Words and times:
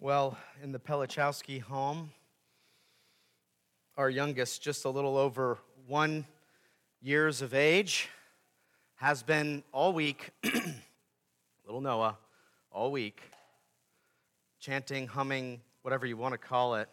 Well, 0.00 0.38
in 0.62 0.70
the 0.70 0.78
Pelichowski 0.78 1.60
home, 1.60 2.12
our 3.96 4.08
youngest, 4.08 4.62
just 4.62 4.84
a 4.84 4.88
little 4.88 5.16
over 5.16 5.58
one 5.88 6.24
years 7.02 7.42
of 7.42 7.52
age, 7.52 8.08
has 8.94 9.24
been 9.24 9.64
all 9.72 9.92
week, 9.92 10.30
little 11.66 11.80
Noah, 11.80 12.16
all 12.70 12.92
week, 12.92 13.20
chanting, 14.60 15.08
humming, 15.08 15.60
whatever 15.82 16.06
you 16.06 16.16
want 16.16 16.30
to 16.30 16.38
call 16.38 16.76
it. 16.76 16.88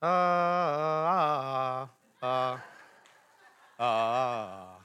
Ah, 0.00 1.90
ah, 2.22 2.62
ah, 3.78 3.78
ah. 3.78 4.81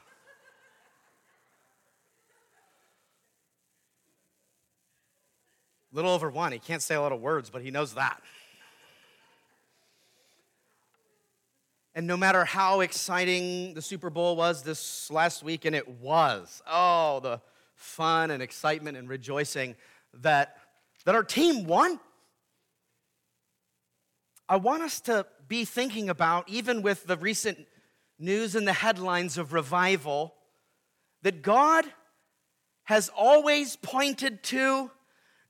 Little 5.97 6.11
over 6.11 6.29
one. 6.29 6.51
He 6.51 6.59
can't 6.59 6.81
say 6.81 6.93
a 6.93 7.01
lot 7.01 7.11
of 7.11 7.19
words, 7.19 7.49
but 7.49 7.63
he 7.63 7.71
knows 7.71 7.95
that. 7.95 8.21
And 11.95 12.05
no 12.05 12.15
matter 12.15 12.45
how 12.45 12.81
exciting 12.81 13.73
the 13.73 13.81
Super 13.81 14.11
Bowl 14.11 14.35
was 14.35 14.61
this 14.61 15.09
last 15.09 15.41
week, 15.41 15.65
and 15.65 15.75
it 15.75 15.87
was, 15.87 16.61
oh, 16.69 17.19
the 17.21 17.41
fun 17.73 18.29
and 18.29 18.43
excitement 18.43 18.95
and 18.95 19.09
rejoicing 19.09 19.75
that, 20.21 20.57
that 21.05 21.15
our 21.15 21.23
team 21.23 21.65
won. 21.65 21.99
I 24.47 24.57
want 24.57 24.83
us 24.83 25.01
to 25.01 25.25
be 25.47 25.65
thinking 25.65 26.09
about, 26.09 26.47
even 26.47 26.83
with 26.83 27.07
the 27.07 27.17
recent 27.17 27.65
news 28.19 28.55
and 28.55 28.67
the 28.67 28.73
headlines 28.73 29.39
of 29.39 29.51
revival, 29.51 30.35
that 31.23 31.41
God 31.41 31.85
has 32.83 33.09
always 33.17 33.75
pointed 33.77 34.43
to 34.43 34.91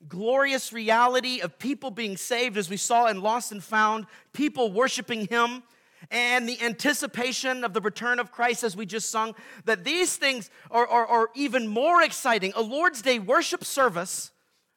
glorious 0.07 0.71
reality 0.71 1.39
of 1.41 1.57
people 1.59 1.91
being 1.91 2.17
saved, 2.17 2.57
as 2.57 2.69
we 2.69 2.77
saw 2.77 3.07
in 3.07 3.21
Lost 3.21 3.51
and 3.51 3.63
Found, 3.63 4.05
people 4.33 4.71
worshiping 4.71 5.27
Him, 5.27 5.63
and 6.11 6.47
the 6.47 6.61
anticipation 6.61 7.63
of 7.63 7.73
the 7.73 7.81
return 7.81 8.19
of 8.19 8.31
Christ, 8.31 8.63
as 8.63 8.75
we 8.75 8.85
just 8.85 9.09
sung, 9.09 9.35
that 9.65 9.83
these 9.83 10.15
things 10.15 10.49
are, 10.69 10.87
are, 10.87 11.05
are 11.05 11.29
even 11.35 11.67
more 11.67 12.03
exciting. 12.03 12.53
A 12.55 12.61
Lord's 12.61 13.01
Day 13.01 13.19
worship 13.19 13.63
service. 13.63 14.31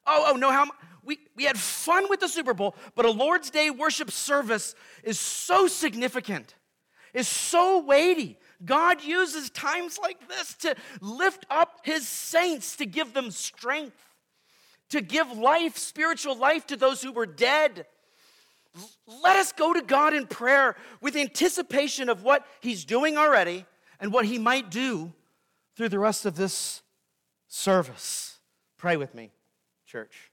Oh, 0.07 0.25
oh, 0.29 0.35
no, 0.35 0.51
how 0.51 0.65
we, 1.03 1.19
we 1.35 1.43
had 1.43 1.57
fun 1.57 2.07
with 2.09 2.19
the 2.19 2.27
Super 2.27 2.53
Bowl, 2.53 2.75
but 2.95 3.05
a 3.05 3.11
Lord's 3.11 3.49
Day 3.49 3.69
worship 3.69 4.11
service 4.11 4.75
is 5.03 5.19
so 5.19 5.67
significant, 5.67 6.55
is 7.13 7.27
so 7.27 7.79
weighty. 7.79 8.37
God 8.63 9.03
uses 9.03 9.49
times 9.49 9.97
like 10.01 10.27
this 10.27 10.53
to 10.55 10.75
lift 11.01 11.45
up 11.49 11.81
his 11.83 12.07
saints, 12.07 12.75
to 12.77 12.85
give 12.85 13.13
them 13.13 13.31
strength 13.31 14.10
to 14.91 15.01
give 15.01 15.37
life, 15.37 15.77
spiritual 15.77 16.37
life, 16.37 16.67
to 16.67 16.75
those 16.77 17.01
who 17.01 17.11
were 17.11 17.25
dead. 17.25 17.85
Let 19.23 19.35
us 19.37 19.51
go 19.51 19.73
to 19.73 19.81
God 19.81 20.13
in 20.13 20.27
prayer 20.27 20.75
with 21.01 21.15
anticipation 21.15 22.07
of 22.07 22.23
what 22.23 22.45
He's 22.61 22.85
doing 22.85 23.17
already 23.17 23.65
and 23.99 24.13
what 24.13 24.25
He 24.25 24.37
might 24.37 24.69
do 24.69 25.11
through 25.75 25.89
the 25.89 25.99
rest 25.99 26.25
of 26.25 26.35
this 26.35 26.81
service. 27.47 28.39
Pray 28.77 28.97
with 28.97 29.13
me, 29.15 29.31
church. 29.85 30.31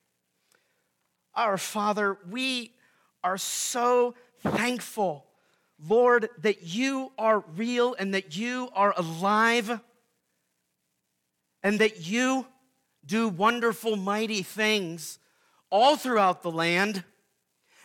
Our 1.34 1.58
Father, 1.58 2.18
we 2.30 2.72
are 3.22 3.38
so 3.38 4.14
thankful, 4.40 5.24
Lord, 5.84 6.28
that 6.38 6.62
you 6.62 7.12
are 7.18 7.44
real 7.56 7.94
and 7.98 8.14
that 8.14 8.36
you 8.36 8.70
are 8.74 8.94
alive 8.96 9.80
and 11.62 11.78
that 11.80 12.06
you 12.06 12.46
do 13.08 13.28
wonderful, 13.28 13.96
mighty 13.96 14.42
things 14.42 15.18
all 15.70 15.96
throughout 15.96 16.42
the 16.42 16.50
land, 16.50 17.02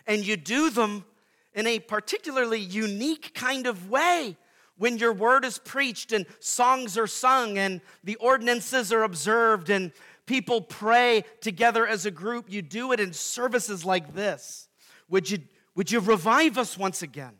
and 0.06 0.26
you 0.26 0.38
do 0.38 0.70
them 0.70 1.06
in 1.54 1.66
a 1.66 1.80
particularly 1.80 2.60
unique 2.60 3.34
kind 3.34 3.66
of 3.66 3.90
way 3.90 4.38
when 4.78 4.98
your 4.98 5.14
word 5.14 5.46
is 5.46 5.60
preached 5.60 6.12
and 6.12 6.26
songs 6.40 6.98
are 6.98 7.08
sung 7.08 7.58
and 7.58 7.82
the 8.04 8.16
ordinances 8.16 8.92
are 8.92 9.04
observed 9.04 9.70
and 9.70 9.92
people 10.26 10.62
pray 10.62 11.24
together 11.42 11.88
as 11.88 12.06
a 12.06 12.12
group. 12.12 12.52
You 12.52 12.62
do 12.62 12.92
it 12.92 13.00
in 13.00 13.14
services 13.14 13.86
like 13.86 14.14
this. 14.14 14.68
Would 15.10 15.30
you, 15.30 15.40
would 15.76 15.92
you 15.92 16.00
revive 16.00 16.58
us 16.58 16.78
once 16.78 17.02
again? 17.02 17.34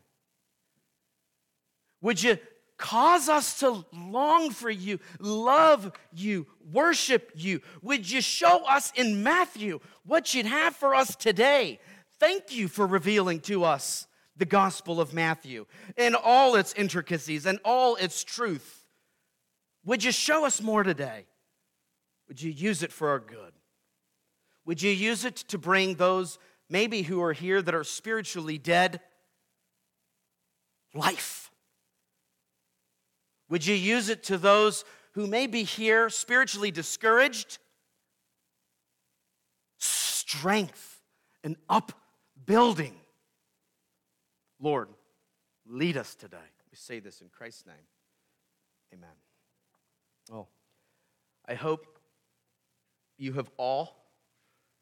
Would 2.00 2.22
you 2.22 2.38
Cause 2.76 3.28
us 3.28 3.60
to 3.60 3.84
long 3.92 4.50
for 4.50 4.70
you, 4.70 4.98
love 5.20 5.92
you, 6.12 6.46
worship 6.72 7.30
you. 7.34 7.60
Would 7.82 8.10
you 8.10 8.20
show 8.20 8.64
us 8.66 8.92
in 8.96 9.22
Matthew 9.22 9.80
what 10.04 10.34
you'd 10.34 10.46
have 10.46 10.74
for 10.74 10.94
us 10.94 11.14
today? 11.14 11.78
Thank 12.18 12.54
you 12.54 12.68
for 12.68 12.86
revealing 12.86 13.40
to 13.40 13.64
us 13.64 14.06
the 14.36 14.44
Gospel 14.44 15.00
of 15.00 15.12
Matthew 15.12 15.66
in 15.96 16.16
all 16.16 16.56
its 16.56 16.72
intricacies 16.74 17.46
and 17.46 17.60
all 17.64 17.94
its 17.96 18.24
truth. 18.24 18.86
Would 19.84 20.02
you 20.02 20.12
show 20.12 20.44
us 20.44 20.60
more 20.60 20.82
today? 20.82 21.26
Would 22.28 22.42
you 22.42 22.50
use 22.50 22.82
it 22.82 22.92
for 22.92 23.10
our 23.10 23.20
good? 23.20 23.52
Would 24.64 24.82
you 24.82 24.90
use 24.90 25.24
it 25.24 25.36
to 25.36 25.58
bring 25.58 25.94
those 25.94 26.38
maybe 26.68 27.02
who 27.02 27.22
are 27.22 27.34
here 27.34 27.60
that 27.62 27.74
are 27.74 27.84
spiritually 27.84 28.58
dead 28.58 29.00
life? 30.94 31.43
Would 33.48 33.66
you 33.66 33.74
use 33.74 34.08
it 34.08 34.22
to 34.24 34.38
those 34.38 34.84
who 35.12 35.26
may 35.26 35.46
be 35.46 35.62
here 35.62 36.08
spiritually 36.08 36.70
discouraged? 36.70 37.58
Strength 39.78 41.00
and 41.42 41.56
upbuilding. 41.68 42.94
Lord, 44.60 44.88
lead 45.66 45.96
us 45.96 46.14
today. 46.14 46.36
We 46.70 46.76
say 46.76 47.00
this 47.00 47.20
in 47.20 47.28
Christ's 47.28 47.66
name. 47.66 47.76
Amen. 48.92 49.10
Oh, 50.32 50.46
I 51.46 51.54
hope 51.54 51.98
you 53.18 53.34
have 53.34 53.50
all 53.56 54.04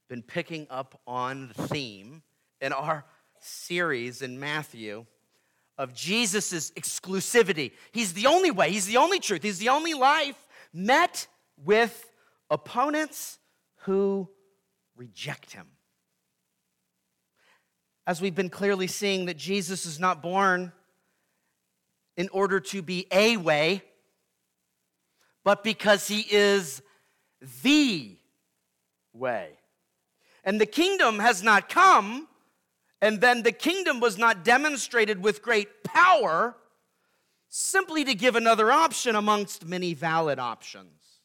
been 0.09 0.23
picking 0.23 0.67
up 0.71 1.01
on 1.07 1.49
the 1.49 1.67
theme 1.69 2.23
in 2.61 2.73
our 2.73 3.05
series 3.41 4.23
in 4.23 4.39
Matthew 4.39 5.07
of 5.79 5.95
Jesus' 5.95 6.71
exclusivity. 6.73 7.73
He's 7.93 8.13
the 8.13 8.27
only 8.27 8.51
way, 8.51 8.71
He's 8.71 8.87
the 8.87 8.99
only 8.99 9.19
truth, 9.19 9.43
He's 9.43 9.59
the 9.59 9.71
only 9.71 9.95
life, 9.95 10.37
met 10.73 11.27
with 11.57 12.11
opponents 12.51 13.39
who 13.83 14.29
reject 14.97 15.53
Him. 15.53 15.67
As 18.07 18.21
we've 18.21 18.35
been 18.35 18.51
clearly 18.51 18.87
seeing, 18.87 19.27
that 19.27 19.37
Jesus 19.37 19.87
is 19.87 20.01
not 20.01 20.23
born 20.23 20.73
in 22.17 22.29
order 22.31 22.61
to 22.61 22.83
be 22.83 23.07
a 23.11 23.37
way, 23.37 23.83
but 25.45 25.65
because 25.65 26.09
He 26.09 26.27
is 26.31 26.83
the 27.63 28.17
way. 29.13 29.51
And 30.45 30.61
the 30.61 30.67
kingdom 30.67 31.21
has 31.21 31.43
not 31.43 31.69
come 31.69 32.29
and 33.03 33.21
then 33.21 33.43
the 33.43 33.53
kingdom 33.53 33.99
was 33.99 34.17
not 34.17 34.45
demonstrated 34.45 35.23
with 35.23 35.43
great 35.43 35.83
power 35.83 36.55
simply 37.49 38.05
to 38.05 38.15
give 38.15 38.37
another 38.37 38.71
option 38.71 39.17
amongst 39.17 39.67
many 39.67 39.93
valid 39.93 40.39
options. 40.39 41.21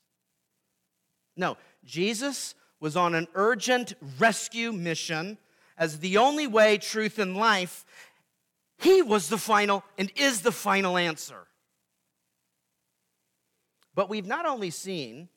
No, 1.38 1.56
Jesus 1.86 2.56
was 2.80 2.98
on 2.98 3.14
an 3.14 3.28
urgent 3.36 3.94
rescue 4.20 4.74
mission 4.74 5.38
as 5.78 6.00
the 6.00 6.18
only 6.18 6.48
way, 6.48 6.80
truth, 6.80 7.20
and 7.20 7.38
life. 7.38 7.86
He 8.80 9.04
was 9.04 9.30
the 9.30 9.38
final 9.38 9.84
and 10.00 10.12
is 10.16 10.42
the 10.42 10.52
final 10.52 10.98
answer. 10.98 11.46
But 13.94 14.10
we've 14.10 14.26
not 14.26 14.48
only 14.48 14.72
seen 14.72 15.30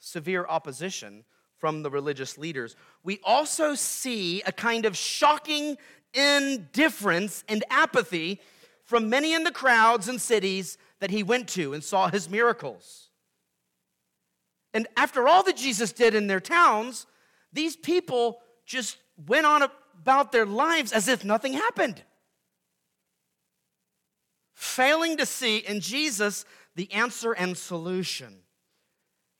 severe 0.00 0.44
opposition 0.48 1.24
from 1.60 1.82
the 1.82 1.90
religious 1.90 2.38
leaders, 2.38 2.74
we 3.04 3.20
also 3.22 3.74
see 3.74 4.42
a 4.46 4.52
kind 4.52 4.86
of 4.86 4.96
shocking 4.96 5.76
indifference 6.14 7.44
and 7.48 7.62
apathy 7.70 8.40
from 8.84 9.08
many 9.08 9.34
in 9.34 9.44
the 9.44 9.52
crowds 9.52 10.08
and 10.08 10.20
cities 10.20 10.78
that 10.98 11.10
he 11.10 11.22
went 11.22 11.48
to 11.50 11.72
and 11.74 11.84
saw 11.84 12.08
his 12.08 12.28
miracles. 12.28 13.10
And 14.72 14.88
after 14.96 15.28
all 15.28 15.42
that 15.44 15.56
Jesus 15.56 15.92
did 15.92 16.14
in 16.14 16.26
their 16.26 16.40
towns, 16.40 17.06
these 17.52 17.76
people 17.76 18.40
just 18.64 18.96
went 19.26 19.46
on 19.46 19.62
about 19.62 20.32
their 20.32 20.46
lives 20.46 20.92
as 20.92 21.08
if 21.08 21.24
nothing 21.24 21.52
happened. 21.52 22.02
Failing 24.54 25.16
to 25.18 25.26
see 25.26 25.58
in 25.58 25.80
Jesus 25.80 26.44
the 26.74 26.90
answer 26.92 27.32
and 27.32 27.56
solution, 27.56 28.40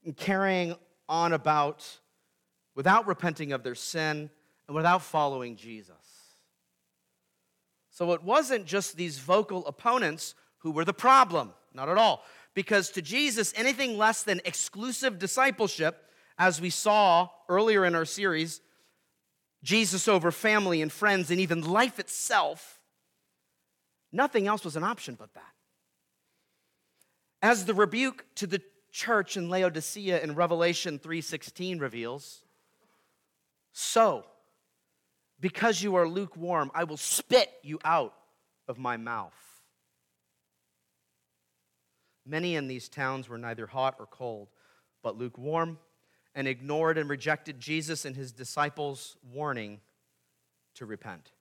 and 0.05 0.17
carrying 0.17 0.75
on 1.09 1.33
about 1.33 2.00
without 2.81 3.07
repenting 3.07 3.53
of 3.53 3.63
their 3.63 3.75
sin 3.75 4.31
and 4.67 4.75
without 4.75 5.03
following 5.03 5.55
Jesus. 5.55 5.95
So 7.91 8.13
it 8.13 8.23
wasn't 8.23 8.65
just 8.65 8.97
these 8.97 9.19
vocal 9.19 9.67
opponents 9.67 10.35
who 10.61 10.71
were 10.71 10.87
the 10.87 10.95
problem, 10.95 11.53
not 11.75 11.91
at 11.91 11.99
all. 11.99 12.25
Because 12.55 12.89
to 12.93 13.03
Jesus, 13.03 13.53
anything 13.55 13.99
less 13.99 14.23
than 14.23 14.41
exclusive 14.47 15.19
discipleship, 15.19 16.09
as 16.39 16.59
we 16.59 16.71
saw 16.71 17.29
earlier 17.51 17.85
in 17.85 17.95
our 17.95 18.07
series, 18.07 18.63
Jesus 19.63 20.09
over 20.09 20.31
family 20.31 20.81
and 20.81 20.91
friends 20.91 21.31
and 21.31 21.39
even 21.39 21.61
life 21.61 21.99
itself, 21.99 22.81
nothing 24.11 24.47
else 24.47 24.65
was 24.65 24.75
an 24.75 24.85
option 24.85 25.17
but 25.19 25.35
that. 25.35 25.53
As 27.43 27.67
the 27.67 27.75
rebuke 27.75 28.25
to 28.37 28.47
the 28.47 28.63
church 28.91 29.37
in 29.37 29.51
Laodicea 29.51 30.23
in 30.23 30.35
Revelation 30.35 30.99
3:16 30.99 31.79
reveals, 31.79 32.47
so 33.73 34.25
because 35.41 35.83
you 35.83 35.95
are 35.97 36.07
lukewarm, 36.07 36.71
I 36.75 36.85
will 36.85 36.97
spit 36.97 37.51
you 37.63 37.79
out 37.85 38.15
of 38.69 38.79
my 38.79 38.97
mouth. 38.97 39.35
Many 42.27 42.57
in 42.57 42.69
these 42.69 42.89
towns 42.89 43.29
were 43.29 43.39
neither 43.39 43.67
hot 43.67 43.97
or 43.99 44.07
cold, 44.07 44.49
but 45.03 45.17
lukewarm, 45.17 45.79
and 46.35 46.47
ignored 46.47 46.99
and 46.99 47.09
rejected 47.09 47.59
Jesus 47.59 48.05
and 48.05 48.15
his 48.15 48.33
disciples' 48.33 49.17
warning 49.33 49.81
to 50.75 50.87
repent. 50.87 51.33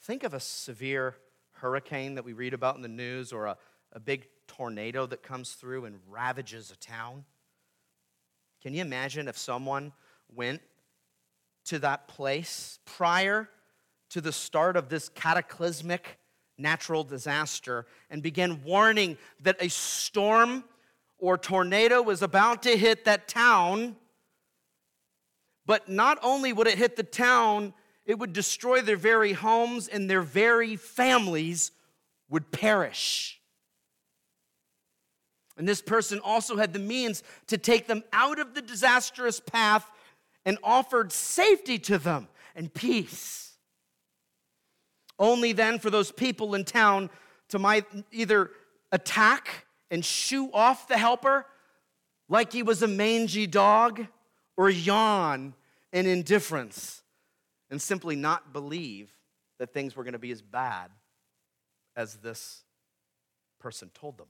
Think 0.00 0.22
of 0.22 0.32
a 0.32 0.40
severe 0.40 1.16
hurricane 1.52 2.14
that 2.14 2.24
we 2.24 2.32
read 2.32 2.54
about 2.54 2.76
in 2.76 2.82
the 2.82 2.88
news 2.88 3.32
or 3.32 3.46
a, 3.46 3.56
a 3.92 4.00
big 4.00 4.28
tornado 4.46 5.06
that 5.06 5.22
comes 5.22 5.52
through 5.52 5.84
and 5.84 5.98
ravages 6.08 6.70
a 6.70 6.76
town. 6.76 7.24
Can 8.62 8.72
you 8.72 8.80
imagine 8.80 9.28
if 9.28 9.36
someone 9.36 9.92
went 10.34 10.60
to 11.66 11.78
that 11.80 12.08
place 12.08 12.78
prior 12.84 13.48
to 14.10 14.20
the 14.20 14.32
start 14.32 14.76
of 14.76 14.88
this 14.88 15.08
cataclysmic 15.10 16.18
natural 16.56 17.04
disaster 17.04 17.86
and 18.10 18.22
began 18.22 18.62
warning 18.64 19.16
that 19.40 19.56
a 19.60 19.68
storm 19.68 20.64
or 21.18 21.36
tornado 21.38 22.02
was 22.02 22.22
about 22.22 22.62
to 22.62 22.76
hit 22.76 23.04
that 23.04 23.28
town? 23.28 23.96
But 25.66 25.88
not 25.88 26.18
only 26.22 26.52
would 26.52 26.66
it 26.66 26.78
hit 26.78 26.96
the 26.96 27.02
town, 27.02 27.74
it 28.06 28.18
would 28.18 28.32
destroy 28.32 28.80
their 28.80 28.96
very 28.96 29.34
homes 29.34 29.88
and 29.88 30.08
their 30.08 30.22
very 30.22 30.76
families 30.76 31.70
would 32.30 32.50
perish. 32.50 33.40
And 35.58 35.68
this 35.68 35.82
person 35.82 36.20
also 36.20 36.56
had 36.56 36.72
the 36.72 36.78
means 36.78 37.22
to 37.48 37.58
take 37.58 37.86
them 37.86 38.04
out 38.12 38.38
of 38.38 38.54
the 38.54 38.62
disastrous 38.62 39.40
path 39.40 39.90
and 40.48 40.56
offered 40.64 41.12
safety 41.12 41.78
to 41.78 41.98
them 41.98 42.26
and 42.56 42.72
peace. 42.72 43.52
Only 45.18 45.52
then 45.52 45.78
for 45.78 45.90
those 45.90 46.10
people 46.10 46.54
in 46.54 46.64
town 46.64 47.10
to 47.50 47.84
either 48.10 48.52
attack 48.90 49.66
and 49.90 50.02
shoo 50.02 50.50
off 50.54 50.88
the 50.88 50.96
helper 50.96 51.44
like 52.30 52.50
he 52.50 52.62
was 52.62 52.82
a 52.82 52.88
mangy 52.88 53.46
dog 53.46 54.06
or 54.56 54.70
yawn 54.70 55.52
in 55.92 56.06
indifference 56.06 57.02
and 57.70 57.80
simply 57.82 58.16
not 58.16 58.50
believe 58.50 59.12
that 59.58 59.74
things 59.74 59.94
were 59.94 60.02
going 60.02 60.14
to 60.14 60.18
be 60.18 60.32
as 60.32 60.40
bad 60.40 60.90
as 61.94 62.14
this 62.14 62.62
person 63.60 63.90
told 63.92 64.16
them. 64.16 64.28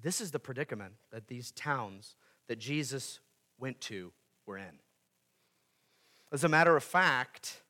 This 0.00 0.20
is 0.20 0.30
the 0.30 0.38
predicament 0.38 0.94
that 1.10 1.26
these 1.26 1.50
towns 1.50 2.14
that 2.46 2.60
Jesus 2.60 3.18
went 3.58 3.80
to 3.82 4.12
were 4.46 4.58
in. 4.58 4.78
As 6.32 6.44
a 6.44 6.48
matter 6.48 6.76
of 6.76 6.84
fact, 6.84 7.62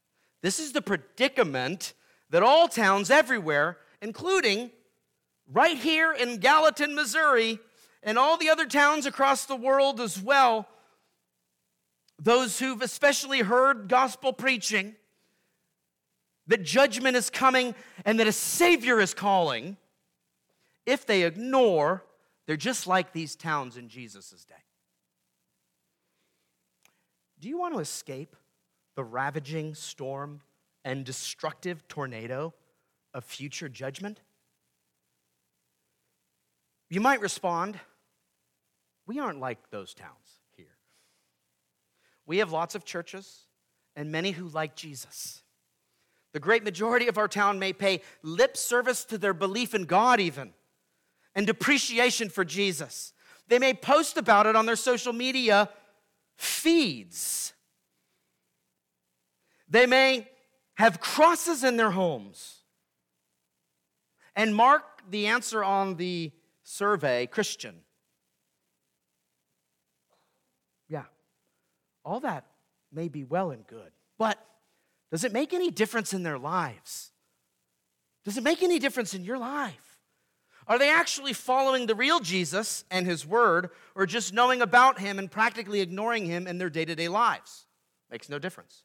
this 0.42 0.58
is 0.58 0.72
the 0.72 0.82
predicament 0.82 1.94
that 2.30 2.42
all 2.42 2.68
towns 2.68 3.10
everywhere, 3.10 3.78
including 4.00 4.70
right 5.50 5.76
here 5.76 6.12
in 6.12 6.38
Gallatin, 6.38 6.94
Missouri, 6.94 7.58
and 8.02 8.18
all 8.18 8.36
the 8.36 8.50
other 8.50 8.66
towns 8.66 9.06
across 9.06 9.46
the 9.46 9.56
world 9.56 10.00
as 10.00 10.20
well, 10.20 10.66
those 12.18 12.58
who've 12.58 12.82
especially 12.82 13.40
heard 13.40 13.88
gospel 13.88 14.32
preaching, 14.32 14.94
that 16.46 16.62
judgment 16.62 17.16
is 17.16 17.30
coming 17.30 17.74
and 18.04 18.20
that 18.20 18.26
a 18.26 18.32
Savior 18.32 19.00
is 19.00 19.14
calling, 19.14 19.76
if 20.86 21.06
they 21.06 21.22
ignore 21.22 22.04
they're 22.46 22.56
just 22.56 22.86
like 22.86 23.12
these 23.12 23.36
towns 23.36 23.76
in 23.76 23.88
Jesus' 23.88 24.44
day. 24.44 24.54
Do 27.44 27.50
you 27.50 27.58
want 27.58 27.74
to 27.74 27.80
escape 27.80 28.36
the 28.96 29.04
ravaging 29.04 29.74
storm 29.74 30.40
and 30.82 31.04
destructive 31.04 31.86
tornado 31.88 32.54
of 33.12 33.22
future 33.22 33.68
judgment? 33.68 34.20
You 36.88 37.02
might 37.02 37.20
respond, 37.20 37.78
We 39.06 39.18
aren't 39.18 39.40
like 39.40 39.58
those 39.68 39.92
towns 39.92 40.40
here. 40.56 40.78
We 42.24 42.38
have 42.38 42.50
lots 42.50 42.74
of 42.74 42.86
churches 42.86 43.42
and 43.94 44.10
many 44.10 44.30
who 44.30 44.48
like 44.48 44.74
Jesus. 44.74 45.42
The 46.32 46.40
great 46.40 46.64
majority 46.64 47.08
of 47.08 47.18
our 47.18 47.28
town 47.28 47.58
may 47.58 47.74
pay 47.74 48.00
lip 48.22 48.56
service 48.56 49.04
to 49.04 49.18
their 49.18 49.34
belief 49.34 49.74
in 49.74 49.84
God, 49.84 50.18
even 50.18 50.54
and 51.34 51.46
appreciation 51.50 52.30
for 52.30 52.46
Jesus. 52.46 53.12
They 53.48 53.58
may 53.58 53.74
post 53.74 54.16
about 54.16 54.46
it 54.46 54.56
on 54.56 54.64
their 54.64 54.76
social 54.76 55.12
media 55.12 55.68
feeds. 56.36 57.52
They 59.68 59.86
may 59.86 60.28
have 60.74 61.00
crosses 61.00 61.64
in 61.64 61.76
their 61.76 61.90
homes. 61.90 62.60
And 64.36 64.54
mark 64.54 64.82
the 65.08 65.28
answer 65.28 65.62
on 65.62 65.96
the 65.96 66.32
survey 66.64 67.26
Christian. 67.26 67.76
Yeah, 70.88 71.04
all 72.04 72.20
that 72.20 72.46
may 72.92 73.08
be 73.08 73.24
well 73.24 73.50
and 73.50 73.66
good, 73.66 73.92
but 74.18 74.44
does 75.10 75.24
it 75.24 75.32
make 75.32 75.52
any 75.52 75.70
difference 75.70 76.12
in 76.12 76.24
their 76.24 76.38
lives? 76.38 77.12
Does 78.24 78.36
it 78.36 78.42
make 78.42 78.62
any 78.62 78.78
difference 78.78 79.14
in 79.14 79.22
your 79.22 79.38
life? 79.38 79.93
Are 80.66 80.78
they 80.78 80.90
actually 80.90 81.34
following 81.34 81.86
the 81.86 81.94
real 81.94 82.20
Jesus 82.20 82.84
and 82.90 83.06
his 83.06 83.26
word, 83.26 83.70
or 83.94 84.06
just 84.06 84.32
knowing 84.32 84.62
about 84.62 84.98
him 84.98 85.18
and 85.18 85.30
practically 85.30 85.80
ignoring 85.80 86.24
him 86.24 86.46
in 86.46 86.58
their 86.58 86.70
day 86.70 86.84
to 86.84 86.94
day 86.94 87.08
lives? 87.08 87.66
Makes 88.10 88.28
no 88.28 88.38
difference. 88.38 88.82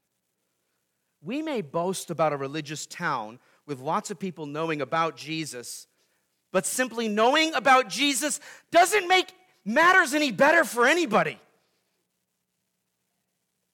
We 1.21 1.41
may 1.41 1.61
boast 1.61 2.09
about 2.11 2.33
a 2.33 2.37
religious 2.37 2.85
town 2.85 3.39
with 3.65 3.79
lots 3.79 4.11
of 4.11 4.19
people 4.19 4.45
knowing 4.45 4.81
about 4.81 5.15
Jesus, 5.15 5.87
but 6.51 6.65
simply 6.65 7.07
knowing 7.07 7.53
about 7.53 7.89
Jesus 7.89 8.39
doesn't 8.71 9.07
make 9.07 9.31
matters 9.63 10.13
any 10.13 10.31
better 10.31 10.63
for 10.63 10.85
anybody. 10.85 11.39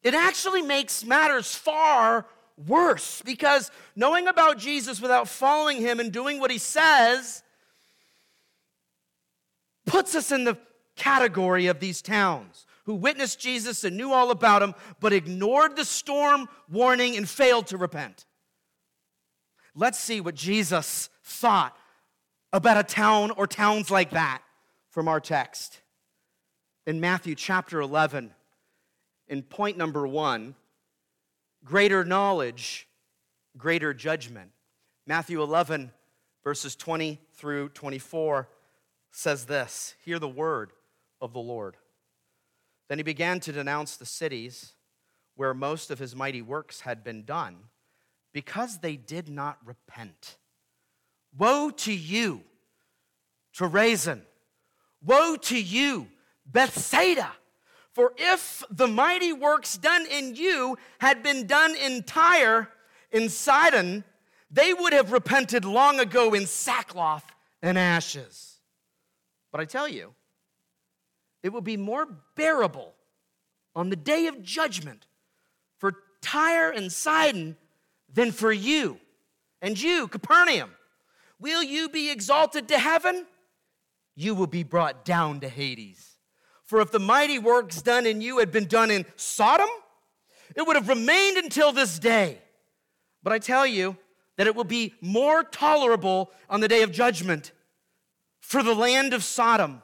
It 0.04 0.14
actually 0.14 0.62
makes 0.62 1.04
matters 1.04 1.56
far 1.56 2.28
worse 2.68 3.22
because 3.24 3.72
knowing 3.96 4.28
about 4.28 4.58
Jesus 4.58 5.02
without 5.02 5.28
following 5.28 5.82
him 5.82 6.00
and 6.00 6.12
doing 6.12 6.40
what 6.40 6.52
he 6.52 6.58
says 6.58 7.42
puts 9.86 10.16
us 10.16 10.32
in 10.32 10.44
the 10.44 10.58
category 10.96 11.68
of 11.68 11.80
these 11.80 12.02
towns 12.02 12.66
who 12.86 12.96
witnessed 12.96 13.40
Jesus 13.40 13.84
and 13.84 13.98
knew 13.98 14.14
all 14.14 14.32
about 14.32 14.62
him, 14.62 14.74
but 15.00 15.14
ignored 15.14 15.76
the 15.76 15.86
storm 15.86 16.48
warning 16.70 17.18
and 17.18 17.28
failed 17.28 17.68
to 17.68 17.78
repent. 17.78 18.26
Let's 19.74 20.00
see 20.00 20.22
what 20.22 20.36
Jesus 20.36 21.10
thought 21.24 21.76
about 22.54 22.78
a 22.78 22.84
town 22.84 23.32
or 23.32 23.48
towns 23.48 23.92
like 23.92 24.12
that 24.12 24.42
from 24.90 25.08
our 25.08 25.20
text. 25.20 25.82
In 26.88 27.02
Matthew 27.02 27.36
chapter 27.36 27.82
11, 27.82 28.32
in 29.28 29.42
point 29.42 29.78
number 29.78 30.08
one, 30.08 30.56
greater 31.66 32.06
knowledge, 32.06 32.88
greater 33.58 33.94
judgment. 33.94 34.52
Matthew 35.08 35.42
11, 35.42 35.92
verses 36.44 36.76
20 36.76 37.20
through 37.34 37.70
24 37.70 38.48
says 39.16 39.46
this 39.46 39.96
Hear 40.04 40.20
the 40.20 40.28
word 40.28 40.72
of 41.22 41.34
the 41.34 41.40
Lord. 41.40 41.78
Then 42.90 43.00
he 43.00 43.04
began 43.04 43.40
to 43.42 43.52
denounce 43.52 43.98
the 43.98 44.06
cities 44.06 44.74
where 45.36 45.54
most 45.54 45.90
of 45.90 46.00
his 46.00 46.16
mighty 46.16 46.42
works 46.42 46.82
had 46.82 47.04
been 47.04 47.24
done 47.24 47.56
because 48.34 48.80
they 48.80 48.96
did 48.96 49.28
not 49.28 49.58
repent. 49.66 50.38
Woe 51.36 51.72
to 51.72 51.94
you, 51.94 52.42
Chorazin! 53.58 54.22
Woe 55.04 55.36
to 55.38 55.60
you, 55.60 56.08
Bethsaida! 56.46 57.32
For 57.92 58.14
if 58.18 58.64
the 58.70 58.88
mighty 58.88 59.32
works 59.32 59.78
done 59.78 60.06
in 60.06 60.36
you 60.36 60.78
had 61.00 61.24
been 61.24 61.48
done 61.48 61.74
in 61.76 62.04
Tyre, 62.04 62.70
in 63.12 63.30
Sidon, 63.30 64.04
they 64.52 64.74
would 64.74 64.92
have 64.92 65.14
repented 65.14 65.64
long 65.64 66.00
ago 66.00 66.34
in 66.34 66.46
sackcloth 66.46 67.26
and 67.62 67.78
ashes. 67.78 68.55
But 69.56 69.62
I 69.62 69.66
tell 69.68 69.88
you, 69.88 70.14
it 71.42 71.54
will 71.54 71.62
be 71.62 71.78
more 71.78 72.06
bearable 72.36 72.94
on 73.74 73.90
the 73.90 73.96
day 73.96 74.28
of 74.28 74.44
judgment 74.44 75.08
for 75.78 75.94
Tyre 76.22 76.72
and 76.72 76.92
Sidon 76.92 77.56
than 78.14 78.34
for 78.34 78.52
you. 78.52 79.00
And 79.62 79.82
you, 79.82 80.10
Capernaum, 80.10 80.72
will 81.40 81.64
you 81.64 81.88
be 81.88 82.12
exalted 82.12 82.68
to 82.68 82.78
heaven? 82.78 83.26
You 84.14 84.36
will 84.36 84.46
be 84.46 84.64
brought 84.64 85.06
down 85.06 85.40
to 85.40 85.48
Hades. 85.48 86.18
For 86.66 86.82
if 86.82 86.92
the 86.92 87.00
mighty 87.00 87.40
works 87.40 87.82
done 87.82 88.06
in 88.06 88.20
you 88.20 88.40
had 88.40 88.52
been 88.52 88.68
done 88.68 88.92
in 88.92 89.06
Sodom, 89.16 89.70
it 90.54 90.68
would 90.68 90.76
have 90.76 90.90
remained 90.90 91.38
until 91.38 91.72
this 91.72 91.98
day. 91.98 92.40
But 93.24 93.32
I 93.32 93.40
tell 93.40 93.66
you 93.66 93.96
that 94.36 94.48
it 94.48 94.56
will 94.58 94.66
be 94.66 94.96
more 95.00 95.46
tolerable 95.46 96.34
on 96.50 96.60
the 96.60 96.68
day 96.68 96.82
of 96.82 96.92
judgment 96.92 97.54
for 98.46 98.62
the 98.62 98.76
land 98.76 99.16
of 99.16 99.24
Sodom 99.24 99.82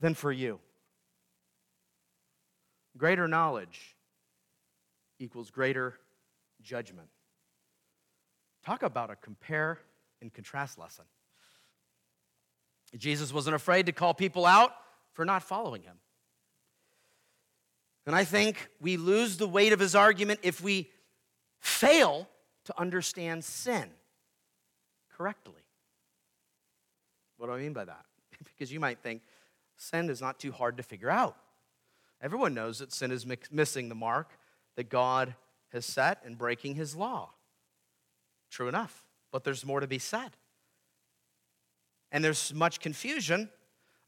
than 0.00 0.14
for 0.14 0.32
you. 0.32 0.58
Greater 2.96 3.28
knowledge 3.28 3.96
equals 5.18 5.50
greater 5.50 5.98
judgment. 6.62 7.08
Talk 8.64 8.82
about 8.82 9.10
a 9.10 9.16
compare 9.16 9.78
and 10.22 10.32
contrast 10.32 10.78
lesson. 10.78 11.04
Jesus 12.96 13.30
wasn't 13.30 13.54
afraid 13.54 13.86
to 13.86 13.92
call 13.92 14.14
people 14.14 14.46
out 14.46 14.72
for 15.12 15.26
not 15.26 15.42
following 15.42 15.82
him. 15.82 15.96
And 18.06 18.16
I 18.16 18.24
think 18.24 18.70
we 18.80 18.96
lose 18.96 19.36
the 19.36 19.46
weight 19.46 19.74
of 19.74 19.80
his 19.80 19.94
argument 19.94 20.40
if 20.42 20.62
we 20.62 20.88
fail 21.60 22.26
to 22.64 22.80
understand 22.80 23.44
sin 23.44 23.90
correctly. 25.14 25.59
What 27.40 27.46
do 27.46 27.54
I 27.54 27.58
mean 27.58 27.72
by 27.72 27.86
that? 27.86 28.04
because 28.44 28.70
you 28.70 28.78
might 28.78 28.98
think 28.98 29.22
sin 29.78 30.10
is 30.10 30.20
not 30.20 30.38
too 30.38 30.52
hard 30.52 30.76
to 30.76 30.82
figure 30.82 31.08
out. 31.08 31.36
Everyone 32.20 32.52
knows 32.52 32.80
that 32.80 32.92
sin 32.92 33.10
is 33.10 33.24
missing 33.50 33.88
the 33.88 33.94
mark 33.94 34.38
that 34.76 34.90
God 34.90 35.34
has 35.72 35.86
set 35.86 36.20
and 36.22 36.36
breaking 36.36 36.74
his 36.74 36.94
law. 36.94 37.30
True 38.50 38.68
enough, 38.68 39.06
but 39.32 39.42
there's 39.42 39.64
more 39.64 39.80
to 39.80 39.86
be 39.86 39.98
said. 39.98 40.32
And 42.12 42.22
there's 42.22 42.52
much 42.52 42.78
confusion 42.78 43.48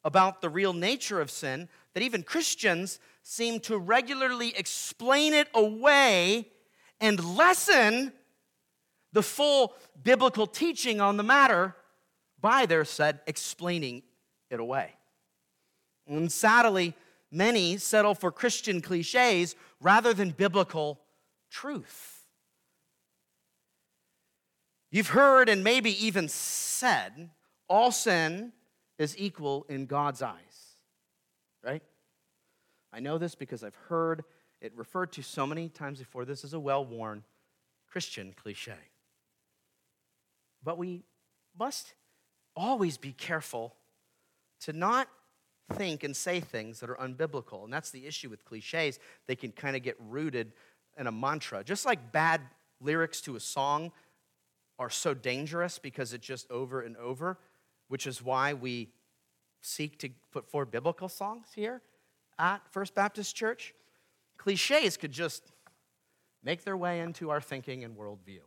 about 0.05 0.43
the 0.43 0.51
real 0.51 0.75
nature 0.75 1.19
of 1.19 1.31
sin 1.31 1.71
that 1.95 2.03
even 2.03 2.23
Christians 2.23 3.01
seem 3.23 3.61
to 3.61 3.79
regularly 3.79 4.53
explain 4.59 5.33
it 5.33 5.49
away 5.55 6.49
and 7.01 7.35
lessen 7.35 8.13
the 9.15 9.23
full 9.23 9.73
biblical 10.03 10.47
teaching 10.47 11.01
on 11.01 11.17
the 11.17 11.23
matter 11.23 11.75
by 12.43 12.67
their 12.67 12.85
said 12.85 13.21
explaining 13.27 14.03
it 14.51 14.61
away. 14.61 14.91
And 16.07 16.31
sadly, 16.31 16.95
many 17.31 17.79
settle 17.79 18.15
for 18.15 18.31
Christian 18.31 18.83
cliches 18.83 19.57
rather 19.81 20.13
than 20.13 20.31
biblical 20.31 21.01
truth. 21.51 22.25
You've 24.91 25.09
heard 25.09 25.49
and 25.49 25.65
maybe 25.65 26.05
even 26.05 26.29
said 26.29 27.31
all 27.67 27.91
sin 27.91 28.53
is 28.99 29.17
equal 29.17 29.65
in 29.71 29.87
God's 29.87 30.21
eyes, 30.21 30.77
right? 31.65 31.83
I 32.93 33.01
know 33.01 33.17
this 33.17 33.35
because 33.35 33.65
I've 33.65 33.79
heard 33.89 34.25
it 34.61 34.77
referred 34.77 35.13
to 35.13 35.23
so 35.23 35.47
many 35.47 35.71
times 35.71 35.99
before. 35.99 36.27
This 36.27 36.45
is 36.45 36.53
a 36.53 36.61
well 36.61 36.85
worn 36.85 37.25
Christian 37.91 38.35
cliche. 38.37 38.77
But 40.63 40.77
we 40.77 41.05
must 41.59 41.95
always 42.55 42.97
be 42.97 43.13
careful 43.13 43.75
to 44.61 44.73
not 44.73 45.09
think 45.75 46.05
and 46.05 46.15
say 46.17 46.41
things 46.41 46.81
that 46.81 46.91
are 46.91 46.97
unbiblical. 46.97 47.65
And 47.65 47.73
that's 47.73 47.91
the 47.91 48.07
issue 48.07 48.29
with 48.29 48.45
cliches. 48.45 48.99
They 49.27 49.37
can 49.37 49.53
kind 49.53 49.77
of 49.77 49.83
get 49.83 49.97
rooted 49.99 50.53
in 50.99 51.07
a 51.07 51.13
mantra. 51.13 51.65
Just 51.65 51.87
like 51.87 52.13
bad 52.13 52.41
lyrics 52.81 53.21
to 53.23 53.37
a 53.37 53.41
song 53.41 53.93
are 54.79 54.91
so 54.91 55.15
dangerous 55.15 55.79
because 55.79 56.13
it's 56.13 56.27
just 56.27 56.51
over 56.51 56.83
and 56.83 56.97
over, 56.97 57.39
which 57.89 58.07
is 58.07 58.23
why 58.23 58.55
we 58.55 58.89
seek 59.61 59.99
to 59.99 60.11
put 60.33 60.51
forward 60.51 60.71
biblical 60.71 61.09
songs 61.09 61.49
here 61.55 61.83
at 62.39 62.61
First 62.71 62.95
Baptist 62.95 63.35
Church. 63.37 63.75
Cliches 64.37 64.97
could 64.97 65.13
just 65.13 65.53
make 66.43 66.65
their 66.65 66.77
way 66.77 67.01
into 67.01 67.31
our 67.31 67.41
thinking 67.41 67.85
and 67.85 67.97
worldview. 67.97 68.41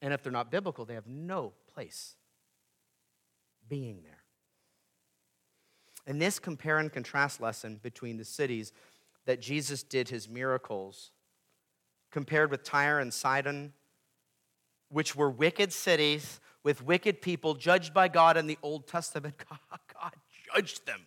And 0.00 0.12
if 0.12 0.22
they're 0.22 0.32
not 0.32 0.50
biblical, 0.50 0.84
they 0.84 0.94
have 0.94 1.06
no 1.06 1.52
place 1.72 2.14
being 3.68 4.02
there. 4.02 4.22
In 6.06 6.18
this 6.18 6.38
compare 6.38 6.78
and 6.78 6.92
contrast 6.92 7.40
lesson 7.40 7.80
between 7.82 8.18
the 8.18 8.24
cities 8.24 8.72
that 9.26 9.40
Jesus 9.40 9.82
did 9.82 10.08
his 10.08 10.28
miracles, 10.28 11.12
compared 12.10 12.50
with 12.50 12.62
Tyre 12.62 13.00
and 13.00 13.12
Sidon, 13.12 13.72
which 14.88 15.16
were 15.16 15.30
wicked 15.30 15.72
cities 15.72 16.40
with 16.62 16.82
wicked 16.82 17.20
people 17.20 17.54
judged 17.54 17.92
by 17.92 18.08
God 18.08 18.36
in 18.36 18.46
the 18.46 18.58
Old 18.62 18.86
Testament, 18.86 19.34
God 19.92 20.12
judged 20.54 20.86
them. 20.86 21.00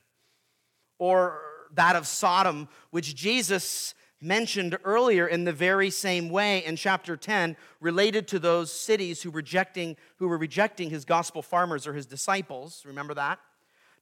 Or 1.00 1.42
that 1.74 1.96
of 1.96 2.08
Sodom, 2.08 2.70
which 2.92 3.16
Jesus 3.16 3.94
mentioned 4.20 4.78
earlier 4.84 5.28
in 5.28 5.44
the 5.44 5.54
very 5.54 5.90
same 5.90 6.30
way 6.30 6.66
in 6.66 6.76
chapter 6.76 7.16
10 7.16 7.56
related 7.80 8.28
to 8.28 8.40
those 8.40 8.72
cities 8.72 9.22
who 9.22 9.30
rejecting 9.30 9.96
who 10.18 10.28
were 10.28 10.38
rejecting 10.38 10.90
his 10.90 11.06
gospel 11.06 11.42
farmers 11.42 11.86
or 11.86 11.94
his 11.94 12.08
disciples 12.08 12.84
remember 12.86 13.14
that 13.14 13.40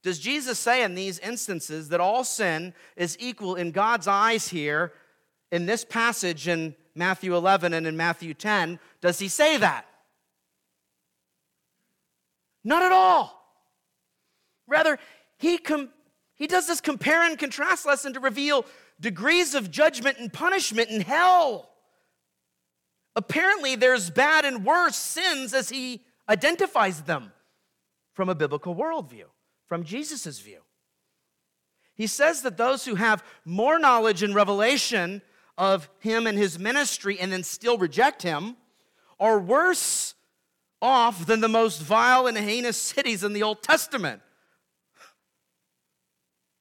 does 0.06 0.20
Jesus 0.20 0.60
say 0.60 0.84
in 0.84 0.94
these 0.94 1.18
instances 1.18 1.90
that 1.90 2.00
all 2.00 2.24
sin 2.24 2.76
is 2.96 3.18
equal 3.20 3.56
in 3.56 3.72
God's 3.72 4.08
eyes 4.08 4.48
here 4.48 4.94
in 5.52 5.66
this 5.66 5.84
passage 5.84 6.48
in 6.48 6.76
Matthew 6.94 7.36
11 7.36 7.74
and 7.74 7.88
in 7.88 7.98
Matthew 7.98 8.36
10? 8.36 8.80
Does 9.02 9.18
he 9.18 9.28
say 9.28 9.58
that? 9.58 9.88
Not 12.64 12.84
at 12.84 12.92
all. 12.92 13.50
Rather, 14.68 15.00
he, 15.40 15.58
com- 15.58 15.90
he 16.36 16.46
does 16.46 16.68
this 16.68 16.82
compare 16.82 17.24
and 17.24 17.40
contrast 17.40 17.88
lesson 17.88 18.14
to 18.14 18.20
reveal 18.20 18.68
degrees 19.00 19.56
of 19.56 19.72
judgment 19.72 20.18
and 20.20 20.32
punishment 20.32 20.90
in 20.90 21.02
hell. 21.02 21.70
Apparently, 23.16 23.76
there's 23.76 24.10
bad 24.10 24.46
and 24.46 24.66
worse 24.66 24.96
sins 24.96 25.54
as 25.54 25.70
he 25.70 26.04
identifies 26.28 27.02
them 27.02 27.32
from 28.14 28.30
a 28.30 28.36
biblical 28.36 28.76
worldview 28.76 29.26
from 29.68 29.84
Jesus' 29.84 30.40
view. 30.40 30.60
He 31.96 32.08
says 32.08 32.42
that 32.42 32.58
those 32.58 32.86
who 32.86 32.96
have 32.96 33.24
more 33.46 33.80
knowledge 33.80 34.22
and 34.22 34.36
revelation 34.36 35.22
of 35.58 35.90
him 36.00 36.28
and 36.28 36.38
his 36.38 36.60
ministry 36.60 37.18
and 37.20 37.32
then 37.32 37.44
still 37.44 37.78
reject 37.78 38.22
him 38.22 38.58
are 39.20 39.40
worse 39.40 40.14
off 40.82 41.26
than 41.26 41.40
the 41.40 41.48
most 41.48 41.82
vile 41.82 42.28
and 42.28 42.38
heinous 42.38 42.78
cities 42.78 43.24
in 43.24 43.32
the 43.34 43.44
Old 43.44 43.64
Testament. 43.64 44.22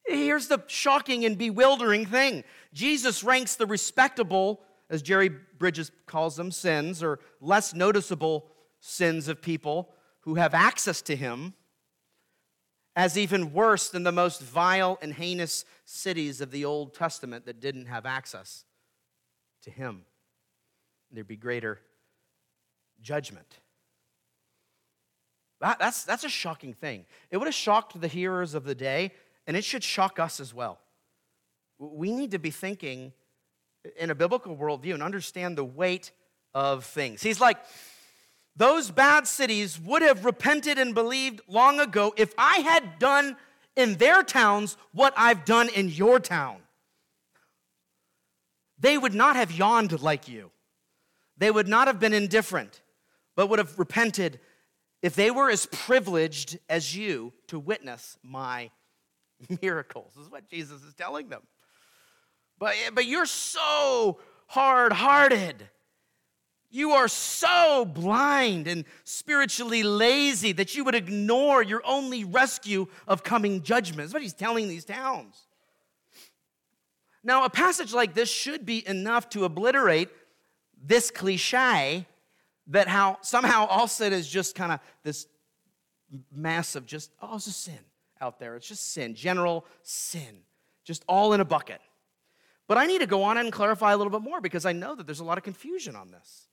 Here's 0.07 0.49
the 0.49 0.63
shocking 0.67 1.25
and 1.25 1.39
bewildering 1.39 2.07
thing 2.07 2.45
Jesus 2.73 3.25
ranks 3.25 3.57
the 3.57 3.67
respectable, 3.67 4.61
as 4.91 5.03
Jerry 5.03 5.31
Bridges 5.59 5.91
calls 6.07 6.37
them, 6.37 6.51
sins, 6.51 7.03
or 7.03 7.21
less 7.41 7.75
noticeable 7.75 8.51
sins 8.81 9.29
of 9.29 9.41
people 9.41 9.95
who 10.21 10.35
have 10.35 10.55
access 10.55 11.01
to 11.03 11.17
him 11.17 11.55
as 12.97 13.19
even 13.19 13.53
worse 13.53 13.89
than 13.89 14.05
the 14.05 14.13
most 14.13 14.41
vile 14.41 14.99
and 15.03 15.15
heinous 15.15 15.65
cities 15.85 16.41
of 16.41 16.51
the 16.51 16.65
Old 16.65 16.95
Testament 16.95 17.45
that 17.47 17.61
didn't 17.61 17.87
have 17.87 18.07
access 18.07 18.65
to 19.63 19.71
him. 19.71 20.03
There'd 21.11 21.27
be 21.27 21.37
greater 21.37 21.81
judgment. 23.01 23.59
That, 25.61 25.79
that's, 25.79 26.05
that's 26.05 26.25
a 26.25 26.29
shocking 26.29 26.75
thing. 26.75 27.07
It 27.31 27.39
would 27.39 27.47
have 27.47 27.55
shocked 27.55 28.01
the 28.01 28.09
hearers 28.09 28.55
of 28.55 28.65
the 28.65 28.75
day, 28.75 29.13
and 29.47 29.57
it 29.57 29.65
should 29.65 29.85
shock 29.85 30.19
us 30.19 30.41
as 30.41 30.55
well. 30.55 30.79
We 31.79 32.13
need 32.13 32.31
to 32.33 32.39
be 32.39 32.51
thinking 32.51 33.13
in 33.99 34.11
a 34.11 34.15
biblical 34.15 34.57
worldview 34.57 34.95
and 34.95 35.03
understand 35.03 35.59
the 35.59 35.65
weight 35.65 36.13
of 36.55 36.85
things. 36.85 37.23
He's 37.23 37.41
like, 37.41 37.59
those 38.57 38.91
bad 38.91 39.27
cities 39.27 39.81
would 39.81 40.03
have 40.03 40.25
repented 40.25 40.79
and 40.79 40.95
believed 40.95 41.41
long 41.49 41.81
ago 41.81 42.15
if 42.17 42.33
I 42.39 42.59
had 42.59 42.99
done 42.99 43.37
in 43.77 43.95
their 43.95 44.23
towns 44.23 44.77
what 44.93 45.13
I've 45.17 45.45
done 45.45 45.69
in 45.69 45.89
your 45.89 46.21
town. 46.21 46.59
They 48.79 48.97
would 48.97 49.15
not 49.15 49.37
have 49.37 49.51
yawned 49.51 50.01
like 50.03 50.29
you. 50.29 50.51
They 51.37 51.51
would 51.51 51.67
not 51.67 51.89
have 51.89 51.99
been 51.99 52.13
indifferent, 52.13 52.83
but 53.35 53.49
would 53.49 53.59
have 53.59 53.79
repented 53.79 54.39
if 55.03 55.17
they 55.17 55.31
were 55.31 55.51
as 55.51 55.67
privileged 55.67 56.59
as 56.69 56.97
you 56.97 57.33
to 57.49 57.59
witness 57.59 58.17
my 58.23 58.71
miracles. 59.63 60.13
Is 60.21 60.31
what 60.31 60.49
Jesus 60.49 60.83
is 60.83 60.95
telling 60.95 61.29
them. 61.29 61.43
But, 62.59 62.75
but 62.93 63.07
you're 63.07 63.27
so 63.27 64.19
hard 64.47 64.93
hearted. 64.93 65.69
You 66.71 66.93
are 66.93 67.09
so 67.09 67.85
blind 67.85 68.67
and 68.67 68.85
spiritually 69.05 69.85
lazy 69.85 70.53
that 70.53 70.75
you 70.75 70.85
would 70.85 70.95
ignore 70.95 71.63
your 71.63 71.83
only 71.85 72.25
rescue 72.25 72.87
of 73.07 73.23
coming 73.23 73.63
judgment. 73.63 74.01
That's 74.01 74.13
what 74.13 74.23
he's 74.23 74.35
telling 74.35 74.69
these 74.69 74.85
towns. 74.85 75.47
Now, 77.23 77.45
a 77.45 77.51
passage 77.51 77.95
like 77.95 78.15
this 78.15 78.29
should 78.29 78.67
be 78.67 78.87
enough 78.87 79.29
to 79.31 79.45
obliterate 79.45 80.11
this 80.85 81.11
cliche 81.11 82.07
that 82.67 82.89
how 82.89 83.19
somehow 83.23 83.67
all 83.67 83.87
sin 83.87 84.13
is 84.13 84.29
just 84.29 84.55
kind 84.55 84.73
of 84.73 84.81
this 85.05 85.27
mass 86.35 86.75
of 86.75 86.87
just, 86.87 87.13
oh, 87.23 87.37
it's 87.37 87.47
a 87.47 87.53
sin 87.53 87.79
out 88.25 88.39
there. 88.39 88.57
It's 88.57 88.67
just 88.67 88.93
sin, 88.93 89.15
general 89.15 89.67
sin, 89.83 90.43
just 90.83 91.05
all 91.07 91.35
in 91.35 91.41
a 91.41 91.45
bucket. 91.45 91.81
But 92.67 92.79
I 92.79 92.87
need 92.87 93.03
to 93.03 93.07
go 93.07 93.23
on 93.23 93.37
and 93.37 93.53
clarify 93.53 93.93
a 93.93 93.97
little 93.99 94.11
bit 94.11 94.23
more 94.23 94.41
because 94.41 94.65
I 94.65 94.73
know 94.73 94.95
that 94.95 95.05
there's 95.05 95.21
a 95.21 95.25
lot 95.25 95.37
of 95.37 95.45
confusion 95.45 95.95
on 95.95 96.11
this. 96.11 96.49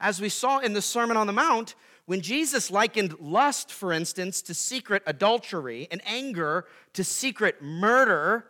As 0.00 0.20
we 0.20 0.28
saw 0.28 0.58
in 0.58 0.72
the 0.72 0.82
Sermon 0.82 1.16
on 1.16 1.28
the 1.28 1.32
Mount, 1.32 1.76
when 2.06 2.20
Jesus 2.20 2.72
likened 2.72 3.20
lust, 3.20 3.70
for 3.72 3.92
instance, 3.92 4.42
to 4.42 4.54
secret 4.54 5.04
adultery 5.06 5.86
and 5.92 6.02
anger 6.04 6.66
to 6.94 7.04
secret 7.04 7.62
murder, 7.62 8.46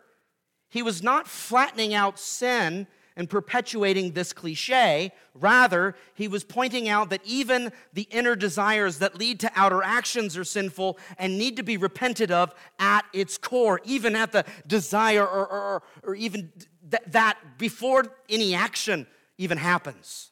he 0.70 0.82
was 0.82 1.02
not 1.02 1.28
flattening 1.28 1.92
out 1.92 2.18
sin 2.18 2.86
and 3.16 3.28
perpetuating 3.28 4.12
this 4.12 4.32
cliche. 4.32 5.12
Rather, 5.34 5.94
he 6.14 6.28
was 6.28 6.44
pointing 6.44 6.88
out 6.88 7.10
that 7.10 7.20
even 7.24 7.72
the 7.92 8.08
inner 8.10 8.34
desires 8.34 8.98
that 8.98 9.18
lead 9.18 9.40
to 9.40 9.50
outer 9.54 9.82
actions 9.82 10.36
are 10.36 10.44
sinful 10.44 10.98
and 11.18 11.38
need 11.38 11.56
to 11.56 11.62
be 11.62 11.76
repented 11.76 12.30
of 12.30 12.54
at 12.78 13.04
its 13.12 13.38
core, 13.38 13.80
even 13.84 14.16
at 14.16 14.32
the 14.32 14.44
desire 14.66 15.26
or, 15.26 15.46
or, 15.46 15.82
or 16.02 16.14
even 16.14 16.52
th- 16.90 17.02
that 17.06 17.38
before 17.58 18.04
any 18.28 18.54
action 18.54 19.06
even 19.38 19.58
happens. 19.58 20.30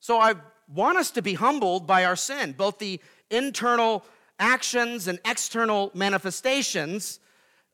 So 0.00 0.18
I 0.18 0.34
want 0.72 0.98
us 0.98 1.10
to 1.12 1.22
be 1.22 1.34
humbled 1.34 1.86
by 1.86 2.04
our 2.04 2.16
sin, 2.16 2.52
both 2.52 2.78
the 2.78 3.00
internal 3.30 4.04
actions 4.38 5.06
and 5.06 5.18
external 5.24 5.90
manifestations, 5.94 7.20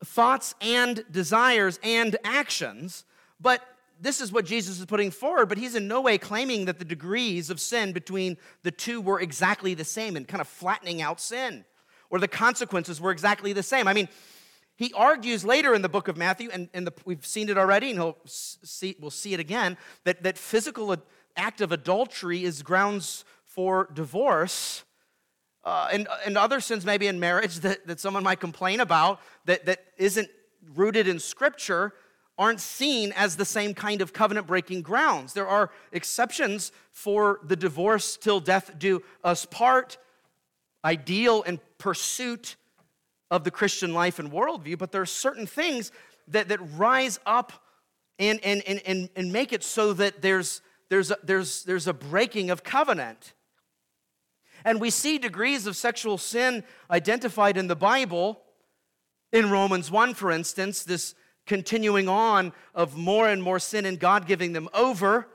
thoughts 0.04 0.54
and 0.60 1.04
desires 1.10 1.78
and 1.82 2.16
actions. 2.24 3.04
But 3.40 3.62
this 4.00 4.20
is 4.20 4.32
what 4.32 4.44
Jesus 4.44 4.78
is 4.78 4.86
putting 4.86 5.10
forward, 5.10 5.48
but 5.48 5.58
he's 5.58 5.74
in 5.74 5.88
no 5.88 6.00
way 6.00 6.18
claiming 6.18 6.66
that 6.66 6.78
the 6.78 6.84
degrees 6.84 7.50
of 7.50 7.60
sin 7.60 7.92
between 7.92 8.36
the 8.62 8.70
two 8.70 9.00
were 9.00 9.20
exactly 9.20 9.74
the 9.74 9.84
same 9.84 10.16
and 10.16 10.28
kind 10.28 10.40
of 10.40 10.48
flattening 10.48 11.00
out 11.00 11.20
sin, 11.20 11.64
or 12.10 12.18
the 12.18 12.28
consequences 12.28 13.00
were 13.00 13.10
exactly 13.10 13.52
the 13.52 13.62
same. 13.62 13.88
I 13.88 13.94
mean, 13.94 14.08
he 14.76 14.92
argues 14.92 15.44
later 15.44 15.74
in 15.74 15.80
the 15.80 15.88
book 15.88 16.08
of 16.08 16.18
Matthew, 16.18 16.50
and, 16.52 16.68
and 16.74 16.86
the, 16.86 16.92
we've 17.06 17.24
seen 17.24 17.48
it 17.48 17.56
already, 17.56 17.90
and 17.90 17.98
he'll 17.98 18.18
see, 18.26 18.96
we'll 19.00 19.10
see 19.10 19.32
it 19.32 19.40
again, 19.40 19.78
that, 20.04 20.22
that 20.22 20.36
physical 20.36 20.94
act 21.36 21.62
of 21.62 21.72
adultery 21.72 22.44
is 22.44 22.62
grounds 22.62 23.24
for 23.44 23.88
divorce. 23.94 24.84
Uh, 25.64 25.88
and, 25.92 26.06
and 26.24 26.36
other 26.36 26.60
sins, 26.60 26.84
maybe 26.84 27.06
in 27.06 27.18
marriage, 27.18 27.56
that, 27.60 27.86
that 27.86 27.98
someone 27.98 28.22
might 28.22 28.40
complain 28.40 28.80
about 28.80 29.20
that, 29.46 29.64
that 29.64 29.82
isn't 29.96 30.28
rooted 30.74 31.08
in 31.08 31.18
Scripture, 31.18 31.94
aren't 32.38 32.60
seen 32.60 33.12
as 33.16 33.36
the 33.36 33.44
same 33.44 33.72
kind 33.74 34.02
of 34.02 34.12
covenant 34.12 34.46
breaking 34.46 34.82
grounds. 34.82 35.32
There 35.32 35.48
are 35.48 35.70
exceptions 35.92 36.70
for 36.92 37.40
the 37.44 37.56
divorce 37.56 38.16
till 38.16 38.40
death 38.40 38.78
do 38.78 39.02
us 39.24 39.46
part, 39.46 39.98
ideal 40.84 41.42
and 41.46 41.58
pursuit 41.78 42.56
of 43.30 43.44
the 43.44 43.50
Christian 43.50 43.92
life 43.92 44.18
and 44.18 44.30
worldview, 44.30 44.78
but 44.78 44.92
there 44.92 45.02
are 45.02 45.06
certain 45.06 45.46
things 45.46 45.90
that, 46.28 46.48
that 46.48 46.60
rise 46.76 47.18
up 47.26 47.52
and, 48.18 48.40
and, 48.44 48.62
and, 48.66 49.08
and 49.14 49.32
make 49.32 49.52
it 49.52 49.62
so 49.62 49.92
that 49.94 50.22
there's, 50.22 50.62
there's, 50.88 51.10
a, 51.10 51.18
there's, 51.22 51.64
there's 51.64 51.86
a 51.86 51.92
breaking 51.92 52.50
of 52.50 52.62
covenant. 52.62 53.34
And 54.64 54.80
we 54.80 54.90
see 54.90 55.18
degrees 55.18 55.66
of 55.66 55.76
sexual 55.76 56.18
sin 56.18 56.64
identified 56.90 57.56
in 57.56 57.66
the 57.66 57.76
Bible. 57.76 58.40
In 59.32 59.50
Romans 59.50 59.90
1, 59.90 60.14
for 60.14 60.30
instance, 60.30 60.82
this 60.84 61.14
continuing 61.46 62.08
on 62.08 62.52
of 62.74 62.96
more 62.96 63.28
and 63.28 63.42
more 63.42 63.58
sin 63.58 63.86
and 63.86 63.98
God 63.98 64.26
giving 64.26 64.52
them 64.52 64.68
over 64.74 65.28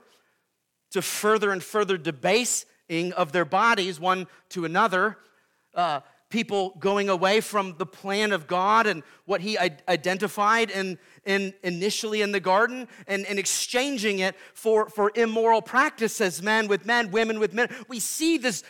to 0.90 1.02
further 1.02 1.50
and 1.50 1.62
further 1.62 1.96
debasing 1.96 3.12
of 3.16 3.32
their 3.32 3.44
bodies 3.44 3.98
one 3.98 4.26
to 4.50 4.64
another. 4.64 5.18
Uh, 5.74 6.00
people 6.32 6.74
going 6.80 7.08
away 7.08 7.40
from 7.40 7.76
the 7.78 7.86
plan 7.86 8.32
of 8.32 8.46
God 8.46 8.86
and 8.86 9.02
what 9.26 9.40
He 9.42 9.58
identified 9.58 10.70
in, 10.70 10.98
in 11.24 11.52
initially 11.62 12.22
in 12.22 12.32
the 12.32 12.40
garden 12.40 12.88
and, 13.06 13.26
and 13.26 13.38
exchanging 13.38 14.20
it 14.20 14.34
for, 14.54 14.88
for 14.88 15.12
immoral 15.14 15.62
practices, 15.62 16.42
men 16.42 16.68
with 16.68 16.86
men, 16.86 17.10
women 17.10 17.38
with 17.38 17.52
men. 17.52 17.68
We 17.86 18.00
see 18.00 18.38
this 18.38 18.64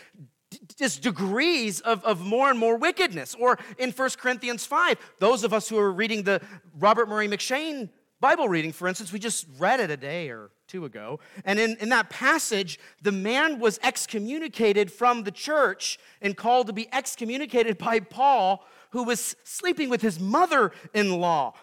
just 0.75 1.03
degrees 1.03 1.81
of, 1.81 2.05
of 2.05 2.21
more 2.21 2.51
and 2.51 2.59
more 2.59 2.77
wickedness. 2.77 3.35
Or 3.39 3.59
in 3.79 3.91
1 3.91 4.11
Corinthians 4.19 4.65
5, 4.67 4.97
those 5.19 5.45
of 5.45 5.53
us 5.53 5.69
who 5.69 5.79
are 5.79 5.93
reading 5.93 6.23
the 6.23 6.41
Robert 6.79 7.09
Murray 7.09 7.29
M'Cheyne 7.29 7.89
Bible 8.23 8.49
reading, 8.49 8.71
for 8.71 8.87
instance, 8.87 9.13
we 9.13 9.19
just 9.19 9.47
read 9.59 9.81
it 9.81 9.91
a 9.91 9.97
day 9.97 10.31
or 10.31 10.51
two 10.69 10.85
ago. 10.85 11.19
And 11.45 11.59
in, 11.59 11.77
in 11.81 11.89
that 11.89 12.09
passage, 12.09 12.79
the 13.03 13.11
man 13.11 13.59
was 13.59 13.81
excommunicated 13.83 14.93
from 14.93 15.25
the 15.25 15.33
church 15.33 15.99
and 16.21 16.37
called 16.37 16.69
to 16.69 16.73
be 16.73 16.89
excommunicated 16.93 17.79
by 17.79 17.99
Paul, 17.99 18.65
who 18.91 19.03
was 19.03 19.35
sleeping 19.43 19.91
with 19.91 20.03
his 20.03 20.21
mother 20.21 20.71
in 20.95 21.21
law. 21.21 21.55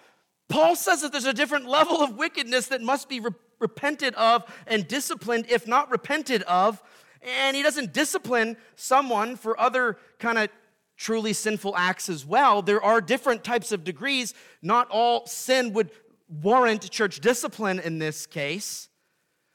Paul 0.50 0.76
says 0.76 1.02
that 1.02 1.14
there's 1.14 1.26
a 1.26 1.34
different 1.34 1.66
level 1.66 2.04
of 2.04 2.18
wickedness 2.18 2.68
that 2.68 2.82
must 2.82 3.08
be 3.08 3.22
re- 3.22 3.32
repented 3.60 4.14
of 4.16 4.44
and 4.68 4.86
disciplined, 4.86 5.46
if 5.48 5.66
not 5.66 5.90
repented 5.90 6.44
of. 6.44 6.84
And 7.22 7.56
he 7.56 7.64
doesn't 7.64 7.94
discipline 7.94 8.58
someone 8.76 9.36
for 9.36 9.60
other 9.60 9.98
kind 10.20 10.38
of 10.38 10.50
truly 10.98 11.34
sinful 11.34 11.76
acts 11.78 12.10
as 12.10 12.26
well. 12.26 12.62
There 12.62 12.84
are 12.84 13.02
different 13.02 13.44
types 13.44 13.72
of 13.72 13.84
degrees. 13.84 14.34
Not 14.62 14.90
all 14.90 15.26
sin 15.26 15.74
would 15.74 15.92
warrant 16.30 16.90
church 16.92 17.20
discipline 17.20 17.80
in 17.80 18.00
this 18.00 18.26
case. 18.26 18.90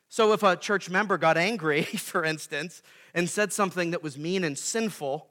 So, 0.08 0.32
if 0.32 0.42
a 0.42 0.56
church 0.56 0.88
member 0.88 1.18
got 1.18 1.36
angry, 1.36 1.82
for 1.82 2.24
instance, 2.24 2.82
and 3.14 3.28
said 3.28 3.52
something 3.52 3.90
that 3.90 4.02
was 4.02 4.16
mean 4.16 4.44
and 4.44 4.56
sinful, 4.56 5.28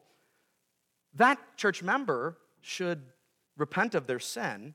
that 1.15 1.39
church 1.57 1.81
member 1.81 2.37
should 2.61 3.03
repent 3.57 3.95
of 3.95 4.07
their 4.07 4.19
sin. 4.19 4.73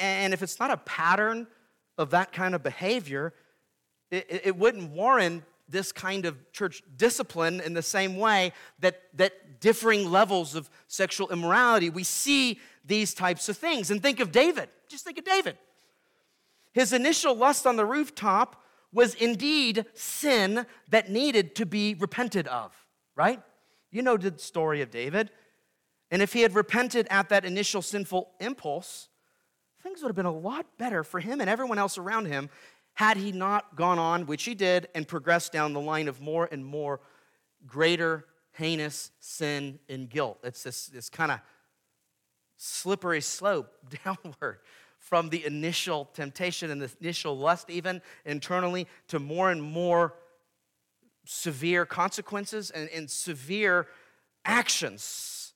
And 0.00 0.32
if 0.32 0.42
it's 0.42 0.60
not 0.60 0.70
a 0.70 0.76
pattern 0.76 1.46
of 1.98 2.10
that 2.10 2.32
kind 2.32 2.54
of 2.54 2.62
behavior, 2.62 3.34
it, 4.10 4.42
it 4.44 4.56
wouldn't 4.56 4.90
warrant 4.90 5.44
this 5.68 5.92
kind 5.92 6.26
of 6.26 6.52
church 6.52 6.82
discipline 6.96 7.60
in 7.60 7.74
the 7.74 7.82
same 7.82 8.16
way 8.16 8.52
that, 8.80 9.02
that 9.14 9.60
differing 9.60 10.10
levels 10.10 10.54
of 10.54 10.68
sexual 10.88 11.30
immorality, 11.30 11.90
we 11.90 12.04
see 12.04 12.60
these 12.84 13.14
types 13.14 13.48
of 13.48 13.56
things. 13.56 13.90
And 13.90 14.02
think 14.02 14.20
of 14.20 14.30
David. 14.30 14.68
Just 14.88 15.04
think 15.04 15.18
of 15.18 15.24
David. 15.24 15.56
His 16.72 16.92
initial 16.92 17.34
lust 17.34 17.66
on 17.66 17.76
the 17.76 17.86
rooftop 17.86 18.62
was 18.92 19.14
indeed 19.14 19.86
sin 19.94 20.66
that 20.90 21.10
needed 21.10 21.54
to 21.56 21.66
be 21.66 21.94
repented 21.94 22.46
of, 22.48 22.72
right? 23.16 23.40
You 23.90 24.02
know 24.02 24.16
the 24.16 24.38
story 24.38 24.82
of 24.82 24.90
David. 24.90 25.30
And 26.10 26.20
if 26.20 26.32
he 26.32 26.42
had 26.42 26.54
repented 26.54 27.06
at 27.10 27.28
that 27.30 27.44
initial 27.44 27.82
sinful 27.82 28.30
impulse, 28.40 29.08
things 29.82 30.02
would 30.02 30.08
have 30.08 30.16
been 30.16 30.26
a 30.26 30.32
lot 30.32 30.66
better 30.78 31.02
for 31.02 31.20
him 31.20 31.40
and 31.40 31.48
everyone 31.48 31.78
else 31.78 31.98
around 31.98 32.26
him 32.26 32.50
had 32.94 33.16
he 33.16 33.32
not 33.32 33.76
gone 33.76 33.98
on, 33.98 34.26
which 34.26 34.44
he 34.44 34.54
did, 34.54 34.88
and 34.94 35.06
progressed 35.06 35.52
down 35.52 35.72
the 35.72 35.80
line 35.80 36.08
of 36.08 36.20
more 36.20 36.48
and 36.50 36.64
more 36.64 37.00
greater, 37.66 38.24
heinous 38.52 39.10
sin 39.20 39.78
and 39.88 40.08
guilt. 40.08 40.38
It's 40.44 40.62
this, 40.62 40.86
this 40.86 41.10
kind 41.10 41.32
of 41.32 41.40
slippery 42.56 43.20
slope 43.20 43.72
downward 44.04 44.60
from 44.98 45.28
the 45.28 45.44
initial 45.44 46.06
temptation 46.14 46.70
and 46.70 46.80
the 46.80 46.90
initial 47.00 47.36
lust, 47.36 47.68
even 47.68 48.00
internally, 48.24 48.86
to 49.08 49.18
more 49.18 49.50
and 49.50 49.62
more 49.62 50.14
severe 51.26 51.84
consequences 51.84 52.70
and, 52.70 52.88
and 52.90 53.10
severe 53.10 53.86
actions. 54.44 55.52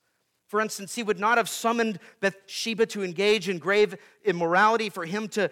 For 0.49 0.61
instance, 0.61 0.95
he 0.95 1.03
would 1.03 1.21
not 1.21 1.39
have 1.39 1.49
summoned 1.49 1.99
Bathsheba 2.21 2.87
to 2.87 3.03
engage 3.03 3.49
in 3.49 3.59
grave 3.59 3.97
immorality 4.25 4.89
for 4.89 5.05
him 5.05 5.29
to 5.29 5.51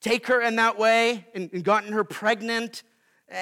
take 0.00 0.26
her 0.26 0.40
in 0.40 0.56
that 0.56 0.78
way 0.78 1.26
and, 1.34 1.50
and 1.52 1.64
gotten 1.64 1.92
her 1.92 2.04
pregnant, 2.04 2.82
uh, 3.30 3.34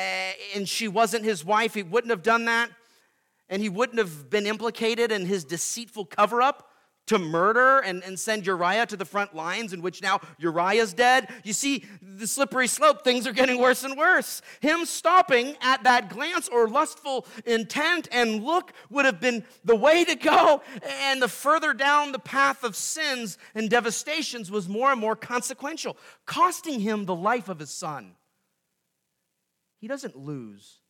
and 0.55 0.69
she 0.69 0.89
wasn't 0.89 1.25
his 1.25 1.45
wife. 1.45 1.75
He 1.75 1.83
wouldn't 1.83 2.11
have 2.11 2.23
done 2.23 2.45
that, 2.47 2.71
and 3.49 3.63
he 3.63 3.69
wouldn't 3.69 3.99
have 3.99 4.29
been 4.29 4.47
implicated 4.47 5.13
in 5.13 5.27
his 5.27 5.45
deceitful 5.45 6.07
cover 6.07 6.43
up 6.43 6.68
to 7.09 7.19
murder 7.19 7.81
and, 7.81 8.03
and 8.05 8.19
send 8.19 8.47
Uriah 8.47 8.87
to 8.87 8.97
the 8.97 9.05
front 9.05 9.35
lines, 9.35 9.73
in 9.73 9.83
which 9.83 10.03
now 10.03 10.21
Uriah's 10.39 10.93
dead. 10.95 11.29
You 11.45 11.53
see 11.53 11.85
the 12.01 12.27
slippery 12.27 12.67
slope, 12.67 13.05
things 13.05 13.27
are 13.27 13.33
getting 13.33 13.59
worse 13.59 13.85
and 13.85 13.97
worse. 13.97 14.43
Him 14.61 14.85
stopping 14.85 15.57
at 15.61 15.85
that 15.85 16.09
glance 16.09 16.49
or 16.49 16.69
lustful 16.69 17.27
intent 17.45 18.09
and 18.13 18.45
look 18.45 18.73
would 18.91 19.05
have 19.05 19.21
been 19.21 19.45
the 19.65 19.77
way 19.77 20.05
to 20.05 20.15
go. 20.15 20.63
And 20.83 21.21
the 21.21 21.29
further 21.29 21.75
down 21.75 22.13
the 22.13 22.19
path 22.19 22.65
of 22.65 22.77
sins 22.77 23.39
and 23.55 23.69
devastations 23.69 24.51
was 24.51 24.69
more 24.69 24.91
and 24.91 25.01
more 25.01 25.17
consequential, 25.17 25.97
costing 26.27 26.81
him 26.81 27.05
the 27.05 27.15
life 27.15 27.49
of 27.49 27.59
his 27.59 27.71
son. 27.71 28.15
He 29.81 29.89
doesn't 29.89 30.17
lose 30.17 30.81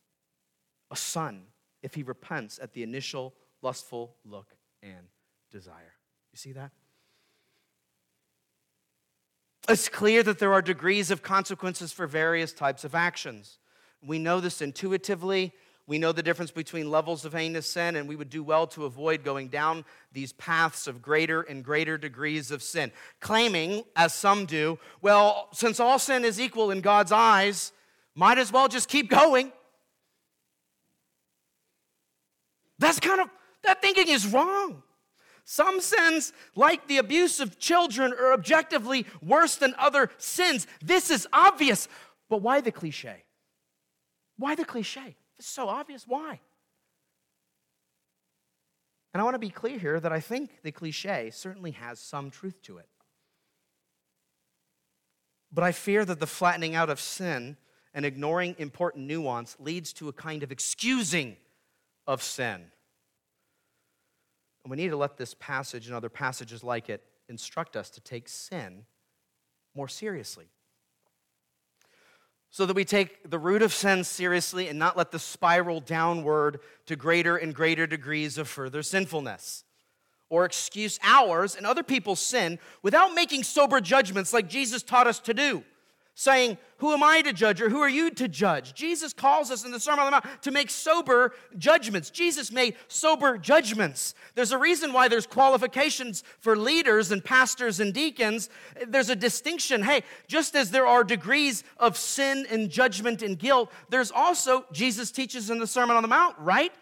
a 0.91 0.95
son 0.95 1.43
if 1.81 1.93
he 1.93 2.03
repents 2.03 2.59
at 2.61 2.73
the 2.73 2.83
initial 2.83 3.35
lustful 3.61 4.15
look 4.25 4.55
and 4.81 5.07
desire. 5.51 5.93
You 6.31 6.37
see 6.37 6.51
that? 6.53 6.71
It's 9.67 9.89
clear 9.89 10.23
that 10.23 10.39
there 10.39 10.53
are 10.53 10.61
degrees 10.61 11.11
of 11.11 11.21
consequences 11.21 11.91
for 11.91 12.07
various 12.07 12.53
types 12.53 12.83
of 12.83 12.95
actions. 12.95 13.59
We 14.01 14.17
know 14.17 14.39
this 14.39 14.61
intuitively. 14.61 15.53
We 15.85 15.97
know 15.97 16.11
the 16.11 16.23
difference 16.23 16.51
between 16.51 16.89
levels 16.89 17.25
of 17.25 17.33
heinous 17.33 17.67
sin, 17.67 17.95
and 17.95 18.07
we 18.07 18.15
would 18.15 18.29
do 18.29 18.43
well 18.43 18.67
to 18.67 18.85
avoid 18.85 19.23
going 19.23 19.47
down 19.47 19.85
these 20.11 20.33
paths 20.33 20.87
of 20.87 21.01
greater 21.01 21.41
and 21.41 21.63
greater 21.63 21.97
degrees 21.97 22.51
of 22.51 22.61
sin. 22.61 22.91
Claiming, 23.19 23.83
as 23.95 24.13
some 24.13 24.45
do, 24.45 24.77
well, 25.01 25.49
since 25.51 25.79
all 25.79 25.97
sin 25.97 26.25
is 26.25 26.39
equal 26.39 26.71
in 26.71 26.81
God's 26.81 27.11
eyes, 27.11 27.71
might 28.15 28.37
as 28.37 28.51
well 28.51 28.67
just 28.67 28.87
keep 28.87 29.09
going. 29.09 29.51
That's 32.77 32.99
kind 32.99 33.21
of, 33.21 33.29
that 33.63 33.81
thinking 33.81 34.07
is 34.07 34.27
wrong. 34.27 34.83
Some 35.51 35.81
sins, 35.81 36.31
like 36.55 36.85
the 36.85 36.99
abuse 36.99 37.39
of 37.39 37.57
children, 37.57 38.13
are 38.13 38.33
objectively 38.33 39.07
worse 39.19 39.55
than 39.55 39.73
other 39.79 40.11
sins. 40.19 40.67
This 40.79 41.09
is 41.09 41.27
obvious. 41.33 41.87
But 42.29 42.43
why 42.43 42.61
the 42.61 42.71
cliche? 42.71 43.23
Why 44.37 44.53
the 44.53 44.63
cliche? 44.63 45.15
It's 45.39 45.47
so 45.47 45.67
obvious. 45.67 46.05
Why? 46.05 46.39
And 49.11 49.19
I 49.19 49.23
want 49.23 49.33
to 49.33 49.39
be 49.39 49.49
clear 49.49 49.79
here 49.79 49.99
that 49.99 50.13
I 50.13 50.19
think 50.19 50.61
the 50.61 50.71
cliche 50.71 51.31
certainly 51.31 51.71
has 51.71 51.99
some 51.99 52.29
truth 52.29 52.61
to 52.65 52.77
it. 52.77 52.87
But 55.51 55.63
I 55.63 55.71
fear 55.71 56.05
that 56.05 56.19
the 56.19 56.27
flattening 56.27 56.75
out 56.75 56.91
of 56.91 56.99
sin 56.99 57.57
and 57.95 58.05
ignoring 58.05 58.53
important 58.59 59.07
nuance 59.07 59.57
leads 59.59 59.93
to 59.93 60.09
a 60.09 60.13
kind 60.13 60.43
of 60.43 60.51
excusing 60.51 61.37
of 62.05 62.21
sin. 62.21 62.65
And 64.63 64.71
we 64.71 64.77
need 64.77 64.89
to 64.89 64.97
let 64.97 65.17
this 65.17 65.33
passage 65.33 65.87
and 65.87 65.95
other 65.95 66.09
passages 66.09 66.63
like 66.63 66.89
it 66.89 67.03
instruct 67.27 67.75
us 67.75 67.89
to 67.91 68.01
take 68.01 68.27
sin 68.27 68.85
more 69.75 69.87
seriously 69.87 70.49
so 72.51 72.65
that 72.65 72.75
we 72.75 72.83
take 72.83 73.29
the 73.29 73.37
root 73.37 73.61
of 73.61 73.73
sin 73.73 74.03
seriously 74.03 74.67
and 74.67 74.79
not 74.79 74.97
let 74.97 75.11
the 75.11 75.19
spiral 75.19 75.79
downward 75.79 76.59
to 76.87 76.95
greater 76.95 77.37
and 77.37 77.53
greater 77.53 77.85
degrees 77.85 78.37
of 78.37 78.47
further 78.47 78.81
sinfulness. 78.81 79.63
Or 80.29 80.45
excuse 80.45 80.99
ours 81.03 81.55
and 81.55 81.65
other 81.65 81.83
people's 81.83 82.19
sin 82.19 82.59
without 82.83 83.13
making 83.13 83.43
sober 83.43 83.81
judgments 83.81 84.33
like 84.33 84.47
Jesus 84.47 84.83
taught 84.83 85.07
us 85.07 85.19
to 85.21 85.33
do 85.33 85.63
saying, 86.19 86.57
Who 86.79 86.91
am 86.91 87.01
I 87.01 87.21
to 87.21 87.31
judge 87.31 87.61
or 87.61 87.69
who 87.69 87.79
are 87.79 87.87
you 87.87 88.11
to 88.11 88.27
judge? 88.27 88.73
Jesus 88.73 89.13
calls 89.13 89.51
us 89.51 89.63
in 89.63 89.71
the 89.71 89.79
Sermon 89.79 90.01
on 90.01 90.05
the 90.07 90.11
Mount 90.11 90.43
to 90.43 90.51
make 90.51 90.69
sober 90.69 91.33
judgments. 91.57 92.09
Jesus 92.09 92.51
made 92.51 92.75
sober 92.89 93.37
judgments. 93.37 94.15
There's 94.35 94.51
a 94.51 94.57
reason 94.57 94.91
why 94.91 95.07
there's 95.07 95.25
qualifications 95.25 96.25
for 96.39 96.57
leaders 96.57 97.13
and 97.13 97.23
pastors 97.23 97.79
and 97.79 97.93
deacons. 97.93 98.49
There's 98.85 99.09
a 99.09 99.15
distinction. 99.15 99.81
Hey, 99.81 100.03
just 100.27 100.57
as 100.57 100.71
there 100.71 100.85
are 100.85 101.05
degrees 101.05 101.63
of 101.77 101.95
sin 101.95 102.45
and 102.51 102.69
judgment 102.69 103.21
and 103.21 103.39
guilt, 103.39 103.71
there's 103.87 104.11
also, 104.11 104.65
Jesus 104.73 105.11
teaches 105.11 105.49
in 105.49 105.57
the 105.57 105.67
Sermon 105.67 105.95
on 105.95 106.01
the 106.01 106.09
Mount, 106.09 106.35
right? 106.37 106.73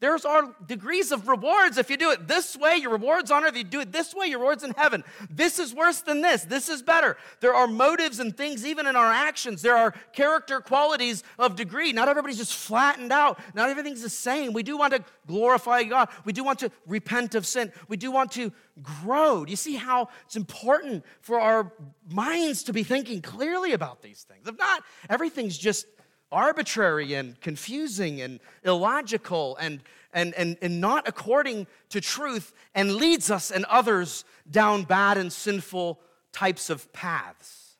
There's 0.00 0.24
our 0.24 0.54
degrees 0.66 1.12
of 1.12 1.28
rewards. 1.28 1.76
If 1.76 1.90
you 1.90 1.98
do 1.98 2.10
it 2.10 2.26
this 2.26 2.56
way, 2.56 2.76
your 2.76 2.90
reward's 2.90 3.30
on 3.30 3.44
earth. 3.44 3.50
If 3.50 3.58
you 3.58 3.64
do 3.64 3.80
it 3.80 3.92
this 3.92 4.14
way, 4.14 4.26
your 4.26 4.38
reward's 4.38 4.64
in 4.64 4.72
heaven. 4.72 5.04
This 5.28 5.58
is 5.58 5.74
worse 5.74 6.00
than 6.00 6.22
this. 6.22 6.42
This 6.44 6.70
is 6.70 6.82
better. 6.82 7.18
There 7.40 7.54
are 7.54 7.66
motives 7.66 8.18
and 8.18 8.34
things, 8.34 8.64
even 8.64 8.86
in 8.86 8.96
our 8.96 9.12
actions. 9.12 9.60
There 9.60 9.76
are 9.76 9.92
character 10.14 10.60
qualities 10.60 11.22
of 11.38 11.54
degree. 11.54 11.92
Not 11.92 12.08
everybody's 12.08 12.38
just 12.38 12.54
flattened 12.54 13.12
out. 13.12 13.38
Not 13.54 13.68
everything's 13.68 14.02
the 14.02 14.08
same. 14.08 14.54
We 14.54 14.62
do 14.62 14.78
want 14.78 14.94
to 14.94 15.04
glorify 15.26 15.84
God. 15.84 16.08
We 16.24 16.32
do 16.32 16.44
want 16.44 16.60
to 16.60 16.70
repent 16.86 17.34
of 17.34 17.46
sin. 17.46 17.70
We 17.88 17.98
do 17.98 18.10
want 18.10 18.32
to 18.32 18.52
grow. 18.82 19.44
Do 19.44 19.50
you 19.50 19.56
see 19.56 19.76
how 19.76 20.08
it's 20.24 20.36
important 20.36 21.04
for 21.20 21.38
our 21.38 21.72
minds 22.10 22.62
to 22.64 22.72
be 22.72 22.84
thinking 22.84 23.20
clearly 23.20 23.74
about 23.74 24.00
these 24.00 24.22
things? 24.22 24.48
If 24.48 24.56
not, 24.56 24.82
everything's 25.10 25.58
just 25.58 25.86
arbitrary 26.32 27.14
and 27.14 27.40
confusing 27.40 28.20
and 28.20 28.40
illogical 28.64 29.56
and, 29.56 29.80
and, 30.12 30.34
and, 30.34 30.56
and 30.62 30.80
not 30.80 31.08
according 31.08 31.66
to 31.88 32.00
truth 32.00 32.52
and 32.74 32.94
leads 32.94 33.30
us 33.30 33.50
and 33.50 33.64
others 33.66 34.24
down 34.50 34.84
bad 34.84 35.18
and 35.18 35.32
sinful 35.32 36.00
types 36.32 36.70
of 36.70 36.92
paths. 36.92 37.76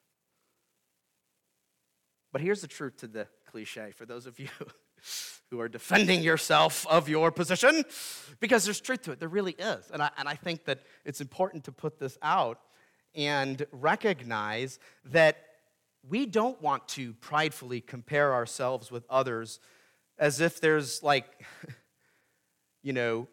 But 2.33 2.41
here's 2.41 2.61
the 2.61 2.69
truth 2.69 2.99
to 2.99 3.07
the 3.07 3.27
cliche 3.51 3.93
for 3.93 4.07
those 4.07 4.27
of 4.27 4.39
you 4.39 4.49
who 5.51 5.61
are 5.61 5.69
defending 5.69 6.23
yourself 6.23 6.87
of 6.89 7.09
your 7.09 7.33
position, 7.33 7.85
because 8.39 8.65
there's 8.65 8.81
truth 8.81 9.03
to 9.03 9.13
it. 9.13 9.19
There 9.19 9.29
really 9.29 9.57
is. 9.59 9.91
And 9.93 10.03
I, 10.03 10.11
and 10.17 10.29
I 10.29 10.35
think 10.35 10.65
that 10.67 10.81
it's 11.05 11.21
important 11.21 11.65
to 11.65 11.73
put 11.73 11.99
this 11.99 12.17
out 12.23 12.61
and 13.15 13.67
recognize 13.73 14.79
that 15.07 15.39
we 16.09 16.27
don't 16.27 16.61
want 16.63 16.89
to 16.89 17.13
pridefully 17.15 17.81
compare 17.81 18.33
ourselves 18.33 18.91
with 18.91 19.05
others 19.11 19.61
as 20.19 20.41
if 20.41 20.61
there's 20.61 21.03
like, 21.03 21.27
you 22.83 22.93
know, 22.93 23.29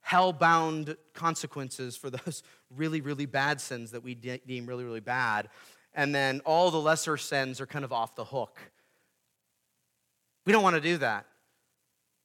hell-bound 0.00 0.96
consequences 1.14 1.96
for 1.96 2.10
those 2.10 2.42
really, 2.76 3.00
really 3.00 3.26
bad 3.26 3.60
sins 3.60 3.90
that 3.90 4.02
we 4.02 4.14
de- 4.14 4.40
deem 4.46 4.66
really, 4.66 4.84
really 4.84 5.00
bad. 5.00 5.48
And 5.94 6.14
then 6.14 6.40
all 6.44 6.70
the 6.70 6.80
lesser 6.80 7.16
sins 7.16 7.60
are 7.60 7.66
kind 7.66 7.84
of 7.84 7.92
off 7.92 8.14
the 8.14 8.24
hook. 8.24 8.58
We 10.46 10.52
don't 10.52 10.62
want 10.62 10.76
to 10.76 10.80
do 10.80 10.98
that. 10.98 11.26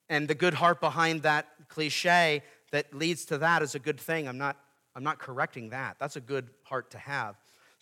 And 0.07 0.27
the 0.27 0.35
good 0.35 0.53
heart 0.53 0.79
behind 0.79 1.23
that 1.23 1.47
cliche 1.67 2.43
that 2.71 2.93
leads 2.93 3.25
to 3.25 3.39
that 3.39 3.61
is 3.61 3.75
a 3.75 3.79
good 3.79 3.99
thing. 3.99 4.27
I'm 4.27 4.37
not, 4.37 4.57
I'm 4.95 5.03
not 5.03 5.19
correcting 5.19 5.69
that. 5.69 5.97
That's 5.99 6.15
a 6.15 6.21
good 6.21 6.49
heart 6.63 6.91
to 6.91 6.97
have. 6.97 7.35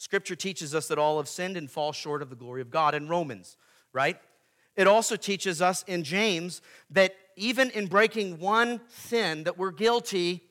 Scripture 0.03 0.35
teaches 0.35 0.75
us 0.75 0.89
that 0.89 0.97
all 0.97 1.15
have 1.15 1.29
sinned 1.29 1.55
and 1.55 1.71
fall 1.71 1.93
short 1.93 2.21
of 2.21 2.29
the 2.29 2.35
glory 2.35 2.61
of 2.61 2.69
God 2.69 2.93
in 2.93 3.07
Romans, 3.07 3.55
right? 3.93 4.17
It 4.75 4.85
also 4.85 5.15
teaches 5.15 5.61
us 5.61 5.81
in 5.87 6.03
James 6.03 6.61
that 6.89 7.15
even 7.37 7.69
in 7.69 7.87
breaking 7.87 8.37
one 8.37 8.81
sin 8.89 9.45
that 9.45 9.57
we're 9.57 9.71
guilty, 9.71 10.43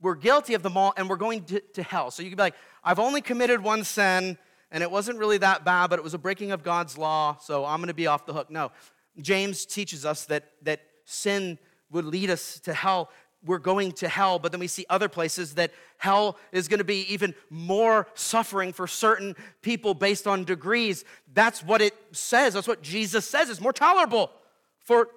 we're 0.00 0.14
guilty 0.14 0.54
of 0.54 0.62
them 0.62 0.78
all 0.78 0.94
and 0.96 1.10
we're 1.10 1.16
going 1.16 1.44
to, 1.44 1.60
to 1.74 1.82
hell. 1.82 2.10
So 2.10 2.22
you 2.22 2.30
can 2.30 2.38
be 2.38 2.44
like, 2.44 2.54
I've 2.82 2.98
only 2.98 3.20
committed 3.20 3.62
one 3.62 3.84
sin 3.84 4.38
and 4.70 4.82
it 4.82 4.90
wasn't 4.90 5.18
really 5.18 5.36
that 5.38 5.62
bad, 5.62 5.90
but 5.90 5.98
it 5.98 6.02
was 6.02 6.14
a 6.14 6.18
breaking 6.18 6.52
of 6.52 6.62
God's 6.62 6.96
law, 6.96 7.36
so 7.38 7.66
I'm 7.66 7.80
going 7.80 7.88
to 7.88 7.94
be 7.94 8.06
off 8.06 8.24
the 8.24 8.32
hook. 8.32 8.50
No. 8.50 8.72
James 9.20 9.66
teaches 9.66 10.06
us 10.06 10.24
that, 10.24 10.52
that 10.62 10.80
sin 11.04 11.58
would 11.90 12.06
lead 12.06 12.30
us 12.30 12.60
to 12.60 12.72
hell 12.72 13.10
we're 13.46 13.58
going 13.58 13.92
to 13.92 14.08
hell, 14.08 14.38
but 14.38 14.52
then 14.52 14.60
we 14.60 14.66
see 14.66 14.84
other 14.90 15.08
places 15.08 15.54
that 15.54 15.72
hell 15.98 16.36
is 16.52 16.68
going 16.68 16.78
to 16.78 16.84
be 16.84 17.02
even 17.12 17.34
more 17.48 18.08
suffering 18.14 18.72
for 18.72 18.86
certain 18.86 19.36
people 19.62 19.94
based 19.94 20.26
on 20.26 20.44
degrees. 20.44 21.04
That's 21.32 21.62
what 21.62 21.80
it 21.80 21.94
says. 22.12 22.54
That's 22.54 22.68
what 22.68 22.82
Jesus 22.82 23.26
says. 23.26 23.48
It's 23.48 23.60
more 23.60 23.72
tolerable 23.72 24.32
for 24.80 25.08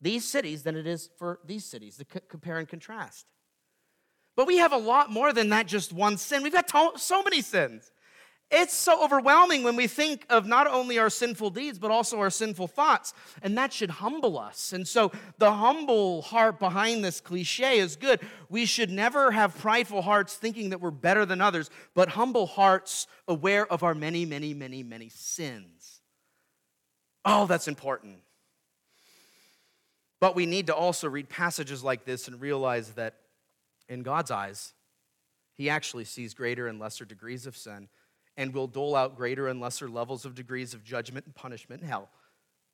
these 0.00 0.28
cities 0.28 0.64
than 0.64 0.76
it 0.76 0.86
is 0.86 1.10
for 1.16 1.38
these 1.44 1.64
cities, 1.64 1.96
to 1.98 2.04
compare 2.04 2.58
and 2.58 2.68
contrast. 2.68 3.26
But 4.34 4.48
we 4.48 4.56
have 4.58 4.72
a 4.72 4.78
lot 4.78 5.10
more 5.10 5.32
than 5.32 5.50
that, 5.50 5.66
just 5.66 5.92
one 5.92 6.16
sin. 6.16 6.42
We've 6.42 6.52
got 6.52 6.68
so 6.98 7.22
many 7.22 7.40
sins. 7.42 7.91
It's 8.54 8.74
so 8.74 9.02
overwhelming 9.02 9.62
when 9.62 9.76
we 9.76 9.86
think 9.86 10.26
of 10.28 10.46
not 10.46 10.66
only 10.66 10.98
our 10.98 11.08
sinful 11.08 11.50
deeds, 11.50 11.78
but 11.78 11.90
also 11.90 12.20
our 12.20 12.28
sinful 12.28 12.68
thoughts. 12.68 13.14
And 13.40 13.56
that 13.56 13.72
should 13.72 13.88
humble 13.88 14.38
us. 14.38 14.74
And 14.74 14.86
so 14.86 15.10
the 15.38 15.52
humble 15.52 16.20
heart 16.20 16.58
behind 16.58 17.02
this 17.02 17.18
cliche 17.18 17.78
is 17.78 17.96
good. 17.96 18.20
We 18.50 18.66
should 18.66 18.90
never 18.90 19.30
have 19.30 19.56
prideful 19.56 20.02
hearts 20.02 20.34
thinking 20.34 20.68
that 20.68 20.82
we're 20.82 20.90
better 20.90 21.24
than 21.24 21.40
others, 21.40 21.70
but 21.94 22.10
humble 22.10 22.46
hearts 22.46 23.06
aware 23.26 23.66
of 23.66 23.82
our 23.82 23.94
many, 23.94 24.26
many, 24.26 24.52
many, 24.52 24.82
many 24.82 25.08
sins. 25.08 26.02
Oh, 27.24 27.46
that's 27.46 27.68
important. 27.68 28.18
But 30.20 30.36
we 30.36 30.44
need 30.44 30.66
to 30.66 30.74
also 30.74 31.08
read 31.08 31.30
passages 31.30 31.82
like 31.82 32.04
this 32.04 32.28
and 32.28 32.38
realize 32.38 32.90
that 32.92 33.14
in 33.88 34.02
God's 34.02 34.30
eyes, 34.30 34.74
He 35.54 35.70
actually 35.70 36.04
sees 36.04 36.34
greater 36.34 36.66
and 36.66 36.78
lesser 36.78 37.06
degrees 37.06 37.46
of 37.46 37.56
sin 37.56 37.88
and 38.36 38.54
will 38.54 38.66
dole 38.66 38.96
out 38.96 39.16
greater 39.16 39.48
and 39.48 39.60
lesser 39.60 39.88
levels 39.88 40.24
of 40.24 40.34
degrees 40.34 40.74
of 40.74 40.84
judgment 40.84 41.26
and 41.26 41.34
punishment 41.34 41.82
in 41.82 41.88
hell, 41.88 42.10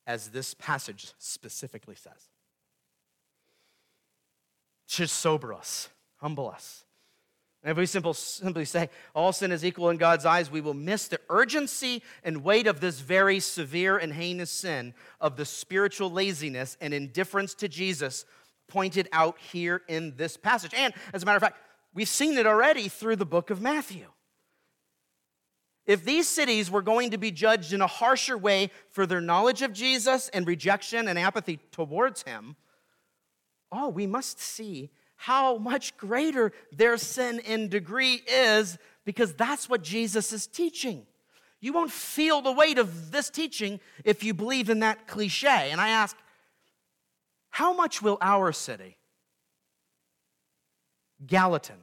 as 0.07 0.29
this 0.29 0.53
passage 0.53 1.13
specifically 1.17 1.95
says. 1.95 2.29
Should 4.87 5.09
sober 5.09 5.53
us, 5.53 5.89
humble 6.17 6.49
us. 6.49 6.83
And 7.61 7.71
if 7.71 7.77
we 7.77 7.85
simple, 7.85 8.13
simply 8.13 8.63
say 8.63 8.89
all 9.13 9.33
sin 9.33 9.51
is 9.51 9.65
equal 9.65 9.89
in 9.89 9.97
God's 9.97 10.25
eyes, 10.25 10.49
we 10.49 10.61
will 10.61 10.73
miss 10.73 11.09
the 11.09 11.19
urgency 11.29 12.01
and 12.23 12.43
weight 12.43 12.67
of 12.67 12.79
this 12.79 13.01
very 13.01 13.41
severe 13.41 13.97
and 13.97 14.13
heinous 14.13 14.49
sin 14.49 14.93
of 15.19 15.35
the 15.35 15.45
spiritual 15.45 16.09
laziness 16.09 16.77
and 16.79 16.93
indifference 16.93 17.53
to 17.55 17.67
Jesus 17.67 18.23
pointed 18.69 19.09
out 19.11 19.37
here 19.51 19.81
in 19.89 20.15
this 20.15 20.37
passage. 20.37 20.73
And 20.73 20.93
as 21.13 21.23
a 21.23 21.25
matter 21.25 21.35
of 21.35 21.43
fact, 21.43 21.57
we've 21.93 22.07
seen 22.07 22.37
it 22.37 22.47
already 22.47 22.87
through 22.87 23.17
the 23.17 23.25
book 23.25 23.49
of 23.49 23.61
Matthew. 23.61 24.05
If 25.89 26.05
these 26.05 26.27
cities 26.27 26.69
were 26.69 26.83
going 26.83 27.09
to 27.09 27.17
be 27.17 27.31
judged 27.31 27.73
in 27.73 27.81
a 27.81 27.87
harsher 27.87 28.37
way 28.37 28.69
for 28.91 29.07
their 29.07 29.19
knowledge 29.19 29.63
of 29.63 29.73
Jesus 29.73 30.29
and 30.29 30.45
rejection 30.45 31.07
and 31.07 31.17
apathy 31.17 31.57
towards 31.71 32.21
him, 32.21 32.55
oh, 33.71 33.89
we 33.89 34.05
must 34.05 34.39
see 34.39 34.91
how 35.15 35.57
much 35.57 35.97
greater 35.97 36.51
their 36.71 36.95
sin 36.95 37.39
in 37.39 37.69
degree 37.69 38.21
is 38.31 38.77
because 39.03 39.33
that's 39.33 39.67
what 39.67 39.81
Jesus 39.81 40.31
is 40.31 40.45
teaching. 40.45 41.07
You 41.59 41.73
won't 41.73 41.91
feel 41.91 42.41
the 42.41 42.51
weight 42.51 42.77
of 42.77 43.09
this 43.09 43.31
teaching 43.31 43.79
if 44.05 44.23
you 44.23 44.35
believe 44.35 44.69
in 44.69 44.81
that 44.81 45.07
cliche. 45.07 45.71
And 45.71 45.81
I 45.81 45.89
ask, 45.89 46.15
How 47.49 47.73
much 47.73 47.99
will 47.99 48.19
our 48.21 48.51
city, 48.51 48.95
Gallatin, 51.25 51.77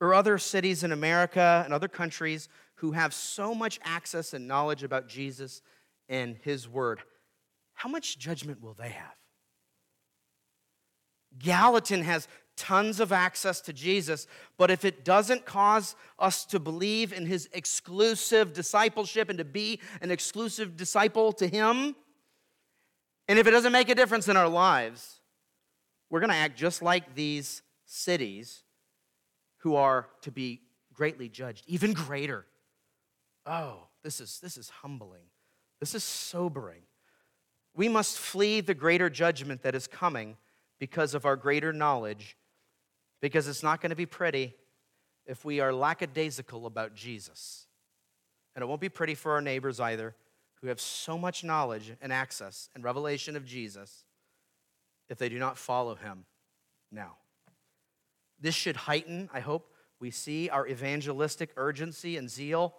or 0.00 0.14
other 0.14 0.38
cities 0.38 0.84
in 0.84 0.92
America 0.92 1.62
and 1.64 1.74
other 1.74 1.88
countries 1.88 2.48
who 2.76 2.92
have 2.92 3.12
so 3.12 3.54
much 3.54 3.80
access 3.84 4.32
and 4.32 4.46
knowledge 4.46 4.82
about 4.82 5.08
Jesus 5.08 5.62
and 6.08 6.36
His 6.42 6.68
Word, 6.68 7.00
how 7.74 7.88
much 7.88 8.18
judgment 8.18 8.62
will 8.62 8.74
they 8.74 8.90
have? 8.90 9.14
Gallatin 11.38 12.02
has 12.02 12.28
tons 12.56 12.98
of 12.98 13.12
access 13.12 13.60
to 13.60 13.72
Jesus, 13.72 14.26
but 14.56 14.70
if 14.70 14.84
it 14.84 15.04
doesn't 15.04 15.44
cause 15.46 15.94
us 16.18 16.44
to 16.46 16.58
believe 16.58 17.12
in 17.12 17.24
his 17.24 17.48
exclusive 17.52 18.52
discipleship 18.52 19.28
and 19.28 19.38
to 19.38 19.44
be 19.44 19.80
an 20.00 20.10
exclusive 20.10 20.76
disciple 20.76 21.32
to 21.32 21.46
him, 21.46 21.94
and 23.28 23.38
if 23.38 23.46
it 23.46 23.52
doesn't 23.52 23.72
make 23.72 23.88
a 23.88 23.94
difference 23.94 24.26
in 24.26 24.36
our 24.36 24.48
lives, 24.48 25.20
we're 26.10 26.20
going 26.20 26.30
to 26.30 26.36
act 26.36 26.58
just 26.58 26.82
like 26.82 27.14
these 27.14 27.62
cities 27.84 28.64
who 29.58 29.76
are 29.76 30.08
to 30.22 30.30
be 30.30 30.62
greatly 30.92 31.28
judged, 31.28 31.64
even 31.66 31.92
greater. 31.92 32.46
Oh, 33.46 33.88
this 34.02 34.20
is, 34.20 34.40
this 34.40 34.56
is 34.56 34.68
humbling. 34.68 35.24
This 35.80 35.94
is 35.94 36.04
sobering. 36.04 36.82
We 37.74 37.88
must 37.88 38.18
flee 38.18 38.60
the 38.60 38.74
greater 38.74 39.08
judgment 39.08 39.62
that 39.62 39.74
is 39.74 39.86
coming 39.86 40.36
because 40.78 41.14
of 41.14 41.24
our 41.24 41.36
greater 41.36 41.72
knowledge, 41.72 42.36
because 43.20 43.48
it's 43.48 43.62
not 43.62 43.80
going 43.80 43.90
to 43.90 43.96
be 43.96 44.06
pretty 44.06 44.54
if 45.26 45.44
we 45.44 45.60
are 45.60 45.72
lackadaisical 45.72 46.66
about 46.66 46.94
Jesus. 46.94 47.66
And 48.54 48.62
it 48.62 48.66
won't 48.66 48.80
be 48.80 48.88
pretty 48.88 49.14
for 49.14 49.32
our 49.32 49.40
neighbors 49.40 49.78
either, 49.78 50.16
who 50.60 50.68
have 50.68 50.80
so 50.80 51.16
much 51.16 51.44
knowledge 51.44 51.92
and 52.00 52.12
access 52.12 52.68
and 52.74 52.82
revelation 52.82 53.36
of 53.36 53.44
Jesus, 53.44 54.04
if 55.08 55.18
they 55.18 55.28
do 55.28 55.38
not 55.38 55.56
follow 55.56 55.94
him 55.94 56.24
now. 56.90 57.16
This 58.40 58.54
should 58.54 58.76
heighten, 58.76 59.28
I 59.32 59.40
hope, 59.40 59.72
we 60.00 60.10
see 60.10 60.48
our 60.48 60.66
evangelistic 60.66 61.50
urgency 61.56 62.16
and 62.16 62.30
zeal, 62.30 62.74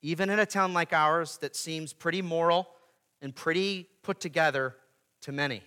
even 0.00 0.30
in 0.30 0.38
a 0.38 0.46
town 0.46 0.72
like 0.72 0.92
ours 0.92 1.38
that 1.38 1.54
seems 1.54 1.92
pretty 1.92 2.22
moral 2.22 2.68
and 3.20 3.34
pretty 3.34 3.88
put 4.02 4.20
together 4.20 4.76
to 5.22 5.32
many 5.32 5.62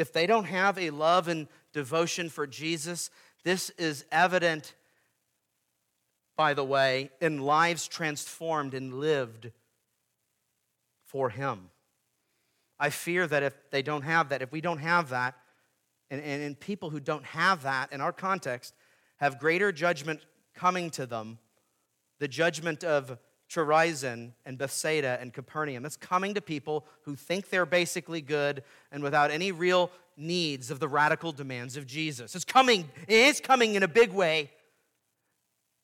if 0.00 0.12
they 0.12 0.26
don't 0.26 0.44
have 0.44 0.78
a 0.78 0.90
love 0.90 1.28
and 1.28 1.46
devotion 1.72 2.30
for 2.30 2.46
Jesus, 2.46 3.10
this 3.44 3.70
is 3.70 4.04
evident, 4.10 4.74
by 6.36 6.54
the 6.54 6.64
way, 6.64 7.10
in 7.20 7.42
lives 7.42 7.86
transformed 7.86 8.72
and 8.72 8.94
lived 8.94 9.52
for 11.04 11.28
Him. 11.28 11.68
I 12.78 12.88
fear 12.88 13.26
that 13.26 13.42
if 13.42 13.54
they 13.70 13.82
don't 13.82 14.02
have 14.02 14.30
that, 14.30 14.40
if 14.40 14.52
we 14.52 14.62
don't 14.62 14.78
have 14.78 15.10
that, 15.10 15.34
and, 16.10 16.20
and, 16.20 16.42
and 16.42 16.58
people 16.58 16.90
who 16.90 17.00
don't 17.00 17.24
have 17.24 17.62
that 17.62 17.92
in 17.92 18.00
our 18.00 18.12
context 18.12 18.74
have 19.16 19.38
greater 19.38 19.70
judgment 19.70 20.20
coming 20.54 20.90
to 20.90 21.06
them, 21.06 21.38
the 22.18 22.28
judgment 22.28 22.84
of 22.84 23.18
Chorazin 23.50 24.32
and 24.44 24.56
Bethsaida 24.56 25.18
and 25.20 25.32
Capernaum. 25.32 25.84
It's 25.84 25.96
coming 25.96 26.34
to 26.34 26.40
people 26.40 26.86
who 27.02 27.16
think 27.16 27.50
they're 27.50 27.66
basically 27.66 28.20
good 28.20 28.62
and 28.92 29.02
without 29.02 29.30
any 29.30 29.52
real 29.52 29.90
needs 30.16 30.70
of 30.70 30.80
the 30.80 30.88
radical 30.88 31.32
demands 31.32 31.76
of 31.76 31.86
Jesus. 31.86 32.34
It's 32.34 32.44
coming, 32.44 32.88
it's 33.08 33.40
coming 33.40 33.74
in 33.74 33.82
a 33.82 33.88
big 33.88 34.12
way. 34.12 34.50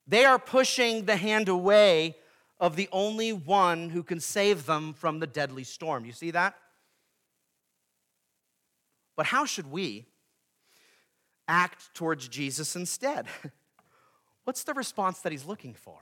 They 0.07 0.25
are 0.25 0.39
pushing 0.39 1.07
the 1.07 1.17
hand 1.17 1.49
away 1.49 2.17
of 2.61 2.77
the 2.77 2.89
only 2.93 3.33
one 3.33 3.91
who 3.91 4.03
can 4.03 4.21
save 4.21 4.67
them 4.67 4.95
from 4.95 5.19
the 5.19 5.27
deadly 5.27 5.65
storm. 5.65 6.05
You 6.05 6.13
see 6.13 6.31
that? 6.31 6.55
But 9.17 9.27
how 9.27 9.45
should 9.45 9.71
we 9.71 10.07
act 11.49 11.95
towards 11.95 12.29
Jesus 12.29 12.77
instead? 12.77 13.27
What's 14.45 14.65
the 14.65 14.75
response 14.75 15.21
that 15.21 15.33
he's 15.33 15.45
looking 15.45 15.75
for? 15.75 15.99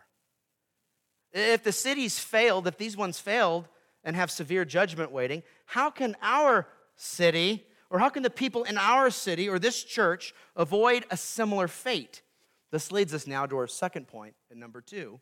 If 1.32 1.62
the 1.64 1.72
cities 1.72 2.18
failed, 2.18 2.66
if 2.66 2.76
these 2.76 2.96
ones 2.96 3.18
failed 3.18 3.68
and 4.04 4.14
have 4.14 4.30
severe 4.30 4.64
judgment 4.64 5.10
waiting, 5.10 5.42
how 5.66 5.90
can 5.90 6.16
our 6.22 6.68
city 6.96 7.64
or 7.90 7.98
how 7.98 8.08
can 8.08 8.22
the 8.22 8.30
people 8.30 8.64
in 8.64 8.76
our 8.76 9.10
city 9.10 9.48
or 9.48 9.58
this 9.58 9.82
church 9.82 10.34
avoid 10.56 11.04
a 11.10 11.16
similar 11.16 11.68
fate? 11.68 12.22
This 12.70 12.90
leads 12.90 13.14
us 13.14 13.26
now 13.26 13.46
to 13.46 13.56
our 13.56 13.68
second 13.68 14.08
point, 14.08 14.34
and 14.50 14.58
number 14.58 14.80
two 14.80 15.20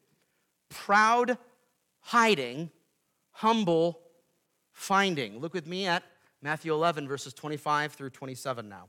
proud 0.71 1.37
hiding, 2.01 2.71
humble 3.31 4.01
finding. 4.73 5.39
Look 5.39 5.53
with 5.53 5.67
me 5.67 5.87
at 5.87 6.03
Matthew 6.41 6.73
11, 6.73 7.07
verses 7.07 7.35
25 7.35 7.93
through 7.93 8.11
27 8.11 8.69
now. 8.69 8.89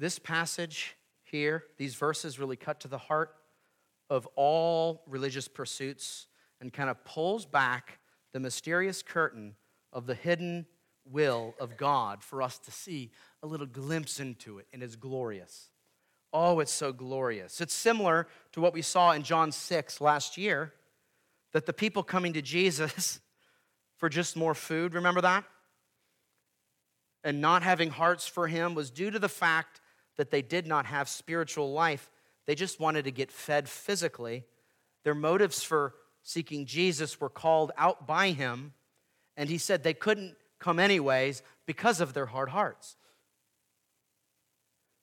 This 0.00 0.18
passage 0.18 0.96
here, 1.24 1.64
these 1.76 1.94
verses 1.94 2.38
really 2.38 2.56
cut 2.56 2.80
to 2.80 2.88
the 2.88 2.96
heart 2.96 3.34
of 4.08 4.26
all 4.34 5.02
religious 5.06 5.46
pursuits 5.46 6.26
and 6.58 6.72
kind 6.72 6.88
of 6.88 7.04
pulls 7.04 7.44
back 7.44 7.98
the 8.32 8.40
mysterious 8.40 9.02
curtain 9.02 9.56
of 9.92 10.06
the 10.06 10.14
hidden 10.14 10.64
will 11.04 11.54
of 11.60 11.76
God 11.76 12.24
for 12.24 12.40
us 12.40 12.58
to 12.60 12.70
see 12.70 13.10
a 13.42 13.46
little 13.46 13.66
glimpse 13.66 14.20
into 14.20 14.58
it, 14.58 14.66
and 14.72 14.82
it's 14.82 14.96
glorious. 14.96 15.68
Oh, 16.32 16.60
it's 16.60 16.72
so 16.72 16.94
glorious. 16.94 17.60
It's 17.60 17.74
similar 17.74 18.26
to 18.52 18.60
what 18.62 18.72
we 18.72 18.80
saw 18.80 19.12
in 19.12 19.22
John 19.22 19.52
6 19.52 20.00
last 20.00 20.38
year 20.38 20.72
that 21.52 21.66
the 21.66 21.74
people 21.74 22.02
coming 22.02 22.32
to 22.32 22.42
Jesus 22.42 23.20
for 23.98 24.08
just 24.08 24.34
more 24.34 24.54
food, 24.54 24.94
remember 24.94 25.20
that? 25.20 25.44
And 27.22 27.42
not 27.42 27.62
having 27.62 27.90
hearts 27.90 28.26
for 28.26 28.46
him 28.46 28.74
was 28.74 28.90
due 28.90 29.10
to 29.10 29.18
the 29.18 29.28
fact 29.28 29.79
that 30.16 30.30
they 30.30 30.42
did 30.42 30.66
not 30.66 30.86
have 30.86 31.08
spiritual 31.08 31.72
life 31.72 32.10
they 32.50 32.56
just 32.56 32.80
wanted 32.80 33.04
to 33.04 33.12
get 33.12 33.30
fed 33.30 33.68
physically. 33.68 34.44
Their 35.04 35.14
motives 35.14 35.62
for 35.62 35.94
seeking 36.24 36.66
Jesus 36.66 37.20
were 37.20 37.28
called 37.28 37.70
out 37.76 38.08
by 38.08 38.30
him, 38.30 38.74
and 39.36 39.48
he 39.48 39.56
said 39.56 39.84
they 39.84 39.94
couldn't 39.94 40.34
come 40.58 40.80
anyways 40.80 41.44
because 41.64 42.00
of 42.00 42.12
their 42.12 42.26
hard 42.26 42.48
hearts. 42.48 42.96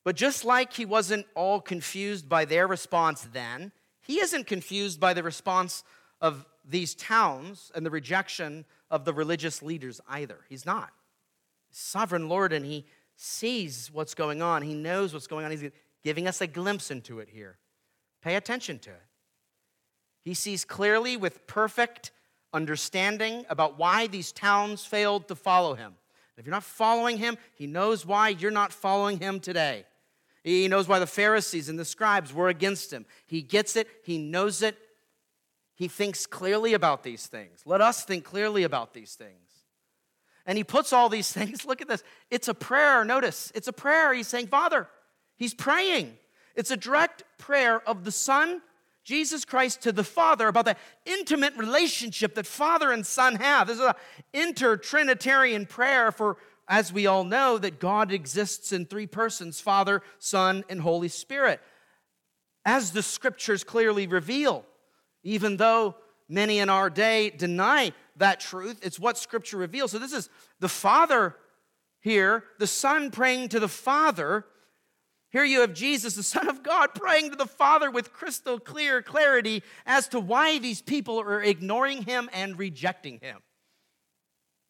But 0.03 0.17
just 0.17 0.43
like 0.43 0.73
he 0.73 0.83
wasn't 0.83 1.25
all 1.35 1.61
confused 1.61 2.27
by 2.27 2.43
their 2.43 2.67
response 2.67 3.27
then, 3.31 3.71
he 4.01 4.19
isn't 4.19 4.45
confused 4.47 4.99
by 4.99 5.13
the 5.13 5.23
response 5.23 5.85
of 6.19 6.45
these 6.65 6.95
towns 6.95 7.71
and 7.73 7.85
the 7.85 7.89
rejection 7.89 8.65
of 8.91 9.05
the 9.05 9.13
religious 9.13 9.63
leaders 9.63 10.01
either. 10.09 10.39
He's 10.49 10.65
not. 10.65 10.91
Sovereign 11.71 12.27
Lord, 12.27 12.51
and 12.51 12.65
he 12.65 12.85
sees 13.17 13.91
what's 13.91 14.13
going 14.13 14.41
on. 14.41 14.61
He 14.61 14.73
knows 14.73 15.11
what's 15.11 15.27
going 15.27 15.43
on. 15.43 15.51
He's 15.51 15.69
giving 16.03 16.27
us 16.27 16.39
a 16.39 16.47
glimpse 16.47 16.91
into 16.91 17.19
it 17.19 17.29
here. 17.29 17.57
Pay 18.21 18.35
attention 18.35 18.79
to 18.79 18.91
it. 18.91 19.03
He 20.23 20.33
sees 20.33 20.63
clearly 20.63 21.17
with 21.17 21.47
perfect 21.47 22.11
understanding 22.53 23.45
about 23.49 23.77
why 23.77 24.07
these 24.07 24.31
towns 24.31 24.85
failed 24.85 25.27
to 25.27 25.35
follow 25.35 25.73
him. 25.73 25.95
If 26.37 26.45
you're 26.45 26.53
not 26.53 26.63
following 26.63 27.17
him, 27.17 27.37
he 27.55 27.65
knows 27.65 28.05
why 28.05 28.29
you're 28.29 28.51
not 28.51 28.71
following 28.71 29.19
him 29.19 29.39
today. 29.39 29.85
He 30.43 30.67
knows 30.67 30.87
why 30.87 30.99
the 30.99 31.07
Pharisees 31.07 31.67
and 31.67 31.79
the 31.79 31.85
scribes 31.85 32.33
were 32.33 32.47
against 32.47 32.93
him. 32.93 33.05
He 33.25 33.41
gets 33.41 33.75
it, 33.75 33.87
he 34.03 34.17
knows 34.17 34.61
it. 34.61 34.77
He 35.75 35.87
thinks 35.87 36.25
clearly 36.25 36.73
about 36.73 37.03
these 37.03 37.27
things. 37.27 37.61
Let 37.65 37.81
us 37.81 38.03
think 38.03 38.23
clearly 38.23 38.63
about 38.63 38.93
these 38.93 39.15
things. 39.15 39.46
And 40.47 40.57
he 40.57 40.63
puts 40.63 40.93
all 40.93 41.09
these 41.09 41.31
things, 41.33 41.65
look 41.65 41.81
at 41.81 41.87
this. 41.87 42.03
It's 42.31 42.47
a 42.47 42.55
prayer, 42.55 43.05
notice. 43.05 43.51
It's 43.53 43.67
a 43.67 43.73
prayer. 43.73 44.13
He's 44.13 44.27
saying, 44.27 44.47
Father, 44.47 44.87
He's 45.37 45.53
praying. 45.53 46.17
It's 46.55 46.71
a 46.71 46.77
direct 46.77 47.23
prayer 47.37 47.87
of 47.87 48.03
the 48.03 48.11
Son, 48.11 48.61
Jesus 49.03 49.45
Christ, 49.45 49.83
to 49.83 49.91
the 49.91 50.03
Father 50.03 50.47
about 50.47 50.65
the 50.65 50.75
intimate 51.05 51.55
relationship 51.55 52.33
that 52.35 52.47
Father 52.47 52.91
and 52.91 53.05
Son 53.05 53.35
have. 53.35 53.67
This 53.67 53.77
is 53.77 53.85
an 53.85 53.93
inter-Trinitarian 54.33 55.67
prayer 55.67 56.11
for, 56.11 56.37
as 56.67 56.91
we 56.91 57.05
all 57.05 57.23
know, 57.23 57.59
that 57.59 57.79
God 57.79 58.11
exists 58.11 58.71
in 58.71 58.85
three 58.85 59.05
persons 59.05 59.61
Father, 59.61 60.01
Son, 60.17 60.65
and 60.67 60.81
Holy 60.81 61.07
Spirit. 61.07 61.61
As 62.65 62.91
the 62.91 63.03
scriptures 63.03 63.63
clearly 63.63 64.07
reveal, 64.07 64.65
even 65.23 65.57
though 65.57 65.95
many 66.27 66.57
in 66.57 66.69
our 66.69 66.89
day 66.89 67.29
deny 67.29 67.93
that 68.17 68.39
truth. 68.39 68.79
It's 68.81 68.99
what 68.99 69.17
Scripture 69.17 69.57
reveals. 69.57 69.91
So 69.91 69.99
this 69.99 70.13
is 70.13 70.29
the 70.59 70.69
Father 70.69 71.35
here, 71.99 72.43
the 72.59 72.67
Son 72.67 73.11
praying 73.11 73.49
to 73.49 73.59
the 73.59 73.67
Father. 73.67 74.45
Here 75.29 75.43
you 75.43 75.61
have 75.61 75.73
Jesus, 75.73 76.15
the 76.15 76.23
Son 76.23 76.47
of 76.49 76.63
God, 76.63 76.93
praying 76.95 77.31
to 77.31 77.35
the 77.35 77.45
Father 77.45 77.91
with 77.91 78.13
crystal 78.13 78.59
clear 78.59 79.01
clarity 79.01 79.63
as 79.85 80.07
to 80.09 80.19
why 80.19 80.59
these 80.59 80.81
people 80.81 81.19
are 81.19 81.41
ignoring 81.41 82.03
him 82.03 82.29
and 82.33 82.57
rejecting 82.57 83.19
him. 83.19 83.39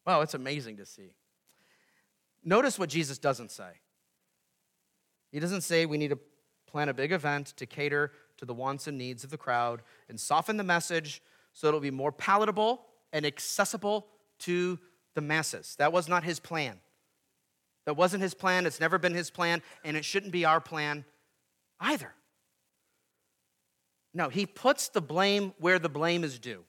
Wow, 0.05 0.21
it's 0.21 0.33
amazing 0.33 0.77
to 0.77 0.85
see. 0.85 1.13
Notice 2.43 2.79
what 2.79 2.89
Jesus 2.89 3.17
doesn't 3.17 3.51
say. 3.51 3.71
He 5.31 5.39
doesn't 5.39 5.61
say 5.61 5.85
we 5.85 5.97
need 5.97 6.11
to 6.11 6.19
plan 6.65 6.89
a 6.89 6.93
big 6.93 7.11
event 7.11 7.47
to 7.57 7.65
cater 7.65 8.11
to 8.37 8.45
the 8.45 8.53
wants 8.53 8.87
and 8.87 8.97
needs 8.97 9.23
of 9.23 9.29
the 9.29 9.37
crowd 9.37 9.81
and 10.09 10.19
soften 10.19 10.57
the 10.57 10.63
message 10.63 11.21
so 11.53 11.67
it'll 11.67 11.79
be 11.79 11.91
more 11.91 12.11
palatable 12.11 12.85
and 13.13 13.25
accessible 13.25 14.07
to 14.39 14.79
the 15.15 15.21
masses. 15.21 15.75
That 15.77 15.93
was 15.93 16.07
not 16.07 16.23
his 16.23 16.39
plan. 16.39 16.79
That 17.85 17.95
wasn't 17.95 18.21
his 18.21 18.33
plan. 18.33 18.65
It's 18.65 18.79
never 18.79 18.97
been 18.97 19.13
his 19.13 19.29
plan, 19.29 19.61
and 19.83 19.95
it 19.95 20.05
shouldn't 20.05 20.31
be 20.31 20.45
our 20.45 20.59
plan 20.59 21.05
either. 21.79 22.13
No, 24.13 24.29
he 24.29 24.45
puts 24.45 24.89
the 24.89 25.01
blame 25.01 25.53
where 25.59 25.79
the 25.79 25.89
blame 25.89 26.23
is 26.23 26.39
due. 26.39 26.63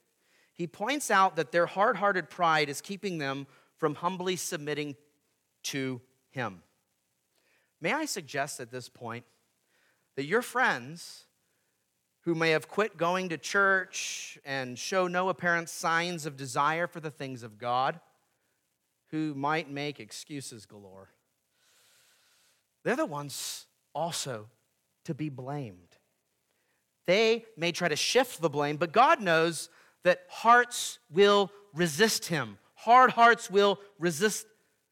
He 0.55 0.67
points 0.67 1.11
out 1.11 1.37
that 1.37 1.53
their 1.53 1.67
hard 1.67 1.97
hearted 1.97 2.31
pride 2.31 2.69
is 2.69 2.81
keeping 2.81 3.19
them 3.19 3.47
from 3.77 3.95
humbly 3.95 4.37
submitting 4.37 4.97
to 5.65 6.01
him. 6.31 6.63
May 7.81 7.93
I 7.93 8.07
suggest 8.07 8.61
at 8.61 8.71
this 8.71 8.89
point 8.89 9.25
that 10.17 10.25
your 10.25 10.43
friends 10.43 11.27
who 12.29 12.35
may 12.35 12.51
have 12.51 12.69
quit 12.69 12.99
going 12.99 13.31
to 13.31 13.39
church 13.39 14.39
and 14.45 14.79
show 14.79 15.09
no 15.09 15.31
apparent 15.31 15.67
signs 15.67 16.27
of 16.27 16.37
desire 16.37 16.87
for 16.87 17.01
the 17.01 17.11
things 17.11 17.43
of 17.43 17.57
God, 17.57 17.99
who 19.11 19.35
might 19.35 19.71
make 19.71 19.99
excuses 19.99 20.67
galore, 20.67 21.09
they're 22.85 22.97
the 22.97 23.07
ones 23.07 23.65
also 23.95 24.47
to 25.07 25.15
be 25.15 25.31
blamed. 25.31 25.97
They 27.07 27.47
may 27.57 27.73
try 27.73 27.89
to 27.89 27.97
shift 27.97 28.43
the 28.43 28.51
blame, 28.51 28.77
but 28.77 28.93
God 28.93 29.23
knows 29.23 29.71
that 30.05 30.27
hearts 30.29 30.99
will 31.11 31.51
resist 31.73 32.27
Him. 32.27 32.59
Hard 32.75 33.13
hearts 33.13 33.51
will 33.51 33.81
resist 33.99 34.47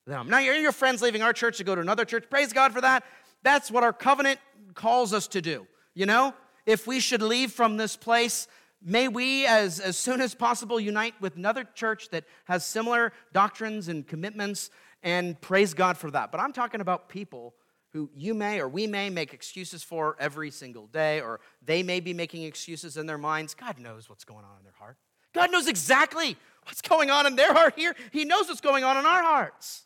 them. 0.07 0.31
Now, 0.31 0.39
you're 0.39 0.55
your 0.55 0.73
friends 0.73 1.03
leaving 1.03 1.21
our 1.21 1.35
church 1.35 1.59
to 1.59 1.65
go 1.65 1.75
to 1.75 1.83
another 1.83 2.07
church. 2.07 2.25
Praise 2.31 2.55
God 2.55 2.73
for 2.73 2.81
that. 2.81 3.05
That's 3.43 3.71
what 3.71 3.85
our 3.85 3.93
covenant 3.93 4.41
calls 4.73 5.13
us 5.13 5.29
to 5.29 5.43
do. 5.43 5.67
You 5.95 6.07
know, 6.07 6.33
if 6.67 6.87
we 6.87 7.01
should 7.01 7.23
leave 7.23 7.53
from 7.53 7.77
this 7.77 7.97
place, 7.97 8.49
may 8.83 9.09
we, 9.09 9.47
as, 9.47 9.81
as 9.81 9.97
soon 9.97 10.21
as 10.21 10.35
possible, 10.35 10.79
unite 10.79 11.15
with 11.21 11.37
another 11.37 11.65
church 11.75 12.11
that 12.11 12.25
has 12.45 12.67
similar 12.67 13.13
doctrines 13.33 13.89
and 13.89 14.07
commitments 14.07 14.71
and 15.03 15.41
praise 15.41 15.73
God 15.73 15.97
for 15.97 16.11
that. 16.11 16.33
But 16.33 16.41
I'm 16.41 16.53
talking 16.53 16.81
about 16.81 17.09
people 17.09 17.55
who 17.93 18.11
you 18.15 18.35
may 18.35 18.61
or 18.61 18.69
we 18.69 18.87
may 18.87 19.09
make 19.09 19.33
excuses 19.33 19.83
for 19.83 20.17
every 20.19 20.51
single 20.51 20.87
day, 20.89 21.21
or 21.21 21.41
they 21.65 21.83
may 21.83 22.01
be 22.01 22.13
making 22.13 22.43
excuses 22.43 22.97
in 22.97 23.07
their 23.07 23.17
minds. 23.17 23.55
God 23.55 23.79
knows 23.79 24.11
what's 24.11 24.25
going 24.25 24.45
on 24.45 24.59
in 24.59 24.65
their 24.65 24.75
heart. 24.79 24.97
God 25.33 25.53
knows 25.53 25.69
exactly 25.69 26.37
what's 26.65 26.83
going 26.83 27.11
on 27.11 27.27
in 27.27 27.37
their 27.37 27.55
heart 27.55 27.75
here. 27.77 27.95
He 28.11 28.25
knows 28.25 28.49
what's 28.49 28.61
going 28.61 28.85
on 28.85 28.97
in 28.97 29.07
our 29.07 29.23
hearts. 29.23 29.85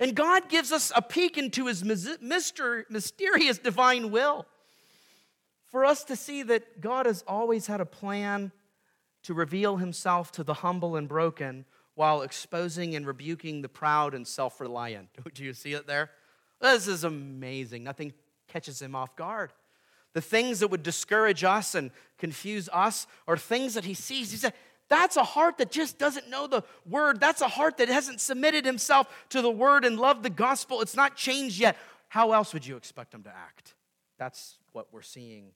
And 0.00 0.14
God 0.14 0.48
gives 0.48 0.72
us 0.72 0.90
a 0.96 1.02
peek 1.02 1.36
into 1.36 1.66
his 1.66 1.84
mysterious 1.84 3.58
divine 3.58 4.10
will 4.10 4.46
for 5.70 5.84
us 5.84 6.04
to 6.04 6.16
see 6.16 6.42
that 6.44 6.80
God 6.80 7.06
has 7.06 7.24
always 7.26 7.66
had 7.66 7.80
a 7.80 7.86
plan 7.86 8.52
to 9.22 9.34
reveal 9.34 9.76
himself 9.76 10.32
to 10.32 10.44
the 10.44 10.54
humble 10.54 10.96
and 10.96 11.08
broken 11.08 11.64
while 11.94 12.22
exposing 12.22 12.94
and 12.94 13.06
rebuking 13.06 13.62
the 13.62 13.68
proud 13.68 14.14
and 14.14 14.26
self 14.26 14.60
reliant. 14.60 15.08
Do 15.34 15.44
you 15.44 15.54
see 15.54 15.72
it 15.72 15.86
there? 15.86 16.10
This 16.60 16.88
is 16.88 17.04
amazing. 17.04 17.84
Nothing 17.84 18.12
catches 18.48 18.80
him 18.82 18.94
off 18.94 19.16
guard. 19.16 19.52
The 20.12 20.20
things 20.20 20.60
that 20.60 20.68
would 20.68 20.82
discourage 20.82 21.44
us 21.44 21.74
and 21.74 21.90
confuse 22.18 22.68
us 22.72 23.06
are 23.28 23.36
things 23.36 23.74
that 23.74 23.84
he 23.84 23.94
sees. 23.94 24.32
He 24.32 24.36
said, 24.36 24.54
that's 24.88 25.16
a 25.16 25.22
heart 25.22 25.58
that 25.58 25.70
just 25.70 25.98
doesn't 25.98 26.28
know 26.28 26.48
the 26.48 26.64
word. 26.84 27.20
That's 27.20 27.42
a 27.42 27.48
heart 27.48 27.76
that 27.76 27.88
hasn't 27.88 28.20
submitted 28.20 28.64
himself 28.64 29.06
to 29.28 29.40
the 29.40 29.50
word 29.50 29.84
and 29.84 29.98
loved 29.98 30.24
the 30.24 30.30
gospel. 30.30 30.80
It's 30.82 30.96
not 30.96 31.16
changed 31.16 31.60
yet. 31.60 31.76
How 32.08 32.32
else 32.32 32.52
would 32.52 32.66
you 32.66 32.76
expect 32.76 33.14
him 33.14 33.22
to 33.22 33.30
act? 33.30 33.74
That's 34.18 34.58
what 34.72 34.88
we're 34.92 35.02
seeing. 35.02 35.52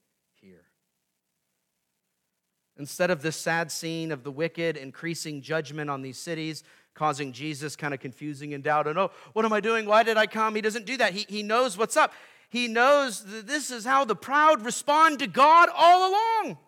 Instead 2.77 3.11
of 3.11 3.23
this 3.23 3.37
sad 3.37 3.71
scene 3.71 4.11
of 4.11 4.25
the 4.25 4.31
wicked 4.31 4.77
increasing 4.77 5.41
judgment 5.41 5.89
on 5.89 6.03
these 6.03 6.19
cities, 6.19 6.65
causing 6.95 7.33
Jesus 7.33 7.77
kind 7.77 7.95
of 7.95 8.01
confusing 8.01 8.55
and 8.55 8.65
doubt, 8.65 8.87
and 8.87 8.99
oh, 8.99 9.11
what 9.33 9.45
am 9.45 9.53
I 9.53 9.61
doing? 9.61 9.87
Why 9.87 10.03
did 10.03 10.17
I 10.17 10.27
come? 10.27 10.55
He 10.55 10.61
doesn't 10.61 10.87
do 10.87 10.97
that. 10.97 11.13
He, 11.13 11.27
he 11.29 11.43
knows 11.43 11.79
what's 11.79 11.97
up. 11.97 12.13
He 12.49 12.69
knows 12.69 13.25
that 13.25 13.47
this 13.47 13.71
is 13.71 13.85
how 13.85 14.05
the 14.05 14.17
proud 14.17 14.65
respond 14.65 15.19
to 15.21 15.27
God 15.27 15.69
all 15.75 16.11
along 16.11 16.59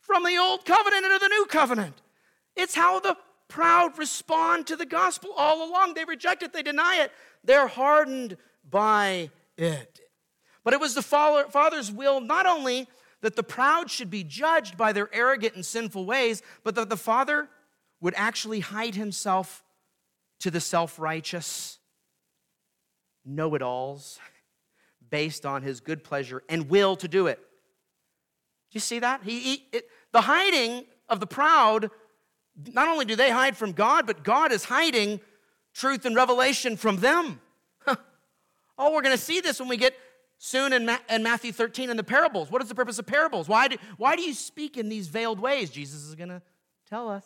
from 0.00 0.24
the 0.24 0.36
old 0.36 0.64
covenant 0.64 1.04
into 1.04 1.18
the 1.18 1.28
new 1.28 1.46
covenant. 1.46 2.02
It's 2.56 2.74
how 2.74 3.00
the 3.00 3.16
proud 3.48 3.98
respond 3.98 4.66
to 4.66 4.76
the 4.76 4.86
gospel 4.86 5.30
all 5.36 5.68
along. 5.68 5.94
They 5.94 6.04
reject 6.04 6.42
it, 6.42 6.52
they 6.52 6.62
deny 6.62 7.00
it, 7.02 7.12
they're 7.44 7.66
hardened 7.66 8.36
by 8.68 9.30
it. 9.56 10.00
But 10.64 10.74
it 10.74 10.80
was 10.80 10.94
the 10.94 11.02
Father's 11.02 11.90
will 11.90 12.20
not 12.20 12.46
only 12.46 12.88
that 13.22 13.36
the 13.36 13.42
proud 13.42 13.90
should 13.90 14.10
be 14.10 14.22
judged 14.22 14.76
by 14.76 14.92
their 14.92 15.08
arrogant 15.14 15.54
and 15.54 15.64
sinful 15.64 16.04
ways, 16.04 16.42
but 16.62 16.74
that 16.74 16.90
the 16.90 16.96
Father 16.96 17.48
would 18.00 18.14
actually 18.16 18.60
hide 18.60 18.94
himself 18.94 19.64
to 20.40 20.50
the 20.50 20.60
self 20.60 20.98
righteous 20.98 21.78
know 23.24 23.54
it 23.54 23.62
alls 23.62 24.18
based 25.10 25.46
on 25.46 25.62
his 25.62 25.80
good 25.80 26.02
pleasure 26.02 26.42
and 26.48 26.68
will 26.68 26.96
to 26.96 27.08
do 27.08 27.26
it. 27.26 27.38
Do 27.38 28.76
you 28.76 28.80
see 28.80 28.98
that? 29.00 29.22
He, 29.22 29.40
he 29.40 29.66
it, 29.72 29.88
the 30.12 30.22
hiding 30.22 30.84
of 31.08 31.20
the 31.20 31.26
proud, 31.26 31.90
not 32.72 32.88
only 32.88 33.04
do 33.04 33.14
they 33.14 33.30
hide 33.30 33.56
from 33.56 33.72
God, 33.72 34.06
but 34.06 34.24
God 34.24 34.52
is 34.52 34.64
hiding 34.64 35.20
truth 35.74 36.04
and 36.04 36.16
revelation 36.16 36.76
from 36.76 36.96
them. 36.96 37.40
oh, 37.86 38.92
we're 38.92 39.02
going 39.02 39.16
to 39.16 39.22
see 39.22 39.40
this 39.40 39.60
when 39.60 39.68
we 39.68 39.76
get 39.76 39.94
soon 40.44 40.72
in, 40.72 40.84
Ma- 40.84 40.98
in, 41.08 41.22
Matthew 41.22 41.52
13 41.52 41.88
in 41.88 41.96
the 41.96 42.02
parables. 42.02 42.50
What 42.50 42.60
is 42.60 42.68
the 42.68 42.74
purpose 42.74 42.98
of 42.98 43.06
parables? 43.06 43.48
Why 43.48 43.68
do, 43.68 43.76
why 43.96 44.16
do 44.16 44.22
you 44.22 44.34
speak 44.34 44.76
in 44.76 44.88
these 44.88 45.06
veiled 45.06 45.38
ways? 45.38 45.70
Jesus 45.70 46.02
is 46.02 46.16
going 46.16 46.30
to 46.30 46.42
tell 46.90 47.08
us. 47.08 47.24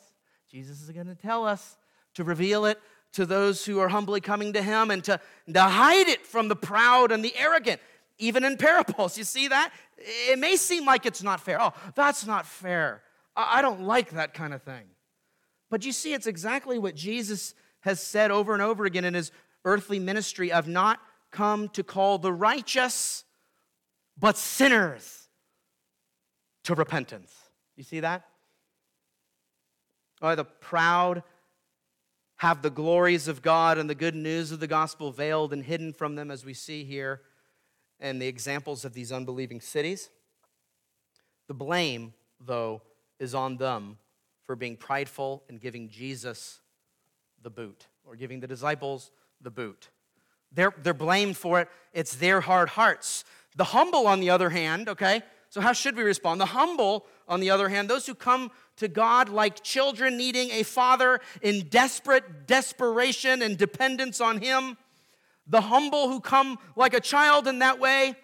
Jesus 0.50 0.82
is 0.82 0.90
going 0.90 1.06
to 1.06 1.14
tell 1.14 1.46
us 1.46 1.78
to 2.12 2.24
reveal 2.24 2.66
it 2.66 2.78
to 3.14 3.24
those 3.24 3.64
who 3.64 3.78
are 3.80 3.88
humbly 3.88 4.20
coming 4.20 4.52
to 4.52 4.60
him 4.60 4.90
and 4.90 5.02
to, 5.04 5.18
to 5.50 5.62
hide 5.62 6.08
it 6.08 6.26
from 6.26 6.48
the 6.48 6.56
proud 6.56 7.10
and 7.10 7.24
the 7.24 7.34
arrogant 7.38 7.80
even 8.18 8.44
in 8.44 8.58
parables. 8.58 9.16
You 9.16 9.24
see 9.24 9.48
that? 9.48 9.72
It 9.96 10.38
may 10.38 10.56
seem 10.56 10.84
like 10.84 11.06
it's 11.06 11.22
not 11.22 11.40
fair. 11.40 11.58
Oh, 11.58 11.72
that's 11.94 12.26
not 12.26 12.44
fair. 12.44 13.00
I 13.34 13.62
don't 13.62 13.82
like 13.82 14.10
that 14.10 14.34
kind 14.34 14.52
of 14.52 14.62
thing. 14.62 14.84
But 15.70 15.86
you 15.86 15.92
see, 15.92 16.12
it's 16.12 16.26
exactly 16.26 16.78
what 16.78 16.94
Jesus 16.94 17.54
has 17.80 17.98
said 18.00 18.30
over 18.30 18.52
and 18.52 18.62
over 18.62 18.84
again 18.84 19.06
in 19.06 19.14
his 19.14 19.32
earthly 19.64 19.98
ministry 19.98 20.52
of 20.52 20.68
not 20.68 21.00
come 21.30 21.68
to 21.70 21.82
call 21.82 22.18
the 22.18 22.32
righteous, 22.32 23.24
but 24.18 24.36
sinners 24.36 25.28
to 26.64 26.74
repentance. 26.74 27.32
You 27.76 27.84
see 27.84 28.00
that? 28.00 28.24
Oh, 30.22 30.34
the 30.34 30.44
proud 30.44 31.22
have 32.36 32.62
the 32.62 32.70
glories 32.70 33.28
of 33.28 33.42
God 33.42 33.78
and 33.78 33.88
the 33.88 33.94
good 33.94 34.14
news 34.14 34.52
of 34.52 34.60
the 34.60 34.66
gospel 34.66 35.10
veiled 35.10 35.52
and 35.52 35.64
hidden 35.64 35.92
from 35.92 36.16
them, 36.16 36.30
as 36.30 36.44
we 36.44 36.54
see 36.54 36.84
here 36.84 37.22
and 37.98 38.20
the 38.20 38.26
examples 38.26 38.84
of 38.84 38.92
these 38.92 39.10
unbelieving 39.10 39.60
cities. 39.60 40.10
The 41.48 41.54
blame, 41.54 42.12
though, 42.40 42.82
is 43.18 43.34
on 43.34 43.56
them 43.56 43.98
for 44.44 44.56
being 44.56 44.76
prideful 44.76 45.44
and 45.48 45.60
giving 45.60 45.88
Jesus 45.88 46.60
the 47.42 47.50
boot, 47.50 47.86
or 48.04 48.16
giving 48.16 48.40
the 48.40 48.46
disciples 48.46 49.10
the 49.40 49.50
boot. 49.50 49.88
They're, 50.56 50.74
they're 50.82 50.94
blamed 50.94 51.36
for 51.36 51.60
it. 51.60 51.68
It's 51.92 52.16
their 52.16 52.40
hard 52.40 52.70
hearts. 52.70 53.24
The 53.54 53.64
humble, 53.64 54.06
on 54.06 54.20
the 54.20 54.30
other 54.30 54.50
hand, 54.50 54.88
okay, 54.88 55.22
so 55.50 55.60
how 55.60 55.72
should 55.72 55.96
we 55.96 56.02
respond? 56.02 56.40
The 56.40 56.46
humble, 56.46 57.06
on 57.28 57.40
the 57.40 57.50
other 57.50 57.68
hand, 57.68 57.88
those 57.88 58.06
who 58.06 58.14
come 58.14 58.50
to 58.76 58.88
God 58.88 59.28
like 59.28 59.62
children 59.62 60.16
needing 60.16 60.50
a 60.50 60.62
father 60.62 61.20
in 61.40 61.68
desperate 61.68 62.46
desperation 62.46 63.42
and 63.42 63.56
dependence 63.56 64.20
on 64.20 64.40
Him, 64.40 64.76
the 65.46 65.60
humble 65.60 66.08
who 66.08 66.20
come 66.20 66.58
like 66.74 66.94
a 66.94 67.00
child 67.00 67.46
in 67.46 67.60
that 67.60 67.78
way, 67.78 68.16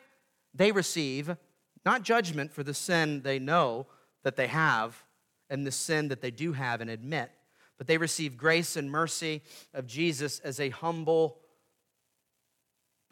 they 0.54 0.72
receive 0.72 1.36
not 1.84 2.02
judgment 2.02 2.52
for 2.52 2.62
the 2.62 2.74
sin 2.74 3.22
they 3.22 3.38
know 3.38 3.86
that 4.22 4.36
they 4.36 4.46
have 4.46 5.02
and 5.50 5.66
the 5.66 5.72
sin 5.72 6.08
that 6.08 6.20
they 6.20 6.30
do 6.30 6.52
have 6.52 6.80
and 6.80 6.90
admit, 6.90 7.30
but 7.76 7.86
they 7.86 7.98
receive 7.98 8.36
grace 8.36 8.76
and 8.76 8.90
mercy 8.90 9.42
of 9.74 9.86
Jesus 9.86 10.38
as 10.40 10.60
a 10.60 10.70
humble 10.70 11.38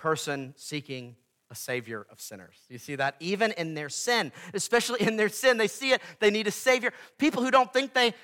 person 0.00 0.54
seeking 0.56 1.14
a 1.50 1.54
savior 1.54 2.06
of 2.10 2.20
sinners. 2.20 2.56
You 2.68 2.78
see 2.78 2.96
that? 2.96 3.16
Even 3.20 3.52
in 3.52 3.74
their 3.74 3.88
sin, 3.88 4.32
especially 4.54 5.02
in 5.02 5.16
their 5.16 5.28
sin, 5.28 5.58
they 5.58 5.66
see 5.66 5.92
it, 5.92 6.00
they 6.20 6.30
need 6.30 6.46
a 6.46 6.52
savior. 6.52 6.92
People 7.18 7.42
who 7.42 7.50
don't 7.50 7.72
think 7.72 7.92
they 7.92 8.14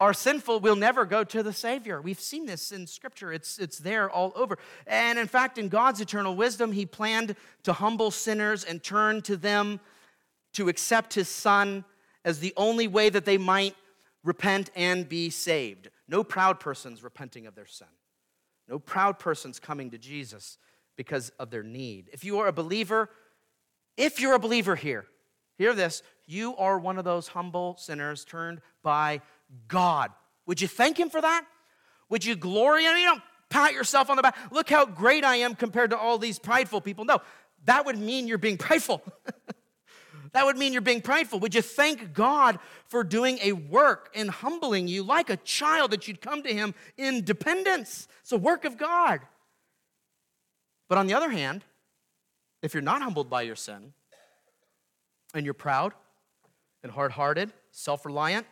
are 0.00 0.12
sinful, 0.12 0.60
we'll 0.60 0.76
never 0.76 1.04
go 1.04 1.24
to 1.24 1.42
the 1.42 1.52
Savior. 1.52 2.00
We've 2.00 2.20
seen 2.20 2.46
this 2.46 2.72
in 2.72 2.86
Scripture, 2.86 3.32
it's, 3.32 3.58
it's 3.58 3.78
there 3.78 4.10
all 4.10 4.32
over. 4.36 4.58
And 4.86 5.18
in 5.18 5.26
fact, 5.26 5.56
in 5.56 5.68
God's 5.68 6.00
eternal 6.00 6.36
wisdom, 6.36 6.72
He 6.72 6.84
planned 6.84 7.36
to 7.62 7.72
humble 7.72 8.10
sinners 8.10 8.64
and 8.64 8.82
turn 8.82 9.22
to 9.22 9.36
them 9.36 9.80
to 10.54 10.68
accept 10.68 11.14
His 11.14 11.28
Son 11.28 11.84
as 12.24 12.40
the 12.40 12.52
only 12.56 12.86
way 12.86 13.08
that 13.08 13.24
they 13.24 13.38
might 13.38 13.74
repent 14.22 14.70
and 14.74 15.08
be 15.08 15.30
saved. 15.30 15.90
No 16.06 16.22
proud 16.22 16.60
persons 16.60 17.02
repenting 17.02 17.46
of 17.46 17.54
their 17.54 17.66
sin, 17.66 17.88
no 18.68 18.78
proud 18.78 19.18
persons 19.18 19.58
coming 19.58 19.90
to 19.90 19.98
Jesus 19.98 20.58
because 20.96 21.30
of 21.38 21.50
their 21.50 21.62
need. 21.62 22.10
If 22.12 22.24
you 22.24 22.40
are 22.40 22.46
a 22.46 22.52
believer, 22.52 23.10
if 23.96 24.20
you're 24.20 24.34
a 24.34 24.38
believer 24.38 24.76
here, 24.76 25.06
hear 25.56 25.74
this, 25.74 26.02
you 26.26 26.56
are 26.56 26.78
one 26.78 26.98
of 26.98 27.04
those 27.04 27.28
humble 27.28 27.76
sinners 27.78 28.24
turned 28.24 28.60
by 28.82 29.20
God. 29.68 30.10
Would 30.46 30.60
you 30.60 30.68
thank 30.68 30.98
Him 30.98 31.10
for 31.10 31.20
that? 31.20 31.44
Would 32.08 32.24
you 32.24 32.36
glory 32.36 32.84
in 32.84 32.92
Him? 32.92 32.98
You 32.98 33.06
don't 33.06 33.22
pat 33.50 33.72
yourself 33.72 34.10
on 34.10 34.16
the 34.16 34.22
back. 34.22 34.36
Look 34.50 34.68
how 34.68 34.86
great 34.86 35.24
I 35.24 35.36
am 35.36 35.54
compared 35.54 35.90
to 35.90 35.98
all 35.98 36.18
these 36.18 36.38
prideful 36.38 36.80
people. 36.80 37.04
No, 37.04 37.20
that 37.64 37.86
would 37.86 37.98
mean 37.98 38.26
you're 38.26 38.38
being 38.38 38.56
prideful. 38.56 39.02
that 40.32 40.44
would 40.44 40.56
mean 40.56 40.72
you're 40.72 40.82
being 40.82 41.00
prideful. 41.00 41.40
Would 41.40 41.54
you 41.54 41.62
thank 41.62 42.12
God 42.12 42.58
for 42.86 43.04
doing 43.04 43.38
a 43.42 43.52
work 43.52 44.10
and 44.14 44.30
humbling 44.30 44.88
you 44.88 45.02
like 45.02 45.30
a 45.30 45.36
child 45.38 45.92
that 45.92 46.08
you'd 46.08 46.20
come 46.20 46.42
to 46.42 46.52
Him 46.52 46.74
in 46.96 47.24
dependence? 47.24 48.08
It's 48.22 48.32
a 48.32 48.38
work 48.38 48.64
of 48.64 48.76
God. 48.76 49.20
But 50.88 50.98
on 50.98 51.06
the 51.06 51.14
other 51.14 51.30
hand, 51.30 51.64
if 52.62 52.74
you're 52.74 52.82
not 52.82 53.02
humbled 53.02 53.28
by 53.30 53.42
your 53.42 53.56
sin 53.56 53.92
and 55.34 55.44
you're 55.44 55.54
proud 55.54 55.92
and 56.82 56.92
hard 56.92 57.12
hearted, 57.12 57.52
self 57.70 58.04
reliant, 58.04 58.46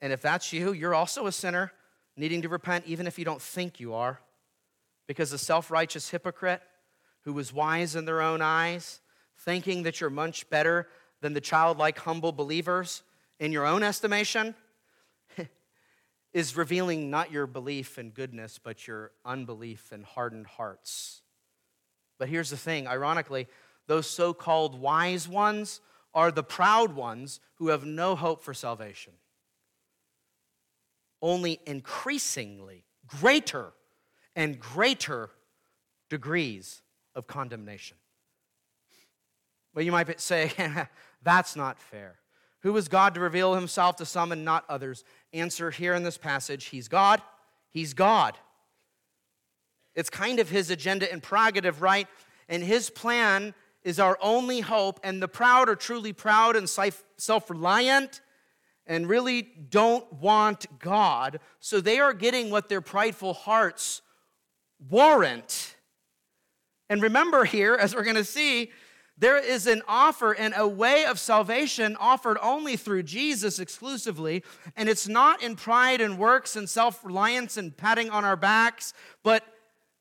and 0.00 0.12
if 0.12 0.20
that's 0.20 0.52
you, 0.52 0.72
you're 0.72 0.94
also 0.94 1.26
a 1.26 1.32
sinner 1.32 1.72
needing 2.16 2.42
to 2.42 2.48
repent, 2.48 2.84
even 2.86 3.06
if 3.06 3.18
you 3.18 3.24
don't 3.24 3.40
think 3.40 3.80
you 3.80 3.94
are. 3.94 4.20
Because 5.06 5.30
the 5.30 5.38
self 5.38 5.70
righteous 5.70 6.10
hypocrite 6.10 6.62
who 7.22 7.32
was 7.32 7.52
wise 7.52 7.96
in 7.96 8.04
their 8.04 8.20
own 8.20 8.42
eyes, 8.42 9.00
thinking 9.38 9.82
that 9.82 10.00
you're 10.00 10.10
much 10.10 10.48
better 10.50 10.88
than 11.20 11.32
the 11.32 11.40
childlike, 11.40 11.98
humble 11.98 12.32
believers 12.32 13.02
in 13.40 13.50
your 13.50 13.66
own 13.66 13.82
estimation, 13.82 14.54
is 16.34 16.56
revealing 16.56 17.08
not 17.08 17.32
your 17.32 17.46
belief 17.46 17.98
in 17.98 18.10
goodness, 18.10 18.58
but 18.62 18.86
your 18.86 19.12
unbelief 19.24 19.92
and 19.92 20.04
hardened 20.04 20.46
hearts. 20.46 21.22
But 22.18 22.28
here's 22.28 22.50
the 22.50 22.56
thing 22.56 22.86
ironically, 22.86 23.46
those 23.86 24.06
so 24.08 24.34
called 24.34 24.78
wise 24.78 25.26
ones 25.26 25.80
are 26.12 26.30
the 26.30 26.42
proud 26.42 26.94
ones 26.94 27.40
who 27.54 27.68
have 27.68 27.86
no 27.86 28.14
hope 28.14 28.42
for 28.42 28.52
salvation 28.52 29.14
only 31.24 31.58
increasingly 31.64 32.84
greater 33.06 33.72
and 34.36 34.60
greater 34.60 35.30
degrees 36.10 36.82
of 37.14 37.26
condemnation. 37.26 37.96
Well, 39.74 39.86
you 39.86 39.90
might 39.90 40.20
say, 40.20 40.52
that's 41.22 41.56
not 41.56 41.80
fair. 41.80 42.16
Who 42.60 42.76
is 42.76 42.88
God 42.88 43.14
to 43.14 43.20
reveal 43.20 43.54
himself 43.54 43.96
to 43.96 44.04
some 44.04 44.32
and 44.32 44.44
not 44.44 44.64
others? 44.68 45.02
Answer 45.34 45.70
here 45.70 45.94
in 45.94 46.02
this 46.02 46.16
passage 46.16 46.66
He's 46.66 46.88
God. 46.88 47.20
He's 47.70 47.92
God. 47.92 48.38
It's 49.94 50.10
kind 50.10 50.40
of 50.40 50.48
his 50.48 50.70
agenda 50.70 51.10
and 51.12 51.22
prerogative, 51.22 51.82
right? 51.82 52.08
And 52.48 52.62
his 52.62 52.90
plan 52.90 53.54
is 53.82 54.00
our 54.00 54.18
only 54.20 54.60
hope. 54.60 54.98
And 55.04 55.22
the 55.22 55.28
proud 55.28 55.68
are 55.68 55.76
truly 55.76 56.12
proud 56.12 56.56
and 56.56 56.68
self 56.68 57.50
reliant 57.50 58.20
and 58.86 59.08
really 59.08 59.42
don't 59.42 60.10
want 60.12 60.66
God, 60.78 61.40
so 61.58 61.80
they 61.80 61.98
are 61.98 62.12
getting 62.12 62.50
what 62.50 62.68
their 62.68 62.82
prideful 62.82 63.32
hearts 63.32 64.02
warrant. 64.90 65.74
And 66.90 67.00
remember 67.00 67.44
here, 67.44 67.74
as 67.74 67.94
we're 67.94 68.04
going 68.04 68.16
to 68.16 68.24
see, 68.24 68.70
there 69.16 69.38
is 69.38 69.66
an 69.66 69.82
offer 69.86 70.32
and 70.32 70.54
a 70.56 70.66
way 70.66 71.04
of 71.04 71.20
salvation 71.20 71.96
offered 72.00 72.36
only 72.42 72.76
through 72.76 73.04
Jesus 73.04 73.58
exclusively. 73.58 74.42
And 74.76 74.88
it's 74.88 75.06
not 75.06 75.42
in 75.42 75.54
pride 75.54 76.00
and 76.00 76.18
works 76.18 76.56
and 76.56 76.68
self 76.68 77.04
reliance 77.04 77.56
and 77.56 77.76
patting 77.76 78.10
on 78.10 78.24
our 78.24 78.36
backs, 78.36 78.92
but 79.22 79.44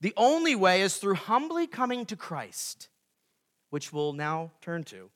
the 0.01 0.14
only 0.18 0.55
way 0.55 0.82
is 0.82 0.97
through 0.97 1.16
humbly 1.16 1.68
coming 1.68 2.05
to 2.07 2.16
Christ, 2.16 2.89
which 3.70 3.93
we'll 3.93 4.14
now 4.14 4.51
turn 4.61 4.84
to 4.86 5.09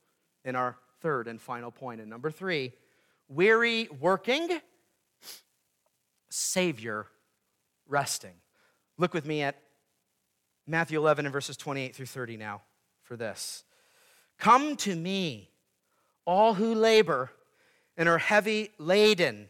in 0.45 0.55
our 0.55 0.77
third 1.01 1.27
and 1.27 1.41
final 1.41 1.71
point. 1.71 1.99
And 1.99 2.09
number 2.09 2.31
three, 2.31 2.73
weary 3.27 3.89
working, 3.99 4.61
Savior 6.29 7.07
resting. 7.87 8.35
Look 8.97 9.13
with 9.13 9.25
me 9.25 9.41
at 9.41 9.57
Matthew 10.67 10.99
11 10.99 11.25
and 11.25 11.33
verses 11.33 11.57
28 11.57 11.95
through 11.95 12.05
30 12.05 12.37
now 12.37 12.61
for 13.01 13.15
this. 13.15 13.63
Come 14.37 14.75
to 14.77 14.95
me, 14.95 15.49
all 16.25 16.53
who 16.53 16.73
labor 16.73 17.31
and 17.95 18.07
are 18.07 18.19
heavy 18.19 18.71
laden, 18.77 19.49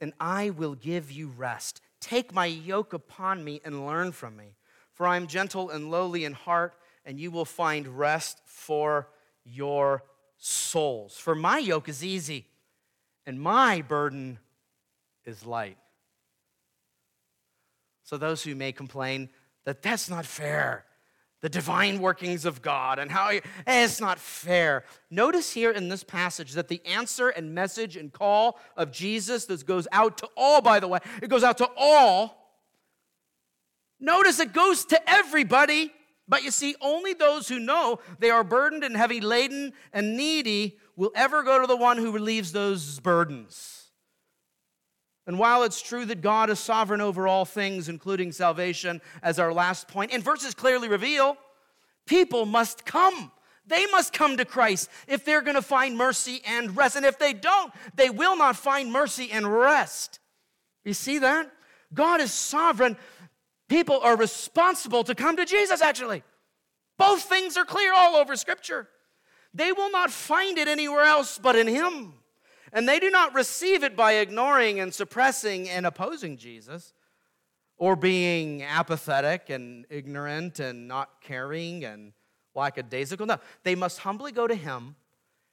and 0.00 0.12
I 0.18 0.50
will 0.50 0.74
give 0.74 1.10
you 1.10 1.28
rest. 1.28 1.80
Take 2.00 2.34
my 2.34 2.46
yoke 2.46 2.92
upon 2.92 3.44
me 3.44 3.60
and 3.64 3.86
learn 3.86 4.12
from 4.12 4.36
me, 4.36 4.56
for 4.92 5.06
I 5.06 5.16
am 5.16 5.26
gentle 5.26 5.70
and 5.70 5.90
lowly 5.90 6.24
in 6.24 6.32
heart, 6.32 6.74
and 7.04 7.20
you 7.20 7.30
will 7.30 7.44
find 7.44 7.86
rest 7.86 8.40
for 8.46 9.08
your 9.44 10.02
souls. 10.36 11.16
For 11.16 11.34
my 11.34 11.58
yoke 11.58 11.88
is 11.88 12.04
easy 12.04 12.46
and 13.26 13.40
my 13.40 13.82
burden 13.82 14.38
is 15.24 15.46
light. 15.46 15.76
So, 18.02 18.16
those 18.16 18.42
who 18.42 18.54
may 18.56 18.72
complain 18.72 19.28
that 19.64 19.82
that's 19.82 20.10
not 20.10 20.26
fair, 20.26 20.84
the 21.40 21.48
divine 21.48 22.00
workings 22.00 22.44
of 22.44 22.60
God 22.60 22.98
and 22.98 23.10
how 23.10 23.28
eh, 23.28 23.40
it's 23.66 24.00
not 24.00 24.18
fair. 24.18 24.84
Notice 25.10 25.52
here 25.52 25.70
in 25.70 25.88
this 25.88 26.04
passage 26.04 26.52
that 26.52 26.68
the 26.68 26.84
answer 26.84 27.30
and 27.30 27.54
message 27.54 27.96
and 27.96 28.12
call 28.12 28.58
of 28.76 28.92
Jesus, 28.92 29.46
this 29.46 29.62
goes 29.62 29.88
out 29.92 30.18
to 30.18 30.28
all, 30.36 30.60
by 30.60 30.80
the 30.80 30.88
way, 30.88 30.98
it 31.22 31.30
goes 31.30 31.44
out 31.44 31.58
to 31.58 31.68
all. 31.76 32.36
Notice 33.98 34.40
it 34.40 34.52
goes 34.52 34.84
to 34.86 35.10
everybody, 35.10 35.92
but 36.28 36.42
you 36.42 36.50
see, 36.50 36.74
only 36.80 37.12
those 37.12 37.48
who 37.48 37.58
know 37.58 38.00
they 38.18 38.30
are 38.30 38.44
burdened 38.44 38.84
and 38.84 38.96
heavy 38.96 39.20
laden 39.20 39.72
and 39.92 40.16
needy 40.16 40.78
will 40.96 41.12
ever 41.14 41.42
go 41.42 41.60
to 41.60 41.66
the 41.66 41.76
one 41.76 41.96
who 41.96 42.12
relieves 42.12 42.52
those 42.52 43.00
burdens. 43.00 43.79
And 45.30 45.38
while 45.38 45.62
it's 45.62 45.80
true 45.80 46.04
that 46.06 46.22
God 46.22 46.50
is 46.50 46.58
sovereign 46.58 47.00
over 47.00 47.28
all 47.28 47.44
things, 47.44 47.88
including 47.88 48.32
salvation, 48.32 49.00
as 49.22 49.38
our 49.38 49.52
last 49.52 49.86
point, 49.86 50.10
and 50.12 50.24
verses 50.24 50.54
clearly 50.54 50.88
reveal, 50.88 51.36
people 52.04 52.46
must 52.46 52.84
come. 52.84 53.30
They 53.64 53.86
must 53.92 54.12
come 54.12 54.38
to 54.38 54.44
Christ 54.44 54.90
if 55.06 55.24
they're 55.24 55.40
going 55.40 55.54
to 55.54 55.62
find 55.62 55.96
mercy 55.96 56.42
and 56.44 56.76
rest. 56.76 56.96
And 56.96 57.06
if 57.06 57.16
they 57.16 57.32
don't, 57.32 57.72
they 57.94 58.10
will 58.10 58.36
not 58.36 58.56
find 58.56 58.90
mercy 58.90 59.30
and 59.30 59.46
rest. 59.46 60.18
You 60.84 60.94
see 60.94 61.20
that? 61.20 61.48
God 61.94 62.20
is 62.20 62.32
sovereign. 62.32 62.96
People 63.68 64.00
are 64.00 64.16
responsible 64.16 65.04
to 65.04 65.14
come 65.14 65.36
to 65.36 65.44
Jesus, 65.44 65.80
actually. 65.80 66.24
Both 66.98 67.22
things 67.22 67.56
are 67.56 67.64
clear 67.64 67.92
all 67.94 68.16
over 68.16 68.34
Scripture. 68.34 68.88
They 69.54 69.70
will 69.70 69.92
not 69.92 70.10
find 70.10 70.58
it 70.58 70.66
anywhere 70.66 71.04
else 71.04 71.38
but 71.38 71.54
in 71.54 71.68
Him. 71.68 72.14
And 72.72 72.88
they 72.88 72.98
do 72.98 73.10
not 73.10 73.34
receive 73.34 73.82
it 73.82 73.96
by 73.96 74.14
ignoring 74.14 74.80
and 74.80 74.94
suppressing 74.94 75.68
and 75.68 75.86
opposing 75.86 76.36
Jesus 76.36 76.94
or 77.76 77.96
being 77.96 78.62
apathetic 78.62 79.50
and 79.50 79.86
ignorant 79.90 80.60
and 80.60 80.86
not 80.86 81.20
caring 81.20 81.84
and 81.84 82.12
lackadaisical. 82.54 83.26
No, 83.26 83.38
they 83.64 83.74
must 83.74 84.00
humbly 84.00 84.32
go 84.32 84.46
to 84.46 84.54
Him 84.54 84.96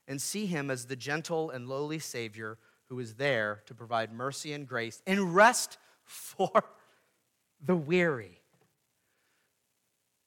and 0.07 0.22
see 0.22 0.45
Him 0.45 0.70
as 0.70 0.86
the 0.86 0.95
gentle 0.95 1.49
and 1.49 1.68
lowly 1.68 1.99
Savior 1.99 2.57
who 2.89 2.99
is 2.99 3.15
there 3.15 3.63
to 3.65 3.74
provide 3.74 4.11
mercy 4.13 4.53
and 4.53 4.68
grace 4.68 5.01
and 5.05 5.36
rest 5.36 5.78
for 6.03 6.63
the 7.65 7.76
weary. 7.76 8.41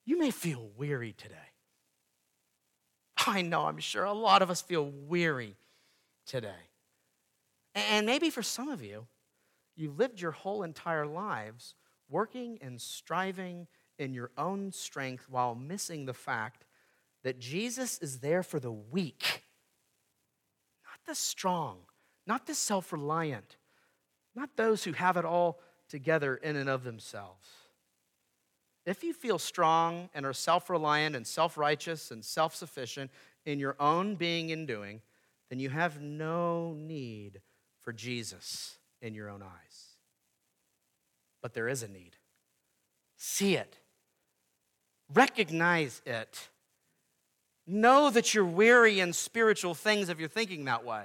You 0.05 0.19
may 0.19 0.31
feel 0.31 0.71
weary 0.77 1.13
today. 1.13 1.37
I 3.27 3.43
know, 3.43 3.67
I'm 3.67 3.79
sure 3.79 4.05
a 4.05 4.13
lot 4.13 4.43
of 4.43 4.51
us 4.51 4.63
feel 4.63 4.91
weary 5.07 5.57
today. 6.27 6.70
And 7.75 8.07
maybe 8.07 8.31
for 8.31 8.43
some 8.43 8.69
of 8.69 8.83
you, 8.83 9.07
you've 9.77 9.99
lived 9.99 10.21
your 10.21 10.33
whole 10.33 10.63
entire 10.63 11.07
lives 11.07 11.75
working 12.09 12.59
and 12.61 12.81
striving 12.81 13.69
in 13.99 14.13
your 14.13 14.31
own 14.37 14.73
strength 14.73 15.27
while 15.29 15.55
missing 15.55 16.07
the 16.07 16.15
fact 16.15 16.65
that 17.23 17.39
Jesus 17.39 17.99
is 17.99 18.21
there 18.21 18.43
for 18.43 18.59
the 18.59 18.73
weak, 18.73 19.45
not 20.85 20.99
the 21.07 21.15
strong, 21.15 21.79
not 22.27 22.47
the 22.47 22.55
self 22.55 22.93
reliant, 22.93 23.57
not 24.35 24.57
those 24.57 24.85
who 24.85 24.93
have 24.93 25.17
it 25.17 25.25
all 25.25 25.61
together 25.89 26.37
in 26.37 26.57
and 26.57 26.69
of 26.69 26.83
themselves. 26.83 27.47
If 28.87 29.05
you 29.05 29.13
feel 29.13 29.39
strong 29.39 30.09
and 30.15 30.25
are 30.25 30.33
self 30.33 30.71
reliant 30.71 31.15
and 31.15 31.27
self 31.27 31.59
righteous 31.59 32.11
and 32.11 32.25
self 32.25 32.55
sufficient 32.55 33.11
in 33.45 33.59
your 33.59 33.77
own 33.79 34.15
being 34.15 34.51
and 34.51 34.67
doing, 34.67 35.03
then 35.51 35.61
you 35.61 35.69
have 35.69 36.01
no 36.01 36.75
need 36.75 37.41
for 37.81 37.93
Jesus 37.93 38.79
in 39.01 39.15
your 39.15 39.29
own 39.29 39.43
eyes. 39.43 39.97
But 41.43 41.55
there 41.55 41.69
is 41.69 41.83
a 41.83 41.89
need. 41.89 42.17
See 43.17 43.55
it, 43.55 43.79
recognize 45.13 46.03
it. 46.07 46.49
Know 47.67 48.11
that 48.11 48.35
you're 48.35 48.45
weary 48.45 49.01
in 49.01 49.13
spiritual 49.13 49.75
things 49.75 50.09
if 50.09 50.19
you're 50.19 50.29
thinking 50.29 50.65
that 50.65 50.85
way. 50.85 51.05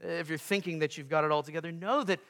If 0.00 0.28
you're 0.28 0.38
thinking 0.38 0.80
that 0.80 0.98
you've 0.98 1.08
got 1.08 1.24
it 1.24 1.30
all 1.30 1.42
together, 1.42 1.70
know 1.70 2.02
that 2.04 2.20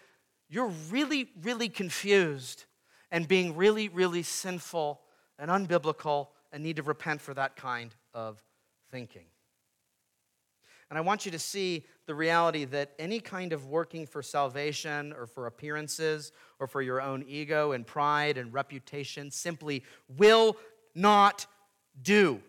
you're 0.49 0.73
really, 0.91 1.29
really 1.43 1.69
confused 1.69 2.65
and 3.11 3.27
being 3.27 3.57
really, 3.57 3.89
really 3.89 4.23
sinful 4.23 5.01
and 5.39 5.51
unbiblical 5.51 6.29
and 6.53 6.63
need 6.63 6.77
to 6.77 6.83
repent 6.83 7.21
for 7.21 7.35
that 7.35 7.57
kind 7.57 7.95
of 8.15 8.43
thinking. 8.91 9.27
And 10.91 10.99
I 10.99 11.01
want 11.01 11.25
you 11.25 11.33
to 11.33 11.39
see 11.39 11.85
the 12.07 12.15
reality 12.15 12.65
that 12.67 12.93
any 12.99 13.19
kind 13.19 13.53
of 13.53 13.67
working 13.67 14.07
for 14.07 14.23
salvation 14.23 15.13
or 15.13 15.27
for 15.27 15.47
appearances 15.47 16.31
or 16.61 16.67
for 16.67 16.81
your 16.81 17.01
own 17.01 17.25
ego 17.27 17.73
and 17.73 17.85
pride 17.85 18.39
and 18.39 18.53
reputation 18.55 19.31
simply 19.31 19.83
will 20.17 20.57
not 20.95 21.47
do. 22.03 22.41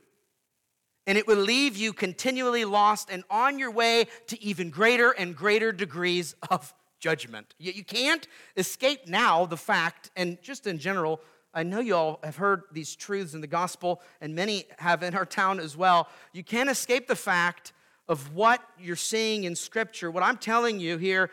And 1.08 1.18
it 1.18 1.26
will 1.26 1.38
leave 1.38 1.78
you 1.78 1.94
continually 1.94 2.66
lost 2.66 3.10
and 3.10 3.24
on 3.30 3.58
your 3.58 3.72
way 3.72 4.08
to 4.28 4.44
even 4.44 4.70
greater 4.70 5.12
and 5.12 5.36
greater 5.36 5.72
degrees 5.72 6.36
of 6.52 6.74
judgment. 7.00 7.56
You 7.58 7.84
can't 7.84 8.28
escape 8.56 9.08
now 9.08 9.46
the 9.46 9.58
fact, 9.58 10.12
and 10.16 10.38
just 10.42 10.68
in 10.68 10.78
general, 10.78 11.22
I 11.54 11.64
know 11.64 11.80
you 11.80 11.96
all 11.96 12.20
have 12.24 12.36
heard 12.36 12.64
these 12.72 12.96
truths 12.96 13.34
in 13.34 13.42
the 13.42 13.48
gospel, 13.48 14.02
and 14.22 14.36
many 14.36 14.66
have 14.80 15.02
in 15.02 15.16
our 15.16 15.26
town 15.26 15.60
as 15.60 15.78
well. 15.78 16.10
You 16.34 16.44
can't 16.44 16.70
escape 16.70 17.08
the 17.08 17.16
fact 17.16 17.72
of 18.08 18.34
what 18.34 18.62
you're 18.80 18.96
seeing 18.96 19.44
in 19.44 19.56
Scripture, 19.56 20.10
what 20.10 20.24
I'm 20.24 20.38
telling 20.38 20.80
you 20.80 20.98
here 20.98 21.30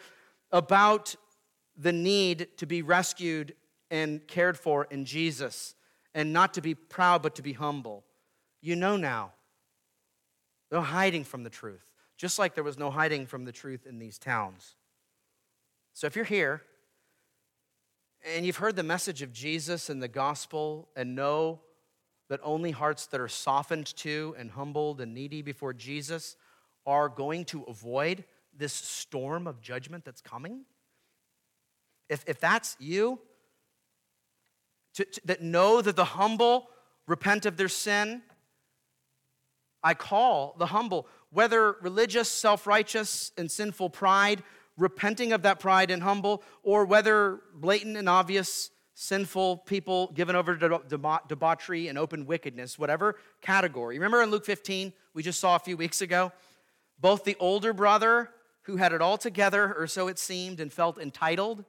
about 0.51 1.14
the 1.77 1.93
need 1.93 2.49
to 2.59 2.66
be 2.66 2.83
rescued 2.83 3.55
and 3.91 4.27
cared 4.27 4.59
for 4.59 4.87
in 4.91 5.05
Jesus, 5.05 5.75
and 6.14 6.33
not 6.33 6.55
to 6.55 6.61
be 6.61 6.75
proud, 6.75 7.22
but 7.22 7.35
to 7.37 7.43
be 7.43 7.53
humble. 7.53 8.05
You 8.61 8.77
know 8.77 8.97
now. 8.97 9.33
No 10.72 10.81
hiding 10.81 11.25
from 11.25 11.45
the 11.45 11.51
truth, 11.51 11.93
just 12.16 12.39
like 12.39 12.55
there 12.55 12.64
was 12.64 12.79
no 12.79 12.91
hiding 12.91 13.27
from 13.27 13.45
the 13.45 13.53
truth 13.53 13.87
in 13.87 13.99
these 13.99 14.18
towns. 14.18 14.75
So 15.93 16.07
if 16.09 16.16
you're 16.16 16.25
here 16.25 16.62
and 18.35 18.45
you've 18.45 18.57
heard 18.57 18.75
the 18.75 18.83
message 18.83 19.22
of 19.22 19.33
Jesus 19.33 19.91
and 19.91 20.03
the 20.03 20.09
gospel 20.09 20.89
and 20.97 21.14
know 21.14 21.61
that 22.29 22.41
only 22.43 22.72
hearts 22.72 23.07
that 23.07 23.20
are 23.20 23.29
softened 23.29 23.95
to 23.97 24.35
and 24.39 24.51
humbled 24.51 25.01
and 25.01 25.14
needy 25.14 25.43
before 25.43 25.72
Jesus 25.72 26.37
are 26.87 27.09
going 27.09 27.45
to 27.47 27.62
avoid 27.64 28.24
this 28.57 28.72
storm 28.72 29.47
of 29.47 29.61
judgment 29.61 30.05
that's 30.05 30.20
coming? 30.20 30.64
If, 32.09 32.24
if 32.26 32.41
that's 32.41 32.76
you, 32.78 33.20
to, 34.95 35.05
to, 35.05 35.20
that 35.24 35.43
know 35.43 35.80
that 35.80 35.97
the 35.97 36.05
humble 36.05 36.68
repent 37.07 37.47
of 37.47 37.57
their 37.57 37.68
sin, 37.68 38.22
I 39.82 39.95
call 39.95 40.55
the 40.59 40.66
humble, 40.66 41.07
whether 41.30 41.76
religious, 41.82 42.28
self 42.28 42.66
righteous, 42.66 43.32
and 43.37 43.51
sinful 43.51 43.91
pride, 43.91 44.43
repenting 44.78 45.32
of 45.32 45.43
that 45.43 45.61
pride 45.61 45.91
and 45.91 46.03
humble, 46.03 46.43
or 46.62 46.85
whether 46.85 47.41
blatant 47.55 47.97
and 47.97 48.09
obvious 48.09 48.70
sinful 48.95 49.59
people 49.59 50.12
given 50.14 50.37
over 50.37 50.57
to 50.57 50.80
debauchery 51.28 51.89
and 51.89 51.99
open 51.99 52.26
wickedness, 52.26 52.78
whatever 52.78 53.16
category. 53.43 53.97
Remember 53.97 54.22
in 54.22 54.30
Luke 54.30 54.45
15, 54.45 54.93
we 55.14 55.22
just 55.22 55.41
saw 55.41 55.57
a 55.57 55.59
few 55.59 55.76
weeks 55.76 56.01
ago? 56.01 56.32
Both 57.05 57.24
the 57.24 57.36
older 57.38 57.74
brother, 57.74 58.30
who 58.62 58.78
had 58.78 58.94
it 58.94 59.02
all 59.02 59.18
together, 59.18 59.74
or 59.74 59.86
so 59.86 60.09
it 60.09 60.18
seemed, 60.18 60.59
and 60.59 60.72
felt 60.72 60.96
entitled, 60.96 61.66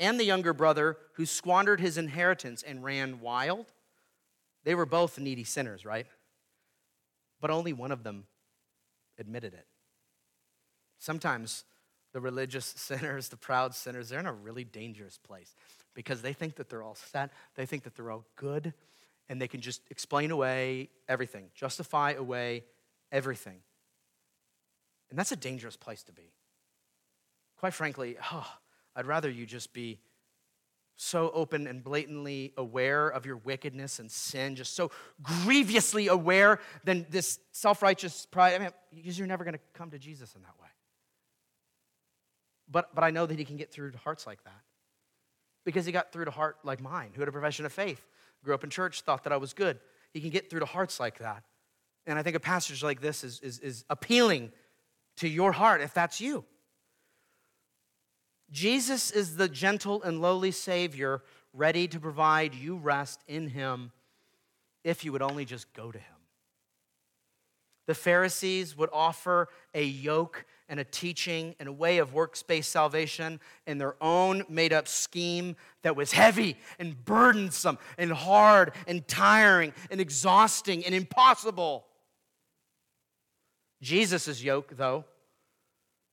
and 0.00 0.18
the 0.18 0.24
younger 0.24 0.52
brother, 0.52 0.96
who 1.12 1.26
squandered 1.26 1.78
his 1.78 1.96
inheritance 1.96 2.60
and 2.60 2.82
ran 2.82 3.20
wild. 3.20 3.66
They 4.64 4.74
were 4.74 4.84
both 4.84 5.16
needy 5.16 5.44
sinners, 5.44 5.84
right? 5.84 6.08
But 7.40 7.52
only 7.52 7.72
one 7.72 7.92
of 7.92 8.02
them 8.02 8.24
admitted 9.16 9.54
it. 9.54 9.68
Sometimes 10.98 11.62
the 12.12 12.20
religious 12.20 12.66
sinners, 12.76 13.28
the 13.28 13.36
proud 13.36 13.76
sinners, 13.76 14.08
they're 14.08 14.18
in 14.18 14.26
a 14.26 14.32
really 14.32 14.64
dangerous 14.64 15.18
place 15.18 15.54
because 15.94 16.20
they 16.20 16.32
think 16.32 16.56
that 16.56 16.68
they're 16.68 16.82
all 16.82 16.96
set, 16.96 17.30
they 17.54 17.64
think 17.64 17.84
that 17.84 17.94
they're 17.94 18.10
all 18.10 18.24
good, 18.34 18.74
and 19.28 19.40
they 19.40 19.46
can 19.46 19.60
just 19.60 19.82
explain 19.88 20.32
away 20.32 20.90
everything, 21.08 21.44
justify 21.54 22.14
away 22.14 22.64
everything. 23.12 23.60
And 25.14 25.18
that's 25.20 25.30
a 25.30 25.36
dangerous 25.36 25.76
place 25.76 26.02
to 26.02 26.12
be. 26.12 26.32
Quite 27.56 27.72
frankly, 27.72 28.16
oh, 28.32 28.50
I'd 28.96 29.06
rather 29.06 29.30
you 29.30 29.46
just 29.46 29.72
be 29.72 30.00
so 30.96 31.30
open 31.32 31.68
and 31.68 31.84
blatantly 31.84 32.52
aware 32.56 33.10
of 33.10 33.24
your 33.24 33.36
wickedness 33.36 34.00
and 34.00 34.10
sin, 34.10 34.56
just 34.56 34.74
so 34.74 34.90
grievously 35.22 36.08
aware 36.08 36.58
than 36.82 37.06
this 37.10 37.38
self 37.52 37.80
righteous 37.80 38.26
pride. 38.26 38.54
I 38.54 38.58
mean, 38.58 38.70
because 38.92 39.16
you're 39.16 39.28
never 39.28 39.44
going 39.44 39.54
to 39.54 39.60
come 39.72 39.92
to 39.92 40.00
Jesus 40.00 40.34
in 40.34 40.42
that 40.42 40.60
way. 40.60 40.68
But, 42.68 42.92
but 42.92 43.04
I 43.04 43.10
know 43.10 43.24
that 43.24 43.38
he 43.38 43.44
can 43.44 43.56
get 43.56 43.70
through 43.70 43.92
to 43.92 43.98
hearts 43.98 44.26
like 44.26 44.42
that. 44.42 44.62
Because 45.64 45.86
he 45.86 45.92
got 45.92 46.10
through 46.10 46.24
to 46.24 46.32
heart 46.32 46.56
like 46.64 46.80
mine, 46.80 47.10
who 47.14 47.20
had 47.20 47.28
a 47.28 47.32
profession 47.32 47.64
of 47.66 47.72
faith, 47.72 48.04
grew 48.42 48.52
up 48.52 48.64
in 48.64 48.70
church, 48.70 49.02
thought 49.02 49.22
that 49.22 49.32
I 49.32 49.36
was 49.36 49.52
good. 49.52 49.78
He 50.12 50.20
can 50.20 50.30
get 50.30 50.50
through 50.50 50.58
to 50.58 50.66
hearts 50.66 50.98
like 50.98 51.20
that. 51.20 51.44
And 52.04 52.18
I 52.18 52.24
think 52.24 52.34
a 52.34 52.40
passage 52.40 52.82
like 52.82 53.00
this 53.00 53.22
is, 53.22 53.38
is, 53.42 53.60
is 53.60 53.84
appealing 53.88 54.50
to 55.16 55.28
your 55.28 55.52
heart 55.52 55.80
if 55.80 55.94
that's 55.94 56.20
you. 56.20 56.44
Jesus 58.50 59.10
is 59.10 59.36
the 59.36 59.48
gentle 59.48 60.02
and 60.02 60.20
lowly 60.20 60.50
Savior, 60.50 61.22
ready 61.52 61.88
to 61.88 61.98
provide 61.98 62.54
you 62.54 62.76
rest 62.76 63.20
in 63.26 63.48
Him 63.48 63.92
if 64.84 65.04
you 65.04 65.12
would 65.12 65.22
only 65.22 65.44
just 65.44 65.72
go 65.72 65.90
to 65.90 65.98
Him. 65.98 66.14
The 67.86 67.94
Pharisees 67.94 68.76
would 68.76 68.90
offer 68.92 69.48
a 69.74 69.84
yoke 69.84 70.46
and 70.68 70.80
a 70.80 70.84
teaching 70.84 71.54
and 71.58 71.68
a 71.68 71.72
way 71.72 71.98
of 71.98 72.14
works-based 72.14 72.70
salvation 72.70 73.40
in 73.66 73.78
their 73.78 73.96
own 74.02 74.44
made-up 74.48 74.88
scheme 74.88 75.56
that 75.82 75.94
was 75.94 76.12
heavy 76.12 76.56
and 76.78 77.04
burdensome 77.04 77.78
and 77.98 78.10
hard 78.10 78.72
and 78.86 79.06
tiring 79.06 79.74
and 79.90 80.00
exhausting 80.00 80.84
and 80.86 80.94
impossible. 80.94 81.84
Jesus' 83.80 84.42
yoke, 84.42 84.76
though, 84.76 85.04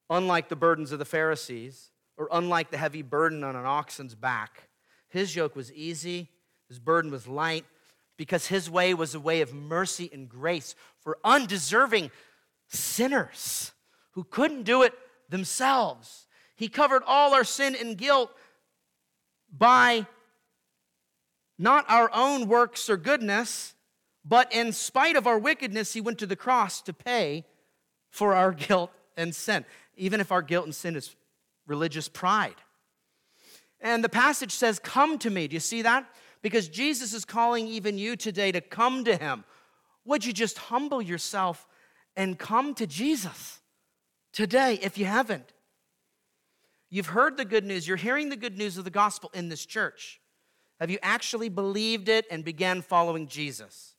unlike 0.10 0.50
the 0.50 0.56
burdens 0.56 0.92
of 0.92 1.00
the 1.00 1.06
Pharisees, 1.06 1.92
or 2.18 2.28
unlike 2.32 2.70
the 2.70 2.78
heavy 2.78 3.02
burden 3.02 3.44
on 3.44 3.56
an 3.56 3.66
oxen's 3.66 4.16
back, 4.16 4.70
his 5.10 5.36
yoke 5.36 5.56
was 5.56 5.72
easy, 5.74 6.30
his 6.68 6.80
burden 6.80 7.12
was 7.12 7.28
light, 7.28 7.66
because 8.18 8.48
his 8.48 8.70
way 8.70 8.94
was 8.94 9.16
a 9.16 9.20
way 9.20 9.42
of 9.42 9.54
mercy 9.54 10.10
and 10.14 10.30
grace 10.30 10.76
for 11.00 11.18
undeserving 11.24 12.12
sinners 12.68 13.72
who 14.12 14.24
couldn't 14.24 14.64
do 14.64 14.84
it 14.84 14.94
themselves. 15.30 16.28
He 16.56 16.68
covered 16.68 17.04
all 17.08 17.34
our 17.34 17.44
sin 17.44 17.76
and 17.76 17.98
guilt 17.98 18.32
by 19.52 20.06
not 21.58 21.86
our 21.90 22.10
own 22.14 22.48
works 22.48 22.90
or 22.90 22.98
goodness, 22.98 23.74
but 24.24 24.54
in 24.54 24.72
spite 24.72 25.16
of 25.16 25.26
our 25.26 25.40
wickedness, 25.40 25.94
he 25.94 26.02
went 26.02 26.20
to 26.20 26.26
the 26.26 26.36
cross 26.36 26.82
to 26.82 26.94
pay 26.94 27.46
for 28.12 28.36
our 28.36 28.52
guilt 28.52 28.92
and 29.18 29.34
sin, 29.34 29.66
even 29.96 30.20
if 30.20 30.32
our 30.32 30.44
guilt 30.44 30.66
and 30.66 30.76
sin 30.76 30.96
is 30.96 31.16
religious 31.66 32.08
pride. 32.08 32.56
And 33.80 34.04
the 34.04 34.10
passage 34.10 34.52
says, 34.52 34.78
Come 34.78 35.18
to 35.20 35.30
me. 35.32 35.48
Do 35.48 35.56
you 35.56 35.60
see 35.60 35.82
that? 35.82 36.08
Because 36.44 36.68
Jesus 36.68 37.14
is 37.14 37.26
calling 37.26 37.68
even 37.68 37.98
you 37.98 38.16
today 38.16 38.52
to 38.52 38.62
come 38.62 39.04
to 39.06 39.16
him. 39.16 39.44
Would 40.06 40.26
you 40.26 40.34
just 40.34 40.58
humble 40.58 41.02
yourself 41.02 41.68
and 42.16 42.38
come 42.38 42.74
to 42.76 42.86
Jesus 42.88 43.60
today 44.34 44.80
if 44.82 44.98
you 44.98 45.06
haven't? 45.06 45.54
You've 46.90 47.08
heard 47.08 47.38
the 47.38 47.46
good 47.46 47.64
news, 47.64 47.88
you're 47.88 47.98
hearing 47.98 48.30
the 48.30 48.36
good 48.36 48.58
news 48.58 48.78
of 48.78 48.84
the 48.84 48.90
gospel 48.90 49.32
in 49.34 49.50
this 49.50 49.66
church. 49.66 50.20
Have 50.80 50.90
you 50.90 51.00
actually 51.02 51.48
believed 51.48 52.10
it 52.10 52.26
and 52.30 52.44
began 52.44 52.82
following 52.82 53.28
Jesus? 53.28 53.91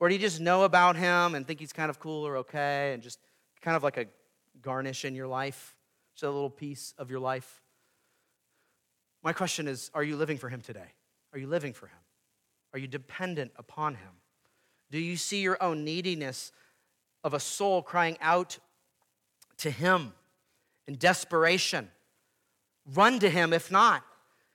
Or 0.00 0.08
do 0.08 0.14
you 0.14 0.20
just 0.20 0.40
know 0.40 0.64
about 0.64 0.96
him 0.96 1.34
and 1.34 1.46
think 1.46 1.60
he's 1.60 1.72
kind 1.72 1.90
of 1.90 1.98
cool 1.98 2.26
or 2.26 2.38
okay 2.38 2.92
and 2.92 3.02
just 3.02 3.18
kind 3.62 3.76
of 3.76 3.82
like 3.82 3.96
a 3.96 4.06
garnish 4.60 5.04
in 5.04 5.14
your 5.14 5.26
life, 5.26 5.74
just 6.14 6.24
a 6.24 6.30
little 6.30 6.50
piece 6.50 6.94
of 6.98 7.10
your 7.10 7.20
life? 7.20 7.62
My 9.22 9.32
question 9.32 9.66
is 9.66 9.90
Are 9.94 10.02
you 10.02 10.16
living 10.16 10.36
for 10.36 10.48
him 10.48 10.60
today? 10.60 10.92
Are 11.32 11.38
you 11.38 11.46
living 11.46 11.72
for 11.72 11.86
him? 11.86 11.98
Are 12.72 12.78
you 12.78 12.86
dependent 12.86 13.52
upon 13.56 13.94
him? 13.94 14.10
Do 14.90 14.98
you 14.98 15.16
see 15.16 15.40
your 15.40 15.60
own 15.62 15.84
neediness 15.84 16.52
of 17.22 17.34
a 17.34 17.40
soul 17.40 17.82
crying 17.82 18.16
out 18.20 18.58
to 19.58 19.70
him 19.70 20.12
in 20.86 20.96
desperation? 20.96 21.88
Run 22.94 23.18
to 23.20 23.30
him 23.30 23.52
if 23.52 23.70
not. 23.70 24.04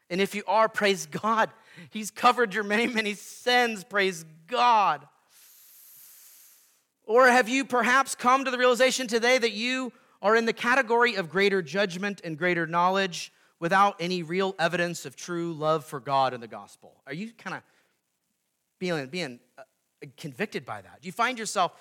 And 0.09 0.21
if 0.21 0.35
you 0.35 0.43
are, 0.47 0.67
praise 0.69 1.05
God. 1.05 1.49
He's 1.91 2.11
covered 2.11 2.53
your 2.53 2.63
many, 2.63 2.87
many 2.87 3.13
sins. 3.13 3.83
Praise 3.83 4.25
God. 4.47 5.07
Or 7.09 7.27
have 7.27 7.49
you 7.49 7.65
perhaps 7.65 8.13
come 8.13 8.45
to 8.45 8.51
the 8.51 8.57
realization 8.59 9.07
today 9.07 9.39
that 9.39 9.51
you 9.51 9.91
are 10.21 10.35
in 10.35 10.45
the 10.45 10.53
category 10.53 11.15
of 11.15 11.31
greater 11.31 11.63
judgment 11.63 12.21
and 12.23 12.37
greater 12.37 12.67
knowledge 12.67 13.33
without 13.59 13.95
any 13.99 14.21
real 14.21 14.53
evidence 14.59 15.07
of 15.07 15.15
true 15.15 15.53
love 15.53 15.83
for 15.83 15.99
God 15.99 16.35
and 16.35 16.43
the 16.43 16.47
gospel? 16.47 17.01
Are 17.07 17.13
you 17.13 17.31
kind 17.33 17.55
of 17.55 17.63
being, 18.77 19.07
being 19.07 19.39
uh, 19.57 19.63
convicted 20.17 20.67
by 20.67 20.81
that? 20.81 21.01
Do 21.01 21.07
you 21.07 21.11
find 21.11 21.39
yourself 21.39 21.71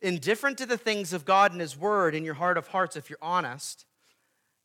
indifferent 0.00 0.56
to 0.56 0.66
the 0.66 0.78
things 0.78 1.12
of 1.12 1.26
God 1.26 1.52
and 1.52 1.60
His 1.60 1.76
Word 1.76 2.14
in 2.14 2.24
your 2.24 2.32
heart 2.32 2.56
of 2.56 2.68
hearts 2.68 2.96
if 2.96 3.10
you're 3.10 3.18
honest? 3.20 3.84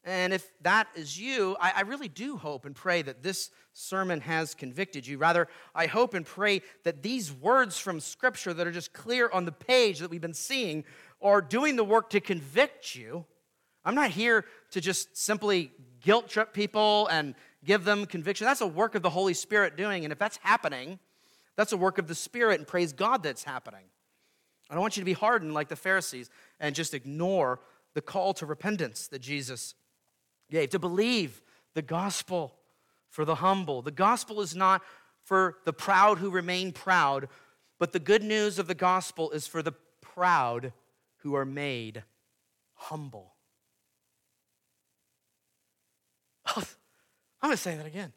And 0.10 0.34
if 0.34 0.52
that 0.64 0.88
is 0.96 1.20
you, 1.20 1.56
I, 1.62 1.72
I, 1.78 1.82
really 1.82 2.08
do 2.08 2.36
hope 2.36 2.66
and 2.66 2.76
pray 2.76 3.04
that 3.04 3.22
this 3.22 3.52
sermon 3.74 4.22
has 4.22 4.56
convicted 4.56 5.06
you. 5.06 5.20
Rather, 5.20 5.48
I 5.76 5.86
hope 5.86 6.16
and 6.16 6.26
pray 6.26 6.64
that 6.84 7.04
these 7.04 7.32
words 7.32 7.78
from 7.78 8.00
Scripture 8.00 8.52
that 8.52 8.66
are 8.66 8.72
just 8.72 8.92
clear 8.92 9.30
on 9.32 9.46
the 9.46 9.52
page 9.52 10.00
that 10.00 10.10
we've 10.10 10.20
been 10.20 10.34
seeing 10.34 10.84
are 11.22 11.42
doing 11.42 11.76
the 11.76 11.84
work 11.84 12.10
to 12.10 12.20
convict 12.20 12.96
you. 12.96 13.24
I'm 13.86 13.94
not 13.94 14.10
here 14.10 14.46
to 14.72 14.82
just 14.82 15.16
simply 15.16 15.72
guilt 16.02 16.28
trip 16.28 16.54
people 16.54 17.08
and 17.12 17.36
give 17.64 17.84
them 17.84 18.08
conviction. 18.08 18.46
That's 18.46 18.62
a 18.62 18.68
work 18.68 18.96
of 18.96 19.04
the 19.04 19.12
Holy 19.12 19.36
Spirit 19.36 19.78
doing. 19.78 20.06
And 20.06 20.12
if 20.12 20.18
that's 20.18 20.38
happening, 20.38 20.98
that's 21.56 21.72
a 21.72 21.78
work 21.78 22.00
of 22.00 22.08
the 22.08 22.16
Spirit, 22.16 22.58
and 22.58 22.68
praise 22.68 22.94
God 22.94 23.22
that's 23.22 23.44
happening. 23.44 23.84
I 24.72 24.74
don't 24.74 24.82
want 24.82 24.98
you 24.98 25.02
to 25.02 25.06
be 25.06 25.14
hardened 25.14 25.54
like 25.54 25.68
the 25.68 25.76
Pharisees 25.76 26.32
and 26.60 26.74
just 26.74 26.96
ignore 26.96 27.60
the 27.94 28.02
call 28.02 28.34
to 28.36 28.48
repentance 28.48 29.08
that 29.08 29.20
Jesus 29.20 29.76
gave, 30.50 30.70
to 30.70 30.80
believe 30.80 31.42
the 31.74 31.82
gospel 31.82 32.56
for 33.10 33.26
the 33.26 33.36
humble. 33.36 33.82
The 33.82 33.92
gospel 33.92 34.42
is 34.42 34.56
not 34.56 34.82
for 35.24 35.58
the 35.66 35.74
proud 35.74 36.20
who 36.20 36.30
remain 36.30 36.72
proud, 36.72 37.28
but 37.78 37.94
the 37.94 38.00
good 38.00 38.24
news 38.24 38.60
of 38.60 38.68
the 38.68 38.76
gospel 38.76 39.32
is 39.32 39.48
for 39.48 39.62
the 39.62 39.74
proud 40.02 40.74
who 41.18 41.36
are 41.36 41.46
made 41.46 42.04
humble. 42.74 43.34
Oh, 46.56 46.64
I'm 47.42 47.50
going 47.50 47.58
to 47.58 47.62
say 47.62 47.76
that 47.76 47.86
again. 47.86 48.14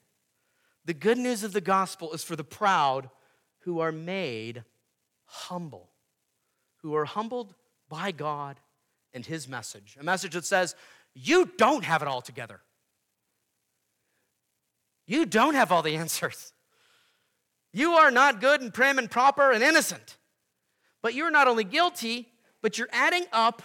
The 0.84 0.94
good 0.94 1.18
news 1.18 1.44
of 1.44 1.52
the 1.52 1.60
gospel 1.60 2.12
is 2.12 2.24
for 2.24 2.34
the 2.34 2.44
proud 2.44 3.08
who 3.60 3.80
are 3.80 3.92
made 3.92 4.64
humble, 5.26 5.90
who 6.78 6.94
are 6.94 7.04
humbled 7.04 7.54
by 7.88 8.10
God 8.10 8.58
and 9.14 9.24
his 9.24 9.46
message. 9.46 9.96
A 10.00 10.02
message 10.02 10.32
that 10.32 10.44
says, 10.44 10.74
you 11.14 11.50
don't 11.58 11.84
have 11.84 12.02
it 12.02 12.08
all 12.08 12.22
together. 12.22 12.60
You 15.06 15.26
don't 15.26 15.54
have 15.54 15.72
all 15.72 15.82
the 15.82 15.96
answers. 15.96 16.52
You 17.72 17.92
are 17.92 18.10
not 18.10 18.40
good 18.40 18.60
and 18.60 18.72
prim 18.72 18.98
and 18.98 19.10
proper 19.10 19.50
and 19.50 19.62
innocent. 19.62 20.16
But 21.02 21.14
you're 21.14 21.30
not 21.30 21.48
only 21.48 21.64
guilty, 21.64 22.28
but 22.62 22.78
you're 22.78 22.88
adding 22.92 23.24
up 23.32 23.62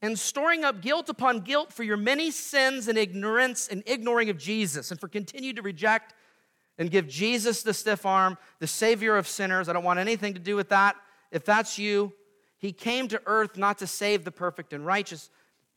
and 0.00 0.18
storing 0.18 0.64
up 0.64 0.82
guilt 0.82 1.08
upon 1.08 1.40
guilt 1.40 1.72
for 1.72 1.84
your 1.84 1.96
many 1.96 2.30
sins 2.30 2.88
and 2.88 2.98
ignorance 2.98 3.68
and 3.68 3.82
ignoring 3.86 4.30
of 4.30 4.36
Jesus 4.36 4.90
and 4.90 4.98
for 4.98 5.08
continue 5.08 5.52
to 5.52 5.62
reject 5.62 6.14
and 6.76 6.90
give 6.90 7.06
Jesus 7.06 7.62
the 7.62 7.72
stiff 7.72 8.04
arm, 8.04 8.36
the 8.58 8.66
savior 8.66 9.16
of 9.16 9.28
sinners. 9.28 9.68
I 9.68 9.72
don't 9.72 9.84
want 9.84 10.00
anything 10.00 10.34
to 10.34 10.40
do 10.40 10.56
with 10.56 10.70
that. 10.70 10.96
If 11.30 11.44
that's 11.44 11.78
you, 11.78 12.12
he 12.58 12.72
came 12.72 13.08
to 13.08 13.22
earth 13.26 13.56
not 13.56 13.78
to 13.78 13.86
save 13.86 14.24
the 14.24 14.32
perfect 14.32 14.72
and 14.72 14.84
righteous 14.84 15.30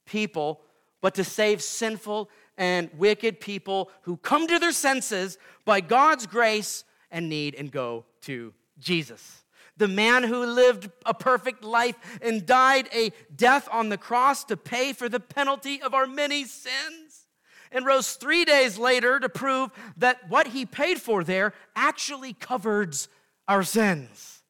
people, 0.06 0.62
but 1.06 1.14
to 1.14 1.24
save 1.24 1.62
sinful 1.62 2.32
and 2.58 2.90
wicked 2.98 3.40
people 3.40 3.92
who 4.02 4.18
come 4.18 4.48
to 4.48 4.58
their 4.58 4.72
senses 4.72 5.38
by 5.64 5.80
God's 5.80 6.26
grace 6.26 6.84
and 7.12 7.30
need 7.30 7.54
and 7.54 7.72
go 7.72 8.06
to 8.22 8.56
Jesus. 8.80 9.44
The 9.78 9.88
man 9.88 10.24
who 10.24 10.44
lived 10.44 10.90
a 11.06 11.14
perfect 11.14 11.64
life 11.64 11.96
and 12.24 12.44
died 12.44 12.90
a 12.92 13.12
death 13.36 13.70
on 13.72 13.90
the 13.90 14.00
cross 14.00 14.46
to 14.46 14.58
pay 14.58 14.94
for 14.94 15.08
the 15.08 15.20
penalty 15.20 15.80
of 15.80 15.94
our 15.94 16.08
many 16.08 16.44
sins 16.44 17.28
and 17.72 17.86
rose 17.86 18.14
three 18.14 18.44
days 18.44 18.80
later 18.80 19.20
to 19.20 19.30
prove 19.30 19.70
that 19.98 20.28
what 20.28 20.48
he 20.48 20.66
paid 20.66 21.00
for 21.00 21.24
there 21.24 21.54
actually 21.76 22.34
covers 22.34 23.10
our 23.48 23.62
sins. 23.62 24.42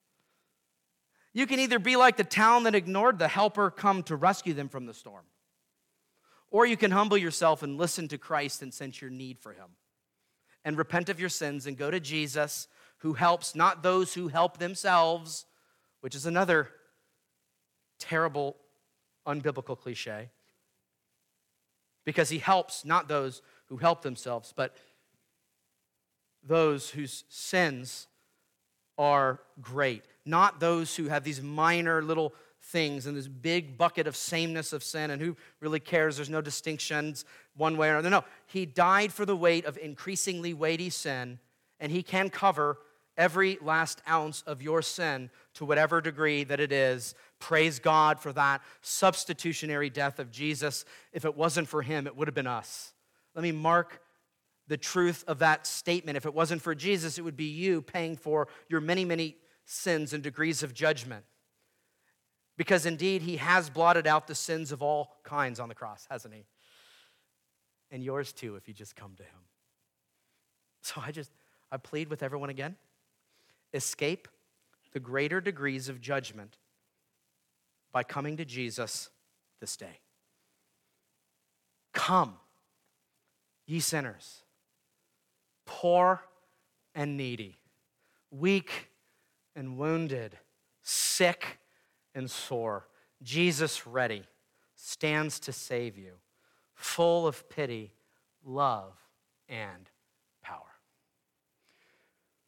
You 1.33 1.47
can 1.47 1.59
either 1.59 1.79
be 1.79 1.97
like 1.97 2.15
the 2.15 2.23
town 2.23 2.63
that 2.63 2.75
ignored 2.75 3.19
the 3.19 3.27
helper 3.27 3.69
come 3.69 4.03
to 4.03 4.15
rescue 4.15 4.53
them 4.53 4.69
from 4.69 4.85
the 4.85 4.93
storm, 4.93 5.25
or 6.55 6.65
you 6.65 6.77
can 6.77 6.91
humble 6.91 7.17
yourself 7.17 7.63
and 7.63 7.77
listen 7.77 8.07
to 8.07 8.17
Christ 8.17 8.61
and 8.61 8.73
sense 8.73 9.01
your 9.01 9.11
need 9.11 9.37
for 9.39 9.51
Him 9.51 9.65
and 10.63 10.77
repent 10.77 11.09
of 11.09 11.19
your 11.19 11.27
sins 11.27 11.67
and 11.67 11.75
go 11.75 11.91
to 11.91 11.99
Jesus, 11.99 12.69
who 12.99 13.11
helps 13.11 13.55
not 13.55 13.83
those 13.83 14.13
who 14.13 14.29
help 14.29 14.57
themselves, 14.57 15.45
which 15.99 16.15
is 16.15 16.25
another 16.25 16.69
terrible, 17.99 18.55
unbiblical 19.27 19.77
cliche. 19.77 20.29
Because 22.05 22.29
He 22.29 22.37
helps 22.37 22.85
not 22.85 23.09
those 23.09 23.41
who 23.65 23.75
help 23.75 24.01
themselves, 24.01 24.53
but 24.55 24.77
those 26.41 26.89
whose 26.89 27.25
sins 27.27 28.07
are 28.97 29.41
great, 29.59 30.05
not 30.25 30.61
those 30.61 30.95
who 30.95 31.09
have 31.09 31.25
these 31.25 31.41
minor 31.41 32.01
little 32.01 32.33
things 32.65 33.05
and 33.05 33.15
this 33.15 33.27
big 33.27 33.77
bucket 33.77 34.07
of 34.07 34.15
sameness 34.15 34.73
of 34.73 34.83
sin, 34.83 35.11
and 35.11 35.21
who 35.21 35.37
really 35.59 35.79
cares? 35.79 36.15
There's 36.15 36.29
no 36.29 36.41
distinctions 36.41 37.25
one 37.55 37.77
way 37.77 37.89
or 37.89 37.93
another. 37.93 38.09
No, 38.09 38.23
he 38.47 38.65
died 38.65 39.13
for 39.13 39.25
the 39.25 39.35
weight 39.35 39.65
of 39.65 39.77
increasingly 39.77 40.53
weighty 40.53 40.89
sin, 40.89 41.39
and 41.79 41.91
he 41.91 42.03
can 42.03 42.29
cover 42.29 42.79
every 43.17 43.57
last 43.61 44.01
ounce 44.09 44.41
of 44.45 44.61
your 44.61 44.81
sin 44.81 45.29
to 45.53 45.63
whatever 45.65 46.01
degree 46.01 46.43
that 46.43 46.59
it 46.59 46.71
is. 46.71 47.15
Praise 47.39 47.79
God 47.79 48.19
for 48.19 48.33
that 48.33 48.61
substitutionary 48.81 49.89
death 49.89 50.19
of 50.19 50.31
Jesus. 50.31 50.85
If 51.13 51.23
it 51.23 51.35
wasn't 51.35 51.67
for 51.67 51.81
him, 51.81 52.07
it 52.07 52.15
would 52.15 52.27
have 52.27 52.35
been 52.35 52.47
us. 52.47 52.93
Let 53.33 53.43
me 53.43 53.51
mark 53.51 54.01
the 54.67 54.77
truth 54.77 55.23
of 55.27 55.39
that 55.39 55.67
statement. 55.67 56.17
If 56.17 56.25
it 56.25 56.33
wasn't 56.33 56.61
for 56.61 56.73
Jesus, 56.75 57.17
it 57.17 57.21
would 57.21 57.37
be 57.37 57.45
you 57.45 57.81
paying 57.81 58.17
for 58.17 58.47
your 58.67 58.81
many, 58.81 59.05
many 59.05 59.37
sins 59.65 60.11
and 60.11 60.23
degrees 60.23 60.63
of 60.63 60.73
judgment. 60.73 61.23
Because 62.57 62.85
indeed, 62.85 63.21
he 63.21 63.37
has 63.37 63.69
blotted 63.69 64.07
out 64.07 64.27
the 64.27 64.35
sins 64.35 64.71
of 64.71 64.81
all 64.81 65.17
kinds 65.23 65.59
on 65.59 65.69
the 65.69 65.75
cross, 65.75 66.07
hasn't 66.09 66.33
he? 66.33 66.45
And 67.91 68.03
yours 68.03 68.31
too, 68.31 68.55
if 68.55 68.67
you 68.67 68.73
just 68.73 68.95
come 68.95 69.13
to 69.17 69.23
him. 69.23 69.41
So 70.81 71.01
I 71.05 71.11
just, 71.11 71.31
I 71.71 71.77
plead 71.77 72.09
with 72.09 72.23
everyone 72.23 72.49
again 72.49 72.75
escape 73.73 74.27
the 74.93 74.99
greater 74.99 75.41
degrees 75.41 75.89
of 75.89 75.99
judgment 75.99 76.57
by 77.91 78.03
coming 78.03 78.37
to 78.37 78.45
Jesus 78.45 79.09
this 79.59 79.75
day. 79.75 79.99
Come, 81.93 82.35
ye 83.65 83.79
sinners, 83.79 84.43
poor 85.65 86.21
and 86.93 87.17
needy, 87.17 87.57
weak 88.31 88.89
and 89.55 89.77
wounded, 89.77 90.37
sick 90.83 91.57
and 92.15 92.31
sore. 92.31 92.87
Jesus, 93.21 93.85
ready, 93.85 94.23
stands 94.75 95.39
to 95.41 95.51
save 95.51 95.97
you, 95.97 96.13
full 96.73 97.27
of 97.27 97.47
pity, 97.49 97.91
love, 98.43 98.93
and 99.47 99.89
power. 100.41 100.61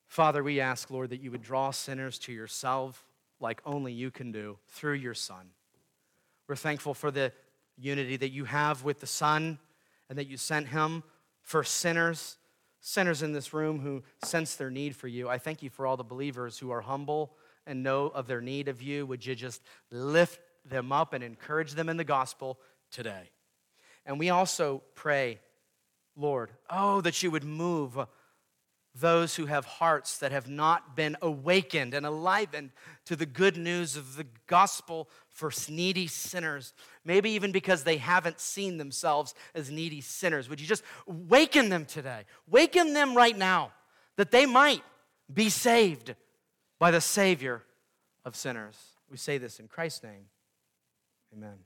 Father, 0.07 0.43
we 0.43 0.59
ask, 0.59 0.89
Lord, 0.89 1.11
that 1.11 1.21
you 1.21 1.29
would 1.31 1.43
draw 1.43 1.71
sinners 1.71 2.17
to 2.19 2.33
yourself 2.33 3.05
like 3.39 3.61
only 3.65 3.93
you 3.93 4.09
can 4.09 4.31
do 4.31 4.57
through 4.67 4.95
your 4.95 5.13
Son. 5.13 5.49
We're 6.47 6.55
thankful 6.55 6.93
for 6.93 7.11
the 7.11 7.31
unity 7.77 8.17
that 8.17 8.31
you 8.31 8.45
have 8.45 8.83
with 8.83 8.99
the 8.99 9.07
Son 9.07 9.59
and 10.09 10.17
that 10.17 10.27
you 10.27 10.37
sent 10.37 10.69
him 10.69 11.03
for 11.41 11.63
sinners, 11.63 12.37
sinners 12.79 13.21
in 13.21 13.33
this 13.33 13.53
room 13.53 13.79
who 13.79 14.01
sense 14.23 14.55
their 14.55 14.71
need 14.71 14.95
for 14.95 15.07
you. 15.07 15.29
I 15.29 15.37
thank 15.37 15.61
you 15.61 15.69
for 15.69 15.85
all 15.85 15.97
the 15.97 16.03
believers 16.03 16.57
who 16.57 16.71
are 16.71 16.81
humble 16.81 17.35
and 17.67 17.83
know 17.83 18.07
of 18.07 18.25
their 18.25 18.41
need 18.41 18.67
of 18.67 18.81
you, 18.81 19.05
would 19.05 19.25
you 19.25 19.35
just 19.35 19.61
lift 19.91 20.39
them 20.65 20.91
up 20.91 21.13
and 21.13 21.23
encourage 21.23 21.73
them 21.73 21.89
in 21.89 21.97
the 21.97 22.03
gospel 22.03 22.57
today? 22.91 23.29
And 24.05 24.17
we 24.17 24.29
also 24.29 24.81
pray, 24.95 25.39
Lord, 26.15 26.51
oh, 26.69 27.01
that 27.01 27.21
you 27.21 27.29
would 27.29 27.43
move 27.43 27.97
those 28.95 29.35
who 29.35 29.45
have 29.45 29.65
hearts 29.65 30.17
that 30.19 30.31
have 30.31 30.49
not 30.49 30.95
been 30.95 31.15
awakened 31.21 31.93
and 31.93 32.05
enlivened 32.05 32.71
to 33.05 33.15
the 33.15 33.25
good 33.25 33.55
news 33.57 33.95
of 33.95 34.15
the 34.15 34.25
gospel 34.47 35.07
for 35.29 35.51
needy 35.69 36.07
sinners, 36.07 36.73
maybe 37.05 37.29
even 37.31 37.51
because 37.51 37.83
they 37.83 37.97
haven't 37.97 38.39
seen 38.39 38.77
themselves 38.77 39.35
as 39.53 39.69
needy 39.69 40.01
sinners. 40.01 40.49
Would 40.49 40.59
you 40.59 40.65
just 40.65 40.83
waken 41.05 41.69
them 41.69 41.85
today? 41.85 42.23
Waken 42.49 42.93
them 42.93 43.15
right 43.15 43.37
now 43.37 43.71
that 44.15 44.31
they 44.31 44.47
might 44.47 44.81
be 45.31 45.49
saved 45.49 46.15
by 46.79 46.91
the 46.91 47.01
Savior 47.01 47.63
of 48.25 48.35
sinners. 48.35 48.75
We 49.09 49.17
say 49.17 49.37
this 49.37 49.59
in 49.59 49.67
Christ's 49.67 50.03
name. 50.03 50.25
Amen. 51.33 51.57